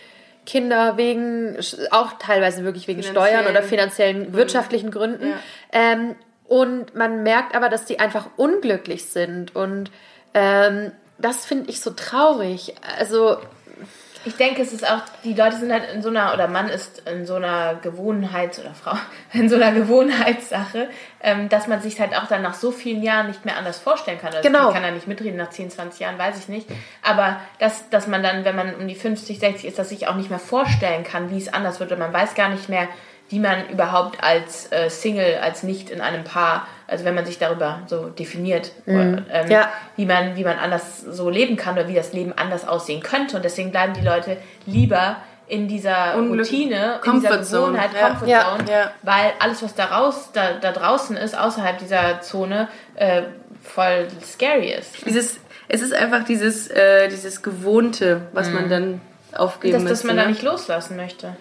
Kinder, 0.45 0.95
wegen 0.95 1.57
auch 1.91 2.13
teilweise 2.19 2.63
wirklich 2.63 2.87
wegen 2.87 3.03
Steuern 3.03 3.45
oder 3.47 3.61
finanziellen, 3.61 4.33
wirtschaftlichen 4.33 4.91
Gründen. 4.91 5.27
Ja. 5.27 5.35
Ähm, 5.73 6.15
und 6.45 6.95
man 6.95 7.23
merkt 7.23 7.53
aber, 7.55 7.67
dass 7.67 7.83
die 7.83 7.99
einfach 7.99 8.29
unglücklich 8.37 9.05
sind. 9.09 9.53
Und 9.53 9.91
ähm, 10.33 10.93
das 11.17 11.45
finde 11.45 11.69
ich 11.69 11.81
so 11.81 11.91
traurig. 11.91 12.75
Also, 12.97 13.37
Ich 14.27 14.35
denke, 14.35 14.61
es 14.61 14.73
ist 14.73 14.85
auch, 14.85 15.01
die 15.23 15.33
Leute 15.33 15.55
sind 15.55 15.71
halt 15.71 15.89
in 15.89 16.01
so 16.01 16.09
einer, 16.09 16.33
oder 16.33 16.49
Mann 16.49 16.67
ist 16.67 17.07
in 17.07 17.25
so 17.25 17.35
einer 17.35 17.75
Gewohnheits- 17.75 18.59
oder 18.59 18.73
Frau, 18.73 18.97
in 19.33 19.47
so 19.47 19.55
einer 19.55 19.71
Gewohnheitssache, 19.71 20.89
ähm, 21.21 21.47
dass 21.47 21.67
man 21.67 21.81
sich 21.81 21.99
halt 22.01 22.13
auch 22.13 22.27
dann 22.27 22.41
nach 22.41 22.53
so 22.53 22.71
vielen 22.71 23.01
Jahren 23.01 23.27
nicht 23.27 23.45
mehr 23.45 23.55
anders 23.55 23.79
vorstellen 23.79 24.19
kann. 24.19 24.33
Also 24.33 24.45
Genau. 24.45 24.67
Ich 24.67 24.73
kann 24.73 24.83
da 24.83 24.91
nicht 24.91 25.07
mitreden, 25.07 25.37
nach 25.37 25.49
10, 25.49 25.71
20 25.71 26.01
Jahren 26.01 26.17
weiß 26.17 26.37
ich 26.39 26.49
nicht. 26.49 26.67
Aber 27.03 27.39
dass, 27.59 27.89
dass 27.89 28.07
man 28.07 28.21
dann, 28.21 28.43
wenn 28.43 28.55
man 28.55 28.75
um 28.75 28.87
die 28.87 28.95
50, 28.95 29.39
60 29.39 29.65
ist, 29.65 29.79
dass 29.79 29.89
sich 29.89 30.07
auch 30.07 30.15
nicht 30.15 30.29
mehr 30.29 30.39
vorstellen 30.39 31.05
kann, 31.05 31.31
wie 31.31 31.37
es 31.37 31.53
anders 31.53 31.79
wird. 31.79 31.93
Und 31.93 31.99
man 31.99 32.11
weiß 32.11 32.35
gar 32.35 32.49
nicht 32.49 32.67
mehr, 32.67 32.89
wie 33.29 33.39
man 33.39 33.69
überhaupt 33.69 34.23
als 34.23 34.71
äh, 34.71 34.89
Single, 34.89 35.39
als 35.41 35.63
nicht 35.63 35.89
in 35.89 35.99
einem 36.01 36.23
Paar, 36.23 36.67
also 36.87 37.03
wenn 37.05 37.13
man 37.15 37.25
sich 37.25 37.37
darüber 37.39 37.81
so 37.87 38.07
definiert, 38.09 38.71
ähm, 38.87 39.25
Ja. 39.49 39.69
wie, 39.97 40.05
man, 40.05 40.35
wie 40.37 40.43
man 40.45 40.57
anders 40.57 41.01
so 41.01 41.29
leben 41.29 41.57
kann 41.57 41.73
oder 41.75 41.87
wie 41.89 41.93
das 41.95 42.13
Leben 42.13 42.33
anders 42.33 42.65
aussehen 42.67 43.01
könnte. 43.03 43.35
Und 43.35 43.43
deswegen 43.43 43.71
bleiben 43.71 43.93
die 43.93 44.01
Leute 44.05 44.37
lieber 44.65 45.17
in 45.49 45.67
dieser 45.67 46.15
Unglück- 46.15 46.39
Routine, 46.45 46.99
in 47.05 47.19
dieser 47.21 47.37
Gewohnheit, 47.37 47.89
ja. 47.93 48.07
Comfort 48.09 48.27
Ja. 48.27 48.57
Zone, 48.57 48.71
Ja. 48.71 48.91
weil 49.03 49.31
alles, 49.39 49.63
was 49.63 49.75
da, 49.75 49.85
raus, 49.85 50.29
da, 50.33 50.53
da 50.61 50.71
draußen 50.71 51.15
ist, 51.17 51.37
außerhalb 51.37 51.77
dieser 51.79 52.21
Zone, 52.21 52.67
äh, 52.95 53.23
voll 53.63 54.07
scary 54.23 54.71
ist. 54.73 55.05
Dieses, 55.05 55.39
es 55.67 55.81
ist 55.81 55.93
einfach 55.93 56.23
dieses, 56.23 56.67
äh, 56.69 57.07
dieses 57.09 57.41
Gewohnte, 57.43 58.21
was 58.33 58.49
man 58.49 58.69
dann 58.69 59.01
aufgeben 59.33 59.73
Dass, 59.73 59.83
dass 59.83 59.89
müsste. 59.91 60.07
man 60.07 60.15
da 60.17 60.23
ne? 60.23 60.29
nicht 60.29 60.41
loslassen 60.43 60.95
möchte. 60.95 61.35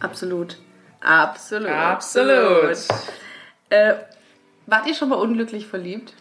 Absolut. 0.00 0.56
Absolut. 1.06 1.68
Absolut. 1.68 2.76
Äh, 3.70 3.94
wart 4.66 4.86
ihr 4.88 4.94
schon 4.94 5.08
mal 5.08 5.16
unglücklich 5.16 5.66
verliebt? 5.66 6.12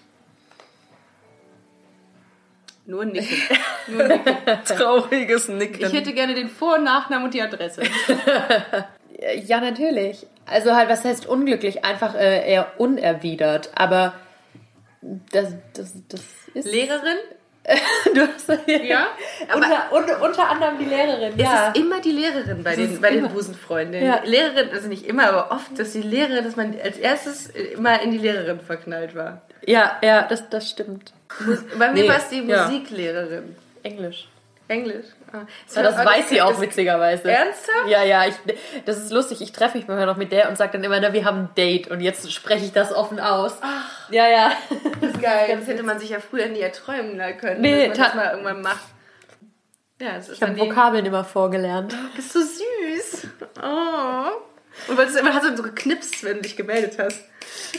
Nur 2.85 3.03
Nicken. 3.05 3.35
Nur 3.87 4.03
Nicken. 4.03 4.37
Trauriges 4.63 5.47
Nicken. 5.49 5.83
Ich 5.83 5.91
hätte 5.91 6.13
gerne 6.13 6.35
den 6.35 6.49
Vor- 6.49 6.75
und 6.75 6.83
Nachnamen 6.83 7.25
und 7.25 7.33
die 7.33 7.41
Adresse. 7.41 7.81
ja, 9.45 9.59
natürlich. 9.59 10.27
Also 10.45 10.75
halt, 10.75 10.87
was 10.87 11.03
heißt 11.03 11.25
unglücklich? 11.25 11.83
Einfach 11.83 12.13
äh, 12.13 12.47
eher 12.47 12.79
unerwidert. 12.79 13.71
Aber 13.73 14.13
das, 15.31 15.55
das, 15.73 15.93
das 16.07 16.21
ist... 16.53 16.71
Lehrerin? 16.71 17.17
Du 18.13 18.21
hast, 18.21 18.47
Ja. 18.83 19.07
Unter, 19.53 19.91
unter, 19.91 20.21
unter 20.21 20.49
anderem 20.49 20.77
die 20.77 20.85
Lehrerin, 20.85 21.33
es 21.35 21.41
ja. 21.41 21.67
ist 21.69 21.77
immer 21.77 21.99
die 21.99 22.11
Lehrerin 22.11 22.63
bei 22.63 22.75
den, 22.75 23.01
bei 23.01 23.11
den. 23.11 23.27
Busenfreundinnen. 23.27 24.07
Ja. 24.07 24.21
Lehrerin, 24.23 24.69
also 24.71 24.87
nicht 24.87 25.05
immer, 25.05 25.27
aber 25.27 25.51
oft, 25.51 25.77
dass 25.77 25.93
die 25.93 26.01
Lehrerin, 26.01 26.43
dass 26.43 26.55
man 26.55 26.75
als 26.81 26.97
erstes 26.97 27.47
immer 27.47 28.01
in 28.01 28.11
die 28.11 28.19
Lehrerin 28.19 28.59
verknallt 28.59 29.15
war. 29.15 29.41
Ja, 29.65 29.97
ja, 30.03 30.21
das, 30.23 30.47
das 30.49 30.69
stimmt. 30.69 31.13
Bei 31.77 31.91
mir 31.91 32.03
Nee, 32.03 32.09
war 32.09 32.17
es 32.17 32.29
die. 32.29 32.41
Musiklehrerin. 32.41 33.55
Englisch. 33.83 34.27
Englisch. 34.67 35.05
Ah. 35.31 35.41
Ja, 35.75 35.83
das 35.83 35.97
weiß 36.03 36.29
sie 36.29 36.41
auch 36.41 36.49
das- 36.51 36.61
witzigerweise. 36.61 37.29
Ernsthaft? 37.29 37.87
Ja, 37.87 38.03
ja, 38.03 38.25
ich, 38.27 38.33
das 38.85 38.97
ist 38.97 39.11
lustig. 39.11 39.41
Ich 39.41 39.51
treffe 39.51 39.77
mich 39.77 39.87
manchmal 39.87 40.07
noch 40.07 40.17
mit 40.17 40.31
der 40.31 40.49
und 40.49 40.57
sage 40.57 40.71
dann 40.73 40.83
immer, 40.83 40.99
na, 40.99 41.13
wir 41.13 41.23
haben 41.25 41.37
ein 41.37 41.49
Date 41.55 41.89
und 41.89 42.01
jetzt 42.01 42.31
spreche 42.31 42.65
ich 42.65 42.71
das 42.73 42.91
offen 42.91 43.19
aus. 43.19 43.57
Ja, 44.09 44.27
ja. 44.27 44.51
Das 45.01 45.11
ist 45.11 45.21
geil. 45.21 45.55
Das 45.59 45.67
hätte 45.67 45.83
man 45.83 45.99
sich 45.99 46.09
ja 46.09 46.19
früher 46.19 46.47
nie 46.47 46.61
erträumen 46.61 47.19
können, 47.37 47.61
Nee, 47.61 47.89
dass 47.89 47.97
man 47.97 48.07
das 48.07 48.15
mal 48.15 48.31
irgendwann 48.31 48.61
macht. 48.61 48.83
Ja, 50.01 50.17
Ich 50.19 50.41
habe 50.41 50.57
Vokabeln 50.57 51.05
immer 51.05 51.23
vorgelernt. 51.23 51.95
Bist 52.15 52.33
so 52.33 52.39
süß. 52.41 53.27
Oh. 53.63 54.89
Und 54.89 54.97
weil 54.97 55.07
es 55.07 55.15
immer 55.15 55.33
hat 55.33 55.43
so 55.55 55.63
geknipst, 55.63 56.23
wenn 56.23 56.37
du 56.37 56.41
dich 56.41 56.57
gemeldet 56.57 56.97
hast. 56.99 57.23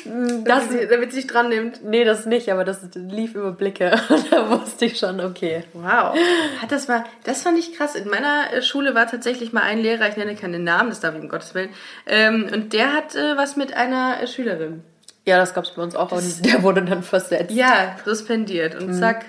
Das, 0.04 0.44
Damit 0.44 0.70
sie, 0.70 0.86
damit 0.88 1.12
sie 1.12 1.20
dich 1.20 1.26
dran 1.26 1.48
nimmt. 1.48 1.84
nee, 1.84 2.04
das 2.04 2.26
nicht, 2.26 2.50
aber 2.50 2.64
das 2.64 2.80
lief 2.94 3.34
über 3.34 3.52
Blicke. 3.52 3.90
da 4.30 4.50
wusste 4.50 4.86
ich 4.86 4.98
schon, 4.98 5.20
okay. 5.20 5.64
Wow. 5.72 6.16
Hat 6.60 6.70
das 6.70 6.88
mal, 6.88 7.04
das 7.24 7.42
fand 7.42 7.58
ich 7.58 7.76
krass. 7.76 7.94
In 7.94 8.08
meiner 8.08 8.52
äh, 8.52 8.62
Schule 8.62 8.94
war 8.94 9.06
tatsächlich 9.06 9.52
mal 9.52 9.62
ein 9.62 9.78
Lehrer, 9.78 10.08
ich 10.08 10.16
nenne 10.16 10.36
keine 10.36 10.58
Namen, 10.58 10.90
das 10.90 11.00
darf 11.00 11.14
ich 11.14 11.20
um 11.20 11.28
Gottes 11.28 11.54
Willen. 11.54 11.70
Ähm, 12.06 12.48
und 12.52 12.72
der 12.72 12.92
hat 12.92 13.14
äh, 13.14 13.36
was 13.36 13.56
mit 13.56 13.74
einer 13.74 14.22
äh, 14.22 14.26
Schülerin. 14.26 14.82
Ja, 15.24 15.38
das 15.38 15.54
gab's 15.54 15.70
bei 15.70 15.82
uns 15.82 15.96
auch 15.96 16.12
und 16.12 16.44
der 16.46 16.62
wurde 16.62 16.82
dann 16.82 17.02
versetzt. 17.02 17.50
Ja, 17.50 17.96
suspendiert. 18.04 18.80
Und 18.80 18.94
zack. 18.94 19.24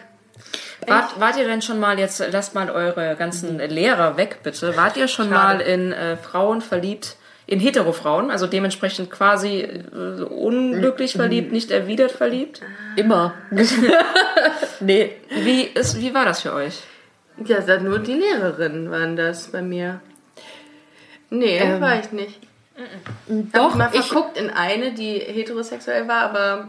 Wart, 0.85 1.19
wart 1.19 1.37
ihr 1.37 1.45
denn 1.47 1.63
schon 1.63 1.79
mal, 1.79 1.97
jetzt 1.97 2.23
lasst 2.31 2.53
mal 2.53 2.69
eure 2.69 3.15
ganzen 3.15 3.57
Lehrer 3.57 4.15
weg, 4.15 4.39
bitte. 4.43 4.77
Wart 4.77 4.95
ihr 4.95 5.07
schon 5.07 5.29
Schade. 5.29 5.57
mal 5.57 5.61
in 5.61 5.91
äh, 5.91 6.15
Frauen 6.15 6.61
verliebt, 6.61 7.17
in 7.47 7.61
Hetero-Frauen, 7.61 8.29
also 8.29 8.45
dementsprechend 8.45 9.09
quasi 9.09 9.61
äh, 9.61 10.23
unglücklich 10.23 11.13
verliebt, 11.13 11.53
nicht 11.53 11.71
erwidert 11.71 12.11
verliebt? 12.11 12.61
Immer. 12.97 13.33
nee. 14.81 15.15
Wie, 15.29 15.61
ist, 15.61 15.99
wie 15.99 16.13
war 16.13 16.25
das 16.25 16.41
für 16.41 16.53
euch? 16.53 16.81
Ja, 17.45 17.79
nur 17.79 17.99
die 17.99 18.15
Lehrerinnen 18.15 18.91
waren 18.91 19.15
das 19.15 19.47
bei 19.47 19.61
mir. 19.61 20.01
Nee, 21.29 21.57
Ähm, 21.57 21.81
war 21.81 21.99
ich 21.99 22.11
nicht. 22.11 22.39
Doch, 23.53 23.71
Hab 23.71 23.75
mal 23.75 23.89
ich, 23.93 24.05
verguckt 24.05 24.37
in 24.37 24.49
eine, 24.49 24.93
die 24.93 25.19
heterosexuell 25.19 26.07
war, 26.07 26.21
aber 26.21 26.67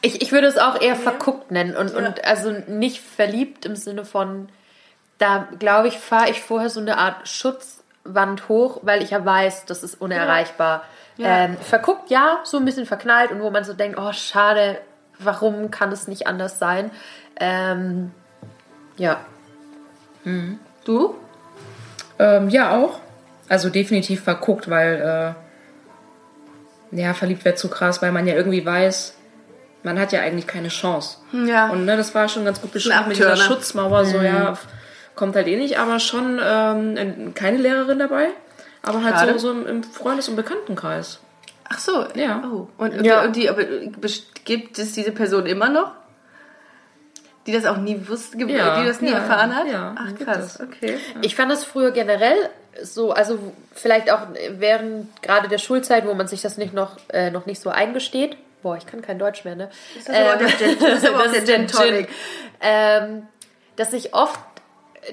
ich, 0.00 0.22
ich 0.22 0.32
würde 0.32 0.46
es 0.46 0.58
auch 0.58 0.80
eher 0.80 0.96
verguckt 0.96 1.50
nennen 1.50 1.76
und, 1.76 1.94
und 1.94 2.24
also 2.24 2.52
nicht 2.68 3.00
verliebt 3.00 3.64
im 3.64 3.74
Sinne 3.74 4.04
von, 4.04 4.48
da 5.18 5.48
glaube 5.58 5.88
ich, 5.88 5.98
fahre 5.98 6.30
ich 6.30 6.40
vorher 6.40 6.70
so 6.70 6.80
eine 6.80 6.98
Art 6.98 7.26
Schutzwand 8.04 8.48
hoch, 8.48 8.80
weil 8.82 9.02
ich 9.02 9.10
ja 9.10 9.24
weiß, 9.24 9.64
das 9.66 9.82
ist 9.82 10.00
unerreichbar. 10.00 10.84
Ja. 11.16 11.44
Ähm, 11.44 11.56
verguckt, 11.56 12.10
ja, 12.10 12.38
so 12.44 12.56
ein 12.58 12.64
bisschen 12.64 12.86
verknallt 12.86 13.30
und 13.30 13.40
wo 13.40 13.50
man 13.50 13.64
so 13.64 13.72
denkt, 13.72 13.98
oh 13.98 14.12
schade, 14.12 14.78
warum 15.18 15.70
kann 15.70 15.92
es 15.92 16.08
nicht 16.08 16.26
anders 16.26 16.58
sein? 16.58 16.90
Ähm, 17.38 18.10
ja. 18.96 19.20
du? 20.84 21.14
Ähm, 22.18 22.48
ja, 22.48 22.76
auch. 22.76 23.00
Also 23.48 23.68
definitiv 23.70 24.24
verguckt, 24.24 24.68
weil, 24.70 25.34
äh, 26.92 27.00
ja, 27.00 27.14
verliebt 27.14 27.44
wäre 27.44 27.54
zu 27.54 27.68
krass, 27.68 28.02
weil 28.02 28.12
man 28.12 28.26
ja 28.26 28.34
irgendwie 28.34 28.64
weiß, 28.64 29.14
man 29.82 29.98
hat 29.98 30.12
ja 30.12 30.20
eigentlich 30.20 30.46
keine 30.46 30.68
Chance. 30.68 31.18
Ja. 31.32 31.68
Und 31.68 31.84
ne, 31.84 31.96
das 31.96 32.14
war 32.14 32.28
schon 32.28 32.44
ganz 32.44 32.60
gut 32.60 32.72
beschrieben 32.72 33.08
mit 33.08 33.16
dieser. 33.18 33.36
Schutzmauer, 33.36 34.04
so 34.06 34.20
ja, 34.20 34.52
f- 34.52 34.66
kommt 35.16 35.36
halt 35.36 35.46
eh 35.46 35.56
nicht, 35.56 35.78
aber 35.78 35.98
schon 36.00 36.40
ähm, 36.42 37.32
keine 37.34 37.58
Lehrerin 37.58 37.98
dabei, 37.98 38.28
aber 38.82 39.02
halt 39.04 39.14
Schade. 39.16 39.32
so, 39.38 39.52
so 39.54 39.60
im, 39.68 39.82
Freundes- 39.84 40.28
und 40.28 40.36
Bekanntenkreis. 40.36 41.20
Ach 41.68 41.78
so. 41.78 42.04
Ja. 42.14 42.42
Oh. 42.52 42.68
Und, 42.78 43.04
Ja. 43.04 43.22
und 43.24 43.36
die, 43.36 43.48
aber 43.48 43.62
gibt 44.44 44.78
es 44.78 44.92
diese 44.92 45.12
Person 45.12 45.46
immer 45.46 45.68
noch? 45.68 45.92
Die 47.46 47.52
das 47.52 47.66
auch 47.66 47.76
nie 47.76 48.00
wusste, 48.08 48.38
Ja, 48.46 48.80
die 48.80 48.86
das 48.86 49.00
nie 49.02 49.10
ja, 49.10 49.18
erfahren 49.18 49.54
hat? 49.54 49.66
ja, 49.66 49.94
Ach 49.98 50.14
krass, 50.18 50.60
okay. 50.60 50.96
Ich 51.20 51.36
fand 51.36 51.50
das 51.50 51.64
früher 51.64 51.90
generell 51.90 52.36
so, 52.82 53.12
also 53.12 53.38
vielleicht 53.72 54.10
auch 54.10 54.20
während 54.58 55.22
gerade 55.22 55.48
der 55.48 55.58
Schulzeit, 55.58 56.06
wo 56.06 56.14
man 56.14 56.26
sich 56.26 56.40
das 56.42 56.56
nicht 56.56 56.72
noch, 56.74 56.96
äh, 57.12 57.30
noch 57.30 57.44
nicht 57.46 57.60
so 57.60 57.68
eingesteht. 57.70 58.36
Boah, 58.62 58.76
ich 58.78 58.86
kann 58.86 59.02
kein 59.02 59.18
Deutsch 59.18 59.44
mehr, 59.44 59.56
ne? 59.56 59.70
Das 59.94 60.08
ist 60.08 60.10
aber 60.10 60.34
auch 60.34 60.38
der 60.38 60.48
Gin- 60.48 60.78
das 60.80 61.02
ist 61.02 61.06
aber 61.08 61.18
auch 61.26 61.30
der 61.32 61.44
Gin 61.44 61.68
Tonic. 61.68 62.08
Ähm, 62.62 63.26
dass 63.76 63.92
ich 63.92 64.14
oft 64.14 64.38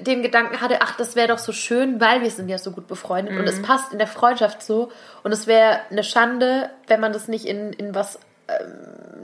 den 0.00 0.22
Gedanken 0.22 0.60
hatte, 0.60 0.78
ach, 0.80 0.96
das 0.96 1.16
wäre 1.16 1.28
doch 1.28 1.38
so 1.38 1.52
schön, 1.52 2.00
weil 2.00 2.22
wir 2.22 2.30
sind 2.30 2.48
ja 2.48 2.58
so 2.58 2.70
gut 2.72 2.86
befreundet 2.86 3.36
und 3.38 3.46
es 3.46 3.58
Mhm. 3.58 3.62
passt 3.62 3.92
in 3.92 3.98
der 3.98 4.06
Freundschaft 4.06 4.62
so 4.62 4.90
und 5.22 5.32
es 5.32 5.46
wäre 5.46 5.80
eine 5.90 6.02
Schande, 6.04 6.70
wenn 6.86 7.00
man 7.00 7.12
das 7.12 7.28
nicht 7.28 7.44
in, 7.46 7.72
in 7.74 7.94
was, 7.94 8.18
ähm, 8.48 8.72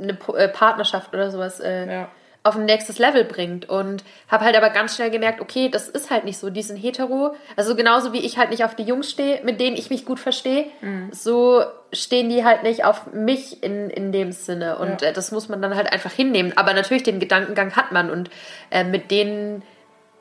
eine 0.02 0.18
äh, 0.38 0.48
Partnerschaft 0.48 1.12
oder 1.14 1.30
sowas 1.30 1.58
äh, 1.60 1.90
Ja. 1.90 2.08
auf 2.44 2.56
ein 2.56 2.66
nächstes 2.66 2.98
Level 3.00 3.24
bringt. 3.24 3.68
Und 3.68 4.04
habe 4.28 4.44
halt 4.44 4.56
aber 4.56 4.70
ganz 4.70 4.94
schnell 4.94 5.10
gemerkt, 5.10 5.40
okay, 5.40 5.68
das 5.68 5.88
ist 5.88 6.10
halt 6.10 6.24
nicht 6.24 6.38
so. 6.38 6.50
Die 6.50 6.62
sind 6.62 6.76
hetero. 6.76 7.34
Also 7.56 7.74
genauso 7.74 8.12
wie 8.12 8.20
ich 8.24 8.38
halt 8.38 8.50
nicht 8.50 8.64
auf 8.64 8.74
die 8.76 8.84
Jungs 8.84 9.10
stehe, 9.10 9.42
mit 9.44 9.60
denen 9.60 9.76
ich 9.76 9.90
mich 9.90 10.06
gut 10.06 10.20
verstehe, 10.20 10.66
so 11.10 11.64
stehen 11.92 12.28
die 12.30 12.44
halt 12.44 12.62
nicht 12.62 12.84
auf 12.84 13.12
mich 13.12 13.62
in, 13.62 13.90
in 13.90 14.12
dem 14.12 14.30
Sinne. 14.32 14.78
Und 14.78 15.02
äh, 15.02 15.12
das 15.12 15.32
muss 15.32 15.48
man 15.48 15.60
dann 15.60 15.74
halt 15.74 15.92
einfach 15.92 16.12
hinnehmen. 16.12 16.52
Aber 16.56 16.72
natürlich, 16.74 17.02
den 17.02 17.18
Gedankengang 17.18 17.74
hat 17.74 17.90
man. 17.92 18.08
Und 18.10 18.30
äh, 18.70 18.84
mit 18.84 19.10
den 19.10 19.62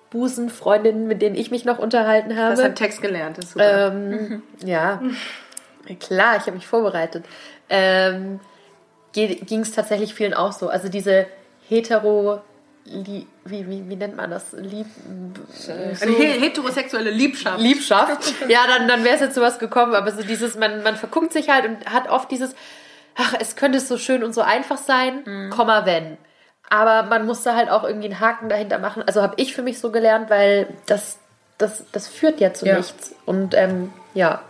Busenfreundinnen, 0.09 1.07
mit 1.07 1.21
denen 1.21 1.35
ich 1.35 1.51
mich 1.51 1.65
noch 1.65 1.79
unterhalten 1.79 2.37
habe. 2.37 2.55
Das 2.55 2.63
hat 2.63 2.75
Text 2.75 3.01
gelernt, 3.01 3.37
ist 3.37 3.51
super. 3.51 3.87
Ähm, 3.93 4.41
ja, 4.65 5.01
klar, 5.99 6.35
ich 6.37 6.43
habe 6.43 6.53
mich 6.53 6.67
vorbereitet. 6.67 7.25
Ähm, 7.69 8.39
Ging 9.13 9.61
es 9.61 9.71
tatsächlich 9.71 10.13
vielen 10.13 10.33
auch 10.35 10.51
so. 10.51 10.69
Also 10.69 10.89
diese 10.89 11.25
hetero, 11.67 12.39
wie, 12.85 13.25
wie, 13.45 13.67
wie 13.89 13.95
nennt 13.95 14.15
man 14.15 14.29
das? 14.29 14.51
Lieb, 14.53 14.85
Eine 15.67 16.11
he- 16.11 16.39
heterosexuelle 16.39 17.09
Liebschaft. 17.09 17.59
Liebschaft. 17.59 18.33
Ja, 18.47 18.59
dann, 18.67 18.87
dann 18.87 19.03
wäre 19.03 19.15
es 19.15 19.21
jetzt 19.21 19.33
sowas 19.35 19.57
gekommen. 19.57 19.95
Aber 19.95 20.11
so 20.11 20.21
dieses, 20.21 20.55
man, 20.57 20.83
man 20.83 20.95
verguckt 20.97 21.33
sich 21.33 21.49
halt 21.49 21.65
und 21.65 21.91
hat 21.91 22.09
oft 22.09 22.29
dieses, 22.29 22.53
ach, 23.15 23.33
es 23.39 23.55
könnte 23.55 23.79
so 23.79 23.97
schön 23.97 24.23
und 24.23 24.33
so 24.35 24.41
einfach 24.41 24.77
sein, 24.77 25.49
Komma, 25.49 25.85
wenn. 25.87 26.17
Aber 26.69 27.03
man 27.03 27.25
muss 27.25 27.43
da 27.43 27.55
halt 27.55 27.69
auch 27.69 27.83
irgendwie 27.83 28.07
einen 28.07 28.19
Haken 28.19 28.49
dahinter 28.49 28.77
machen. 28.79 29.03
Also 29.05 29.21
habe 29.21 29.33
ich 29.37 29.53
für 29.55 29.61
mich 29.61 29.79
so 29.79 29.91
gelernt, 29.91 30.29
weil 30.29 30.67
das, 30.85 31.17
das, 31.57 31.83
das 31.91 32.07
führt 32.07 32.39
ja 32.41 32.53
zu 32.53 32.65
Ja. 32.65 32.77
nichts. 32.77 33.13
Und 33.25 33.53
ähm, 33.53 33.91
ja, 34.13 34.41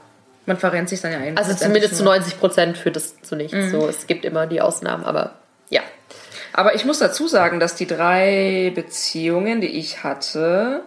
Man 0.46 0.58
verrennt 0.58 0.90
sich 0.90 1.02
dann 1.02 1.12
ja 1.12 1.20
ein. 1.20 1.38
also 1.38 1.54
zumindest 1.54 1.96
zu 1.98 2.04
90 2.04 2.40
Prozent 2.40 2.78
führt 2.78 2.96
es 2.98 3.22
zu 3.22 3.36
nichts. 3.36 3.72
So, 3.72 3.88
es 3.88 4.08
gibt 4.08 4.26
immer 4.26 4.48
die 4.48 4.62
Ausnahmen, 4.62 5.04
aber 5.06 5.36
ja. 5.70 5.82
Aber 6.54 6.74
ich 6.74 6.86
muss 6.86 6.98
dazu 7.00 7.28
sagen, 7.28 7.60
dass 7.60 7.76
die 7.76 7.86
drei 7.86 8.72
Beziehungen, 8.74 9.62
die 9.62 9.78
ich 9.78 10.04
hatte, 10.04 10.82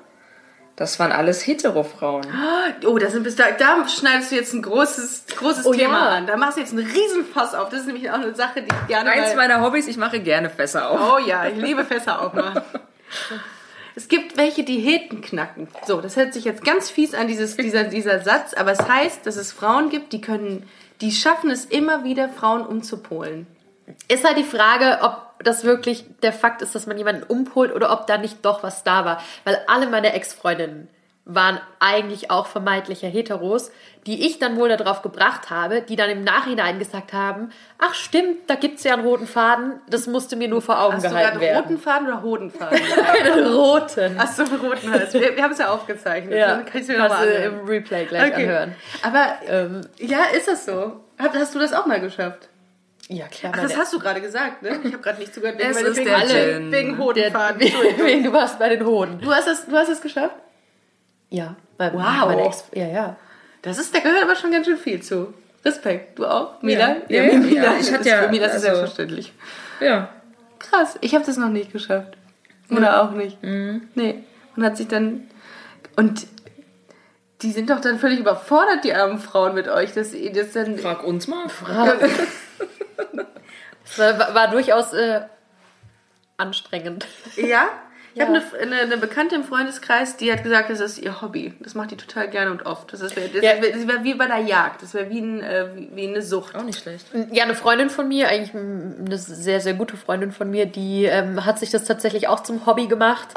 das 0.80 0.98
waren 0.98 1.12
alles 1.12 1.46
Hetero-Frauen. 1.46 2.26
Oh, 2.86 2.96
da, 2.96 3.10
sind 3.10 3.22
bis 3.22 3.36
da, 3.36 3.50
da 3.50 3.86
schneidest 3.86 4.30
du 4.30 4.36
jetzt 4.36 4.54
ein 4.54 4.62
großes, 4.62 5.26
großes 5.36 5.66
Oh, 5.66 5.74
Thema 5.74 5.98
ja. 5.98 6.08
an. 6.16 6.26
Da 6.26 6.38
machst 6.38 6.56
du 6.56 6.62
jetzt 6.62 6.72
einen 6.72 6.86
Riesenfass 6.86 7.54
auf. 7.54 7.68
Das 7.68 7.80
ist 7.80 7.86
nämlich 7.86 8.10
auch 8.10 8.14
eine 8.14 8.34
Sache, 8.34 8.62
die 8.62 8.68
ich 8.68 8.86
gerne 8.88 9.10
Eins 9.10 9.34
mal... 9.34 9.46
meiner 9.46 9.60
Hobbys, 9.60 9.86
ich 9.88 9.98
mache 9.98 10.20
gerne 10.20 10.48
Fässer 10.48 10.88
auf. 10.88 10.98
Oh 10.98 11.18
ja, 11.18 11.46
ich 11.46 11.56
liebe 11.56 11.84
Fässer 11.84 12.22
aufmachen. 12.22 12.62
Es 13.96 14.08
gibt 14.08 14.38
welche, 14.38 14.62
die 14.62 14.78
Heten 14.78 15.20
knacken. 15.20 15.68
So, 15.84 16.00
das 16.00 16.16
hört 16.16 16.32
sich 16.32 16.44
jetzt 16.44 16.64
ganz 16.64 16.88
fies 16.88 17.12
an, 17.12 17.26
dieses, 17.26 17.56
dieser, 17.56 17.84
dieser 17.84 18.20
Satz, 18.20 18.54
aber 18.54 18.70
es 18.70 18.88
heißt, 18.88 19.26
dass 19.26 19.36
es 19.36 19.52
Frauen 19.52 19.90
gibt, 19.90 20.14
die 20.14 20.22
können, 20.22 20.66
die 21.02 21.10
schaffen 21.10 21.50
es 21.50 21.66
immer 21.66 22.04
wieder, 22.04 22.30
Frauen 22.30 22.64
umzupolen. 22.64 23.46
Ist 24.08 24.24
halt 24.24 24.38
die 24.38 24.44
Frage, 24.44 25.00
ob 25.02 25.29
das 25.42 25.64
wirklich 25.64 26.04
der 26.22 26.32
Fakt 26.32 26.62
ist, 26.62 26.74
dass 26.74 26.86
man 26.86 26.98
jemanden 26.98 27.22
umpolt 27.22 27.74
oder 27.74 27.92
ob 27.92 28.06
da 28.06 28.18
nicht 28.18 28.44
doch 28.44 28.62
was 28.62 28.84
da 28.84 29.04
war. 29.04 29.22
Weil 29.44 29.58
alle 29.66 29.86
meine 29.88 30.12
Ex-Freundinnen 30.12 30.88
waren 31.26 31.60
eigentlich 31.78 32.30
auch 32.30 32.46
vermeintliche 32.46 33.06
Heteros, 33.06 33.70
die 34.06 34.26
ich 34.26 34.38
dann 34.40 34.56
wohl 34.56 34.68
darauf 34.68 35.02
gebracht 35.02 35.48
habe, 35.50 35.80
die 35.82 35.94
dann 35.94 36.10
im 36.10 36.24
Nachhinein 36.24 36.78
gesagt 36.80 37.12
haben, 37.12 37.50
ach 37.78 37.94
stimmt, 37.94 38.48
da 38.48 38.54
gibt's 38.56 38.82
ja 38.82 38.94
einen 38.94 39.04
roten 39.04 39.26
Faden, 39.28 39.74
das 39.88 40.06
musste 40.08 40.34
mir 40.34 40.48
nur 40.48 40.60
vor 40.60 40.80
Augen 40.82 40.94
Hast 40.94 41.04
du 41.04 41.10
gehalten 41.10 41.38
gerade 41.38 41.40
werden. 41.40 41.62
roten 41.62 41.78
Faden 41.78 42.06
oder 42.08 42.22
Hodenfaden? 42.22 42.80
Einen 43.24 43.46
roten. 43.54 44.18
Achso, 44.18 44.42
roten 44.42 44.90
heißt. 44.90 45.12
Wir, 45.14 45.36
wir 45.36 45.42
haben 45.44 45.52
es 45.52 45.58
ja 45.58 45.68
aufgezeichnet. 45.70 46.32
Ja, 46.36 46.56
Dann 46.56 46.64
kann 46.64 46.80
ich 46.80 46.88
mir 46.88 46.96
kannst 46.96 47.10
nochmal 47.18 47.28
du 47.28 47.34
im 47.44 47.66
Replay 47.66 48.06
gleich 48.06 48.32
Okay. 48.32 48.42
anhören. 48.44 48.74
Aber 49.02 49.26
Ähm, 49.46 49.80
ja, 49.98 50.20
ist 50.36 50.48
das 50.48 50.64
so? 50.64 51.00
Hast, 51.18 51.34
hast 51.34 51.54
du 51.54 51.58
das 51.60 51.72
auch 51.74 51.86
mal 51.86 52.00
geschafft? 52.00 52.48
Ja, 53.12 53.26
klar. 53.28 53.52
Ach, 53.56 53.62
das 53.62 53.76
hast 53.76 53.92
du 53.92 53.98
gerade 53.98 54.20
gesagt, 54.20 54.62
ne? 54.62 54.78
Ich 54.84 54.92
habe 54.92 55.02
gerade 55.02 55.18
nicht 55.18 55.34
zugehört. 55.34 55.56
Es 55.60 55.76
wegen- 55.76 55.86
ist 55.88 55.96
wegen, 55.96 56.06
der 56.06 56.18
alle, 56.18 56.52
Gin. 56.54 56.72
wegen 56.72 56.98
Hodenfaden. 56.98 57.60
wegen, 57.98 58.22
du 58.24 58.32
warst 58.32 58.58
bei 58.58 58.68
den 58.68 58.84
Hoden. 58.86 59.18
Du 59.20 59.30
hast 59.32 59.46
das, 59.48 59.66
du 59.66 59.72
hast 59.76 59.88
es 59.88 60.00
geschafft? 60.00 60.36
Ja. 61.28 61.56
Bei, 61.76 61.92
Wow. 61.92 62.00
Meine 62.26 62.46
Ex, 62.46 62.64
ja, 62.72 62.86
ja. 62.86 63.16
Das 63.62 63.78
ist, 63.78 63.94
da 63.94 63.98
gehört 64.00 64.22
aber 64.22 64.36
schon 64.36 64.50
ganz 64.52 64.66
schön 64.66 64.76
viel 64.78 65.02
zu. 65.02 65.34
Respekt. 65.64 66.18
Du 66.18 66.26
auch? 66.26 66.62
Mila? 66.62 66.96
Ja, 67.08 67.24
ja, 67.24 67.38
Mila. 67.38 67.62
ja. 67.64 67.74
Ich 67.78 67.92
hatte 67.92 68.08
ja, 68.08 68.22
Für 68.22 68.28
Mila 68.30 68.46
ist 68.46 68.54
es 68.54 68.64
also- 68.64 68.76
selbstverständlich. 68.76 69.32
Ja. 69.80 70.08
Krass. 70.58 70.96
Ich 71.00 71.14
habe 71.14 71.24
das 71.24 71.36
noch 71.36 71.48
nicht 71.50 71.72
geschafft. 71.72 72.16
Oder 72.70 73.02
auch 73.02 73.10
nicht. 73.12 73.38
Nee. 73.42 74.24
Und 74.56 74.64
hat 74.64 74.76
sich 74.76 74.88
dann... 74.88 75.28
Und 75.96 76.26
die 77.42 77.52
sind 77.52 77.70
doch 77.70 77.80
dann 77.80 77.98
völlig 77.98 78.18
überfordert, 78.20 78.84
die 78.84 78.92
armen 78.94 79.18
Frauen 79.18 79.54
mit 79.54 79.68
euch, 79.68 79.92
dass 79.92 80.12
ihr 80.14 80.32
das 80.32 80.52
dann... 80.52 80.78
Frag 80.78 81.04
uns 81.04 81.26
mal. 81.26 81.46
Es 83.84 83.98
war, 83.98 84.34
war 84.34 84.48
durchaus 84.48 84.92
äh, 84.92 85.20
anstrengend. 86.36 87.06
Ja? 87.36 87.64
Ich 88.12 88.18
Ja. 88.20 88.26
habe 88.26 88.38
eine, 88.58 88.62
eine, 88.74 88.80
eine 88.82 88.96
Bekannte 88.96 89.36
im 89.36 89.44
Freundeskreis, 89.44 90.16
die 90.16 90.32
hat 90.32 90.42
gesagt, 90.42 90.68
das 90.68 90.80
ist 90.80 90.98
ihr 90.98 91.22
Hobby. 91.22 91.54
Das 91.60 91.74
macht 91.74 91.92
die 91.92 91.96
total 91.96 92.28
gerne 92.28 92.50
und 92.50 92.66
oft. 92.66 92.92
Das, 92.92 93.00
ist, 93.02 93.16
das, 93.16 93.24
Ja. 93.40 93.54
das 93.54 93.86
wäre 93.86 94.02
wie 94.02 94.14
bei 94.14 94.26
der 94.26 94.38
Jagd. 94.38 94.82
Das 94.82 94.94
wäre 94.94 95.08
wie, 95.10 95.20
ein, 95.20 95.40
äh, 95.42 95.68
wie, 95.76 95.90
wie 95.94 96.08
eine 96.08 96.20
Sucht. 96.20 96.56
Auch 96.56 96.64
nicht 96.64 96.80
schlecht. 96.82 97.06
Ja, 97.30 97.44
eine 97.44 97.54
Freundin 97.54 97.88
von 97.88 98.08
mir, 98.08 98.28
eigentlich 98.28 98.52
eine 98.54 99.16
sehr, 99.16 99.60
sehr 99.60 99.74
gute 99.74 99.96
Freundin 99.96 100.32
von 100.32 100.50
mir, 100.50 100.66
die 100.66 101.04
ähm, 101.04 101.44
hat 101.46 101.60
sich 101.60 101.70
das 101.70 101.84
tatsächlich 101.84 102.26
auch 102.26 102.40
zum 102.42 102.66
Hobby 102.66 102.88
gemacht. 102.88 103.28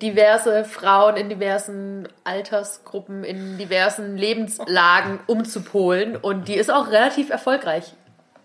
Diverse 0.00 0.64
Frauen 0.64 1.16
in 1.16 1.28
diversen 1.28 2.08
Altersgruppen, 2.24 3.24
in 3.24 3.58
diversen 3.58 4.16
Lebenslagen 4.16 5.20
umzupolen. 5.26 6.16
Und 6.16 6.48
die 6.48 6.54
ist 6.54 6.70
auch 6.70 6.88
relativ 6.88 7.30
erfolgreich. 7.30 7.94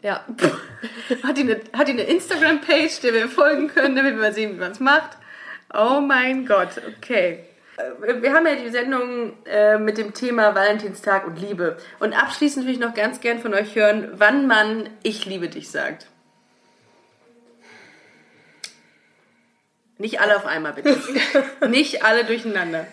Ja. 0.02 0.26
Hat 1.24 1.38
die 1.38 1.42
eine, 1.42 1.60
eine 1.74 2.04
Instagram-Page, 2.04 3.02
der 3.02 3.14
wir 3.14 3.28
folgen 3.28 3.68
können, 3.68 3.96
damit 3.96 4.16
wir 4.16 4.22
mal 4.22 4.34
sehen, 4.34 4.54
wie 4.56 4.60
man 4.60 4.72
es 4.72 4.80
macht? 4.80 5.18
Oh 5.74 6.00
mein 6.00 6.46
Gott, 6.46 6.82
okay. 6.98 7.46
Äh, 7.78 8.22
Wir 8.22 8.34
haben 8.34 8.46
ja 8.46 8.56
die 8.56 8.70
Sendung 8.70 9.34
äh, 9.46 9.78
mit 9.78 9.98
dem 9.98 10.14
Thema 10.14 10.56
Valentinstag 10.56 11.28
und 11.28 11.40
Liebe. 11.40 11.78
Und 12.00 12.14
abschließend 12.14 12.66
würde 12.66 12.74
ich 12.74 12.80
noch 12.80 12.94
ganz 12.94 13.22
gern 13.22 13.40
von 13.40 13.54
euch 13.54 13.76
hören, 13.76 14.12
wann 14.14 14.48
man 14.48 14.90
Ich 15.04 15.26
liebe 15.26 15.50
dich 15.50 15.70
sagt. 15.70 16.08
Nicht 19.98 20.20
alle 20.22 20.38
auf 20.38 20.45
einmal, 20.45 20.74
bitte. 20.74 20.95
Nicht 21.70 22.04
alle 22.06 22.24
durcheinander. 22.24 22.86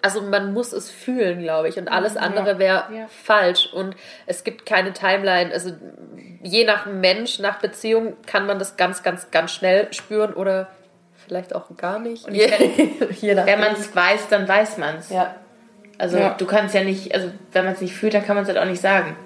Also 0.00 0.22
man 0.22 0.52
muss 0.52 0.72
es 0.72 0.90
fühlen, 0.90 1.40
glaube 1.40 1.68
ich. 1.68 1.76
Und 1.78 1.88
alles 1.88 2.16
andere 2.16 2.58
wäre 2.58 2.84
falsch. 3.24 3.68
Und 3.72 3.96
es 4.26 4.44
gibt 4.44 4.64
keine 4.64 4.92
Timeline. 4.92 5.52
Also 5.52 5.72
je 6.42 6.64
nach 6.64 6.86
Mensch, 6.86 7.38
nach 7.38 7.58
Beziehung 7.58 8.16
kann 8.26 8.46
man 8.46 8.58
das 8.58 8.76
ganz, 8.76 9.02
ganz, 9.02 9.30
ganz 9.30 9.50
schnell 9.52 9.92
spüren 9.92 10.32
oder 10.34 10.68
vielleicht 11.24 11.54
auch 11.54 11.66
gar 11.76 11.98
nicht. 11.98 12.26
Und 12.26 12.34
ich 12.34 13.20
je 13.20 13.34
nach 13.34 13.44
Wenn 13.44 13.60
man 13.60 13.72
es 13.72 13.94
weiß, 13.94 14.28
dann 14.30 14.48
weiß 14.48 14.78
man 14.78 14.96
es. 14.96 15.10
ja. 15.10 15.34
Also 16.00 16.16
Ja. 16.16 16.34
du 16.38 16.46
kannst 16.46 16.76
ja 16.76 16.84
nicht, 16.84 17.12
also 17.12 17.30
wenn 17.52 17.64
man 17.64 17.74
es 17.74 17.80
nicht 17.80 17.92
fühlt, 17.92 18.14
dann 18.14 18.24
kann 18.24 18.36
man 18.36 18.44
es 18.44 18.48
halt 18.48 18.56
auch 18.58 18.64
nicht 18.64 18.80
sagen. 18.80 19.16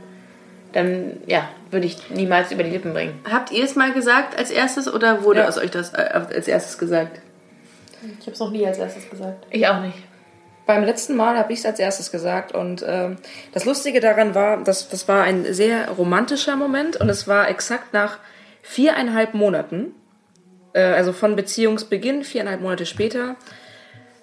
Dann, 0.72 1.18
ja, 1.26 1.48
würde 1.70 1.86
ich 1.86 2.10
niemals 2.10 2.50
über 2.52 2.62
die 2.62 2.70
Lippen 2.70 2.92
bringen. 2.94 3.20
Habt 3.30 3.50
ihr 3.50 3.64
es 3.64 3.76
mal 3.76 3.92
gesagt 3.92 4.38
als 4.38 4.50
erstes 4.50 4.92
oder 4.92 5.22
wurde 5.24 5.40
Ja. 5.40 5.48
aus 5.48 5.58
euch 5.58 5.70
das 5.70 5.92
äh, 5.92 5.96
als 6.12 6.48
erstes 6.48 6.78
gesagt? 6.78 7.20
Ich 8.18 8.26
habe 8.26 8.32
es 8.32 8.38
noch 8.40 8.50
nie 8.50 8.66
als 8.66 8.78
erstes 8.78 9.08
gesagt. 9.08 9.46
Ich 9.50 9.66
auch 9.66 9.80
nicht. 9.80 9.96
Beim 10.66 10.84
letzten 10.84 11.14
Mal 11.16 11.36
habe 11.36 11.52
ich 11.52 11.58
es 11.58 11.66
als 11.66 11.78
erstes 11.78 12.10
gesagt 12.10 12.52
und 12.54 12.84
ähm, 12.86 13.16
das 13.52 13.64
Lustige 13.64 14.00
daran 14.00 14.34
war, 14.34 14.62
dass 14.62 14.88
das 14.88 15.08
war 15.08 15.24
ein 15.24 15.52
sehr 15.52 15.88
romantischer 15.90 16.56
Moment 16.56 16.96
und 16.96 17.08
es 17.08 17.26
war 17.28 17.48
exakt 17.48 17.92
nach 17.92 18.18
viereinhalb 18.62 19.34
Monaten, 19.34 19.92
äh, 20.72 20.80
also 20.82 21.12
von 21.12 21.34
Beziehungsbeginn, 21.36 22.22
viereinhalb 22.24 22.60
Monate 22.60 22.86
später, 22.86 23.34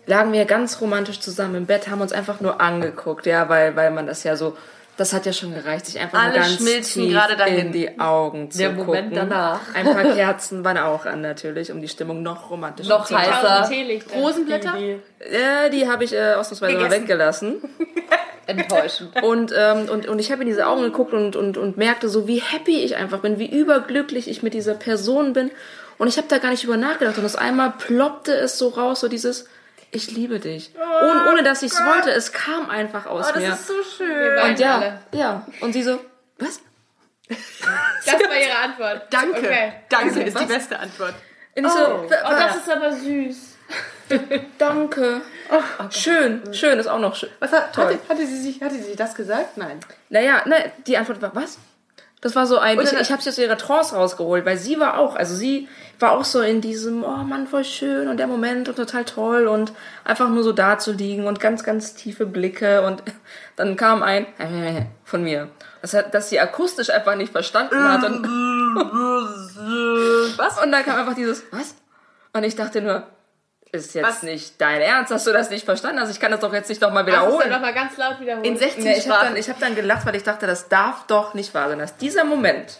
lagen 0.06 0.32
wir 0.32 0.46
ganz 0.46 0.80
romantisch 0.82 1.20
zusammen 1.20 1.56
im 1.56 1.66
Bett, 1.66 1.90
haben 1.90 2.02
uns 2.02 2.14
einfach 2.14 2.40
nur 2.42 2.60
angeguckt, 2.62 3.26
ja, 3.26 3.50
weil, 3.50 3.76
weil 3.76 3.92
man 3.92 4.08
das 4.08 4.24
ja 4.24 4.36
so, 4.38 4.58
das 5.00 5.14
hat 5.14 5.26
ja 5.26 5.32
schon 5.34 5.54
gereicht, 5.54 5.86
sich 5.86 6.00
einfach 6.00 6.22
Alle 6.22 6.34
ganz 6.34 6.58
schmilzen 6.58 7.04
tief 7.04 7.14
gerade 7.14 7.38
dahin. 7.38 7.68
in 7.68 7.72
die 7.72 8.00
Augen 8.00 8.52
zu 8.52 8.58
Der 8.58 8.70
gucken. 8.72 8.86
Moment 8.86 9.16
danach. 9.16 9.62
Ein 9.74 9.86
paar 9.86 10.04
Kerzen 10.16 10.64
waren 10.66 10.78
auch 10.78 11.06
an 11.06 11.22
natürlich, 11.22 11.72
um 11.72 11.80
die 11.82 11.88
Stimmung 11.88 12.22
noch 12.22 12.50
romantischer 12.50 12.90
Noch 12.90 13.06
zu 13.06 13.14
machen. 13.14 13.32
heißer. 13.34 13.70
Rosenblätter? 14.16 14.74
Ja, 15.32 15.70
die 15.70 15.88
habe 15.88 16.04
ich 16.04 16.14
äh, 16.14 16.34
ausnahmsweise 16.34 16.78
mal 16.78 16.92
weggelassen. 16.92 17.62
Enttäuschend. 18.48 19.22
Und, 19.22 19.54
ähm, 19.56 19.90
und, 19.90 20.08
und 20.08 20.20
ich 20.20 20.32
habe 20.32 20.42
in 20.42 20.48
diese 20.48 20.66
Augen 20.68 20.82
geguckt 20.82 21.14
und, 21.14 21.36
und, 21.36 21.58
und 21.58 21.78
merkte 21.78 22.10
so, 22.10 22.28
wie 22.28 22.42
happy 22.42 22.84
ich 22.84 22.96
einfach 22.96 23.20
bin, 23.20 23.38
wie 23.40 23.50
überglücklich 23.50 24.28
ich 24.28 24.42
mit 24.44 24.54
dieser 24.54 24.74
Person 24.74 25.34
bin. 25.34 25.52
Und 25.98 26.08
ich 26.08 26.18
habe 26.18 26.28
da 26.28 26.40
gar 26.40 26.50
nicht 26.50 26.64
über 26.64 26.76
nachgedacht. 26.78 27.18
Und 27.18 27.26
auf 27.26 27.38
einmal 27.38 27.72
ploppte 27.78 28.34
es 28.34 28.58
so 28.58 28.70
raus, 28.70 29.02
so 29.02 29.08
dieses, 29.08 29.46
ich 29.92 30.12
liebe 30.12 30.40
dich. 30.40 30.72
ohne, 30.78 31.30
ohne 31.32 31.44
dass 31.44 31.62
ich 31.64 31.72
es 31.72 31.80
wollte. 31.84 32.12
Es 32.12 32.32
kam 32.32 32.70
einfach 32.70 33.06
aus 33.06 33.28
Oh, 33.30 33.34
das 33.34 33.44
mir. 33.44 33.54
ist 33.54 33.68
so 33.68 33.74
schön. 33.98 34.38
und 34.40 34.60
ja, 34.60 34.76
alle. 34.78 35.00
ja. 35.14 35.46
Und 35.62 35.74
sie 35.74 35.84
so, 35.84 36.00
was? 36.38 36.62
Das 37.28 38.14
war 38.14 38.36
ihre 38.36 38.58
Antwort. 38.58 39.08
Danke. 39.12 39.40
Okay. 39.40 39.74
Danke 39.90 40.20
ist 40.22 40.38
die 40.38 40.42
Was? 40.42 40.48
beste 40.48 40.80
Antwort. 40.80 41.14
Und 41.56 41.66
ich 41.66 41.72
so, 41.72 41.80
Oh, 41.80 42.08
das 42.10 42.56
ist 42.58 42.70
aber 42.70 42.92
süß. 42.94 43.38
danke. 44.58 45.22
schön, 45.92 46.54
schön 46.54 46.80
ist 46.80 46.88
auch 46.88 47.00
noch 47.00 47.16
schön. 47.16 47.30
Was 47.40 47.52
hat, 47.52 47.78
hatte, 47.78 48.00
hatte, 48.10 48.26
sie 48.26 48.38
sich, 48.42 48.62
hatte 48.62 48.76
sie 48.76 48.96
das 48.96 49.14
gesagt? 49.14 49.58
Nein. 49.58 49.80
Naja, 50.10 50.42
ne, 50.46 50.72
die 50.88 50.98
Antwort 50.98 51.22
war, 51.22 51.36
was? 51.36 51.60
Das 52.22 52.36
war 52.36 52.46
so 52.46 52.60
ein, 52.60 52.78
Und 52.78 52.84
ich, 52.84 52.92
ich 53.00 53.14
habe 53.14 53.22
sie 53.22 53.30
aus 53.30 53.38
ihrer 53.38 53.58
Trance 53.58 53.96
rausgeholt, 53.96 54.46
weil 54.46 54.58
sie 54.58 54.78
war 54.78 54.98
auch, 54.98 55.16
also 55.16 55.36
sie 55.36 55.70
war 56.00 56.12
auch 56.12 56.26
so 56.26 56.42
in 56.42 56.60
diesem, 56.60 57.06
oh 57.06 57.24
Mann, 57.24 57.48
voll 57.48 57.64
schön 57.64 58.10
und 58.10 58.18
der 58.18 58.28
Moment 58.28 58.68
und 58.68 58.76
total 58.76 59.06
toll 59.06 59.48
und 59.48 59.72
einfach 60.04 60.28
nur 60.28 60.44
so 60.44 60.52
da 60.52 60.78
zu 60.78 60.92
liegen 60.92 61.28
und 61.28 61.40
ganz, 61.40 61.64
ganz 61.64 61.94
tiefe 61.94 62.26
Blicke 62.26 62.82
und 62.82 63.04
dann 63.56 63.78
kam 63.78 64.04
ein 64.04 64.26
von 65.06 65.24
mir, 65.24 65.48
das 65.82 65.94
hat, 65.94 66.14
dass 66.14 66.30
sie 66.30 66.42
akustisch 66.42 66.90
einfach 66.90 67.16
nicht 67.16 67.32
verstanden 67.32 67.82
hat 67.82 68.04
und 68.04 68.26
was? 70.38 70.62
Und 70.62 70.74
dann 70.74 70.84
kam 70.84 71.00
einfach 71.00 71.16
dieses, 71.16 71.44
was? 71.52 71.74
Und 72.34 72.44
ich 72.44 72.58
dachte 72.58 72.82
nur, 72.82 73.04
ist 73.72 73.94
jetzt 73.94 74.06
Was? 74.08 74.24
nicht 74.24 74.60
dein 74.60 74.82
Ernst, 74.82 75.12
hast 75.12 75.28
du 75.28 75.32
das 75.32 75.50
nicht 75.50 75.66
verstanden? 75.66 76.00
Also 76.00 76.12
ich 76.12 76.20
kann 76.20 76.32
das 76.32 76.40
doch 76.40 76.54
jetzt 76.54 76.70
nicht 76.70 76.82
nochmal 76.82 77.06
wiederholen. 77.06 77.42
dann 77.42 77.52
nochmal 77.52 77.74
ganz 77.74 77.96
laut 77.98 78.20
wiederholen? 78.20 78.44
In 78.44 78.58
16 78.58 78.84
Nee, 78.84 78.98
ich 78.98 79.10
habe 79.10 79.26
dann, 79.26 79.36
ich 79.36 79.50
hab 79.50 79.60
dann 79.60 79.76
gelacht, 79.76 80.06
weil 80.06 80.16
ich 80.16 80.24
dachte, 80.24 80.48
das 80.48 80.70
darf 80.70 81.06
doch 81.08 81.34
nicht 81.34 81.54
wahr 81.54 81.70
sein. 81.70 81.80
Dass 81.80 81.96
dieser 81.98 82.24
Moment. 82.24 82.80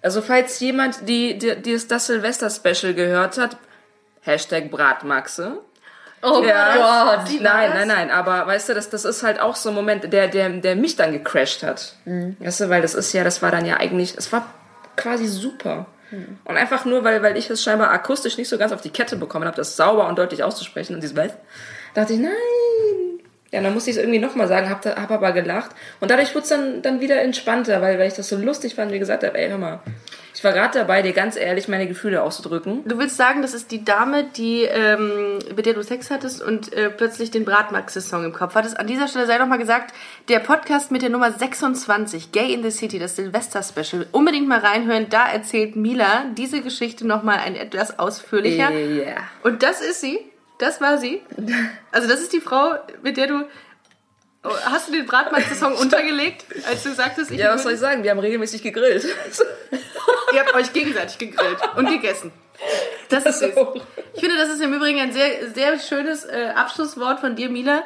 Also, 0.00 0.22
falls 0.22 0.58
jemand 0.60 1.08
die, 1.08 1.36
die, 1.38 1.56
die 1.60 1.78
das, 1.88 2.06
Silvester-Special 2.06 2.94
gehört 2.94 3.36
hat, 3.36 3.56
Hashtag 4.22 4.70
Bratmaxe. 4.70 5.58
Oh 6.22 6.42
Ja. 6.44 7.16
Gott. 7.16 7.40
Nein, 7.40 7.70
nein, 7.74 7.88
nein, 7.88 8.10
aber 8.10 8.46
weißt 8.46 8.70
du, 8.70 8.74
das, 8.74 8.90
das 8.90 9.04
ist 9.04 9.22
halt 9.22 9.40
auch 9.40 9.54
so 9.54 9.68
ein 9.68 9.74
Moment, 9.74 10.12
der, 10.12 10.28
der, 10.28 10.48
der 10.48 10.76
mich 10.76 10.96
dann 10.96 11.12
gecrashed 11.12 11.62
hat. 11.62 11.94
Weißt 12.04 12.60
du, 12.60 12.68
weil 12.70 12.82
das 12.82 12.94
ist 12.94 13.12
ja, 13.12 13.22
das 13.22 13.42
war 13.42 13.50
dann 13.50 13.64
ja 13.66 13.76
eigentlich, 13.76 14.16
es 14.16 14.32
war 14.32 14.46
quasi 14.96 15.26
super. 15.26 15.86
Und 16.44 16.56
einfach 16.56 16.84
nur, 16.84 17.04
weil, 17.04 17.22
weil 17.22 17.36
ich 17.36 17.50
es 17.50 17.62
scheinbar 17.62 17.90
akustisch 17.90 18.38
nicht 18.38 18.48
so 18.48 18.58
ganz 18.58 18.72
auf 18.72 18.80
die 18.80 18.90
Kette 18.90 19.16
bekommen 19.16 19.44
habe, 19.46 19.56
das 19.56 19.76
sauber 19.76 20.08
und 20.08 20.18
deutlich 20.18 20.42
auszusprechen 20.42 20.94
und 20.94 21.02
dieses 21.02 21.16
was, 21.16 21.32
dachte 21.94 22.14
ich, 22.14 22.20
nein. 22.20 22.32
Ja, 23.50 23.62
dann 23.62 23.72
musste 23.72 23.90
ich 23.90 23.96
es 23.96 24.02
irgendwie 24.02 24.18
nochmal 24.18 24.46
sagen, 24.46 24.68
hab, 24.68 24.84
hab 24.84 25.10
aber 25.10 25.32
gelacht. 25.32 25.70
Und 26.00 26.10
dadurch 26.10 26.34
wurde 26.34 26.42
es 26.42 26.48
dann, 26.50 26.82
dann 26.82 27.00
wieder 27.00 27.20
entspannter, 27.22 27.80
weil, 27.80 27.98
weil 27.98 28.08
ich 28.08 28.14
das 28.14 28.28
so 28.28 28.36
lustig 28.36 28.74
fand, 28.74 28.92
wie 28.92 28.98
gesagt 28.98 29.24
habe, 29.24 29.38
ey, 29.38 29.48
hör 29.48 29.58
mal, 29.58 29.80
ich 30.38 30.44
war 30.44 30.52
gerade 30.52 30.78
dabei, 30.78 31.02
dir 31.02 31.12
ganz 31.12 31.36
ehrlich 31.36 31.66
meine 31.66 31.88
Gefühle 31.88 32.22
auszudrücken. 32.22 32.84
Du 32.86 32.96
willst 32.96 33.16
sagen, 33.16 33.42
das 33.42 33.54
ist 33.54 33.72
die 33.72 33.84
Dame, 33.84 34.22
die 34.22 34.62
ähm, 34.62 35.40
mit 35.56 35.66
der 35.66 35.74
du 35.74 35.82
Sex 35.82 36.12
hattest 36.12 36.40
und 36.40 36.72
äh, 36.72 36.90
plötzlich 36.90 37.32
den 37.32 37.44
Bratmaxe-Song 37.44 38.24
im 38.24 38.32
Kopf 38.32 38.54
hattest. 38.54 38.78
An 38.78 38.86
dieser 38.86 39.08
Stelle 39.08 39.26
sei 39.26 39.38
noch 39.38 39.48
mal 39.48 39.58
gesagt, 39.58 39.92
der 40.28 40.38
Podcast 40.38 40.92
mit 40.92 41.02
der 41.02 41.10
Nummer 41.10 41.32
26, 41.32 42.30
Gay 42.30 42.54
in 42.54 42.62
the 42.62 42.70
City, 42.70 43.00
das 43.00 43.16
Silvester-Special, 43.16 44.06
unbedingt 44.12 44.46
mal 44.46 44.60
reinhören. 44.60 45.08
Da 45.10 45.28
erzählt 45.28 45.74
Mila 45.74 46.26
diese 46.36 46.60
Geschichte 46.60 47.04
noch 47.04 47.24
mal 47.24 47.38
ein 47.38 47.56
etwas 47.56 47.98
ausführlicher. 47.98 48.70
Ja. 48.70 49.16
Und 49.42 49.64
das 49.64 49.80
ist 49.80 50.00
sie. 50.00 50.20
Das 50.58 50.80
war 50.80 50.98
sie. 50.98 51.20
Also 51.90 52.06
das 52.06 52.20
ist 52.20 52.32
die 52.32 52.40
Frau, 52.40 52.74
mit 53.02 53.16
der 53.16 53.26
du... 53.26 53.44
Oh, 54.44 54.50
Hast 54.64 54.88
du 54.88 54.92
den 54.92 55.06
Bratmaxe-Song 55.06 55.74
untergelegt, 55.80 56.44
als 56.68 56.82
du 56.84 56.92
sagtest, 56.94 57.30
ich 57.30 57.38
Ja, 57.38 57.54
was 57.54 57.64
soll 57.64 57.72
ich 57.72 57.80
sagen? 57.80 58.02
Wir 58.04 58.10
haben 58.12 58.20
regelmäßig 58.20 58.62
gegrillt. 58.62 59.04
Ihr 60.32 60.40
habt 60.40 60.54
euch 60.54 60.72
gegenseitig 60.72 61.18
gegrillt 61.18 61.58
und 61.76 61.88
gegessen. 61.88 62.32
Das 63.08 63.24
ist 63.24 63.38
süß. 63.40 63.52
Ich 64.14 64.20
finde, 64.20 64.36
das 64.36 64.50
ist 64.50 64.60
im 64.60 64.72
Übrigen 64.72 65.00
ein 65.00 65.12
sehr, 65.12 65.50
sehr 65.54 65.78
schönes 65.78 66.24
äh, 66.24 66.52
Abschlusswort 66.54 67.20
von 67.20 67.36
dir, 67.36 67.48
Mila. 67.48 67.82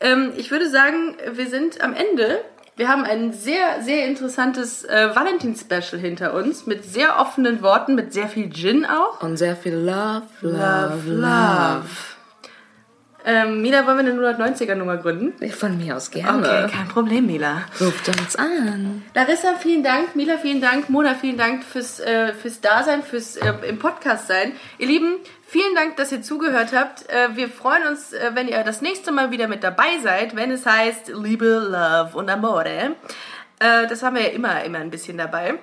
Ähm, 0.00 0.32
ich 0.36 0.50
würde 0.50 0.68
sagen, 0.68 1.16
wir 1.32 1.48
sind 1.48 1.80
am 1.80 1.94
Ende. 1.94 2.40
Wir 2.76 2.88
haben 2.88 3.04
ein 3.04 3.32
sehr, 3.32 3.82
sehr 3.82 4.06
interessantes 4.06 4.84
äh, 4.84 5.14
Valentins-Special 5.14 6.00
hinter 6.00 6.32
uns 6.34 6.66
mit 6.66 6.84
sehr 6.84 7.20
offenen 7.20 7.62
Worten, 7.62 7.94
mit 7.94 8.12
sehr 8.12 8.28
viel 8.28 8.50
Gin 8.50 8.86
auch. 8.86 9.20
Und 9.22 9.36
sehr 9.36 9.56
viel 9.56 9.74
Love, 9.74 10.22
Love, 10.40 11.02
Love. 11.06 11.84
Ähm, 13.24 13.62
Mila, 13.62 13.86
wollen 13.86 14.04
wir 14.04 14.12
eine 14.12 14.36
190er-Nummer 14.36 14.96
gründen? 14.96 15.48
Von 15.50 15.78
mir 15.78 15.96
aus 15.96 16.10
gerne. 16.10 16.68
kein 16.72 16.88
Problem, 16.88 17.26
Mila. 17.26 17.62
Ruft 17.80 18.08
uns 18.08 18.36
an. 18.36 19.02
Larissa, 19.14 19.54
vielen 19.54 19.84
Dank. 19.84 20.16
Mila, 20.16 20.38
vielen 20.38 20.60
Dank. 20.60 20.88
Mona, 20.88 21.14
vielen 21.14 21.38
Dank 21.38 21.62
fürs, 21.62 22.00
äh, 22.00 22.32
fürs 22.32 22.60
Dasein, 22.60 23.02
fürs 23.02 23.36
äh, 23.36 23.52
im 23.68 23.78
Podcast 23.78 24.26
sein. 24.26 24.52
Ihr 24.78 24.88
Lieben, 24.88 25.16
vielen 25.46 25.74
Dank, 25.74 25.96
dass 25.96 26.10
ihr 26.10 26.22
zugehört 26.22 26.72
habt. 26.72 27.08
Äh, 27.10 27.36
wir 27.36 27.48
freuen 27.48 27.86
uns, 27.86 28.12
äh, 28.12 28.30
wenn 28.34 28.48
ihr 28.48 28.64
das 28.64 28.82
nächste 28.82 29.12
Mal 29.12 29.30
wieder 29.30 29.46
mit 29.46 29.62
dabei 29.62 29.98
seid, 30.02 30.34
wenn 30.34 30.50
es 30.50 30.66
heißt 30.66 31.12
Liebe, 31.14 31.46
Love 31.46 32.16
und 32.16 32.28
Amore. 32.28 32.96
Äh, 33.60 33.86
das 33.86 34.02
haben 34.02 34.16
wir 34.16 34.22
ja 34.22 34.30
immer, 34.30 34.64
immer 34.64 34.78
ein 34.78 34.90
bisschen 34.90 35.16
dabei. 35.16 35.58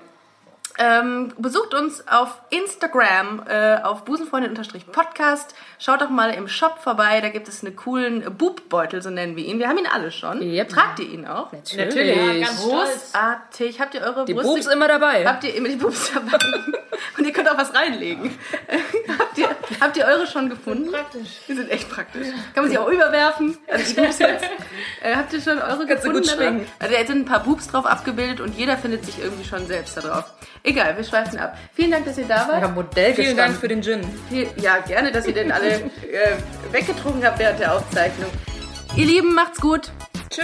Ähm, 0.82 1.34
besucht 1.38 1.74
uns 1.74 2.08
auf 2.08 2.42
Instagram 2.52 3.44
äh, 3.50 3.80
auf 3.84 4.06
busenfreundin-podcast. 4.06 5.54
Schaut 5.78 6.02
doch 6.02 6.10
mal 6.10 6.30
im 6.30 6.48
Shop 6.48 6.80
vorbei, 6.82 7.20
da 7.20 7.28
gibt 7.28 7.50
es 7.50 7.66
einen 7.66 7.76
coolen 7.76 8.38
Bubbeutel, 8.38 9.02
so 9.02 9.10
nennen 9.10 9.36
wir 9.36 9.44
ihn. 9.44 9.60
Wir 9.60 9.68
haben 9.68 9.78
ihn 9.78 9.88
alle 9.88 10.10
schon. 10.10 10.42
Yep. 10.42 10.70
Tragt 10.70 11.00
ihr 11.00 11.10
ihn 11.10 11.28
auch? 11.28 11.52
Natürlich. 11.52 12.16
Ja, 12.16 12.46
ganz 12.46 12.64
stolz. 12.64 13.12
Großartig. 13.12 13.82
Habt 13.82 13.94
ihr 13.94 14.02
eure 14.02 14.24
Die 14.24 14.34
Brüste... 14.34 14.54
Boobs 14.54 14.68
immer 14.68 14.88
dabei. 14.88 15.28
Habt 15.28 15.44
ihr 15.44 15.54
immer 15.54 15.68
die 15.68 15.76
Boobs 15.76 16.14
dabei? 16.14 16.38
Und 17.18 17.26
ihr 17.26 17.34
könnt 17.34 17.50
auch 17.50 17.58
was 17.58 17.74
reinlegen. 17.74 18.38
habt, 19.20 19.38
ihr, 19.38 19.50
habt 19.82 19.98
ihr 19.98 20.06
eure 20.06 20.28
schon 20.28 20.50
gefunden? 20.50 20.92
Praktisch. 20.92 21.40
Die 21.48 21.54
sind 21.56 21.70
echt 21.70 21.90
praktisch. 21.90 22.28
Kann 22.54 22.64
man 22.64 22.72
sie 22.72 22.78
auch 22.78 22.88
überwerfen. 22.88 23.58
Also 23.68 23.94
die 23.94 24.02
Boobs 24.02 24.20
jetzt. 24.20 24.46
Äh, 25.02 25.16
habt 25.16 25.32
ihr 25.32 25.42
schon 25.42 25.60
eure 25.60 25.86
Kannst 25.86 26.04
gefunden? 26.04 26.22
gut 26.22 26.28
schwingen. 26.28 26.68
Also 26.78 26.94
da 26.94 27.06
sind 27.06 27.20
ein 27.20 27.26
paar 27.26 27.44
Boobs 27.44 27.68
drauf 27.68 27.86
abgebildet 27.86 28.42
und 28.42 28.56
jeder 28.56 28.78
findet 28.78 29.06
sich 29.06 29.20
irgendwie 29.20 29.46
schon 29.46 29.66
selbst 29.66 29.96
da 29.96 30.02
drauf. 30.02 30.26
Egal, 30.64 30.98
wir 30.98 31.04
schweifen 31.04 31.40
ab. 31.40 31.58
Vielen 31.74 31.92
Dank, 31.92 32.06
dass 32.06 32.18
ihr 32.18 32.26
da 32.28 32.48
wart. 32.48 32.62
Ja, 32.62 32.68
Modell 32.68 33.14
Vielen 33.14 33.38
Dank 33.38 33.56
für 33.58 33.68
den 33.68 33.82
Gin. 33.82 34.02
Viel- 34.30 34.48
Ja, 34.58 34.80
gerne, 34.80 35.12
dass 35.12 35.26
ihr 35.26 35.34
den 35.34 35.52
alle 35.52 35.70
äh, 35.76 35.82
weggetrunken 36.72 37.26
habt 37.26 37.40
während 37.40 37.60
der 37.60 37.74
Aufzeichnung. 37.76 38.30
Ihr 38.96 39.06
Lieben, 39.06 39.34
macht's 39.34 39.60
gut. 39.62 39.92
Tschüss. 40.30 40.44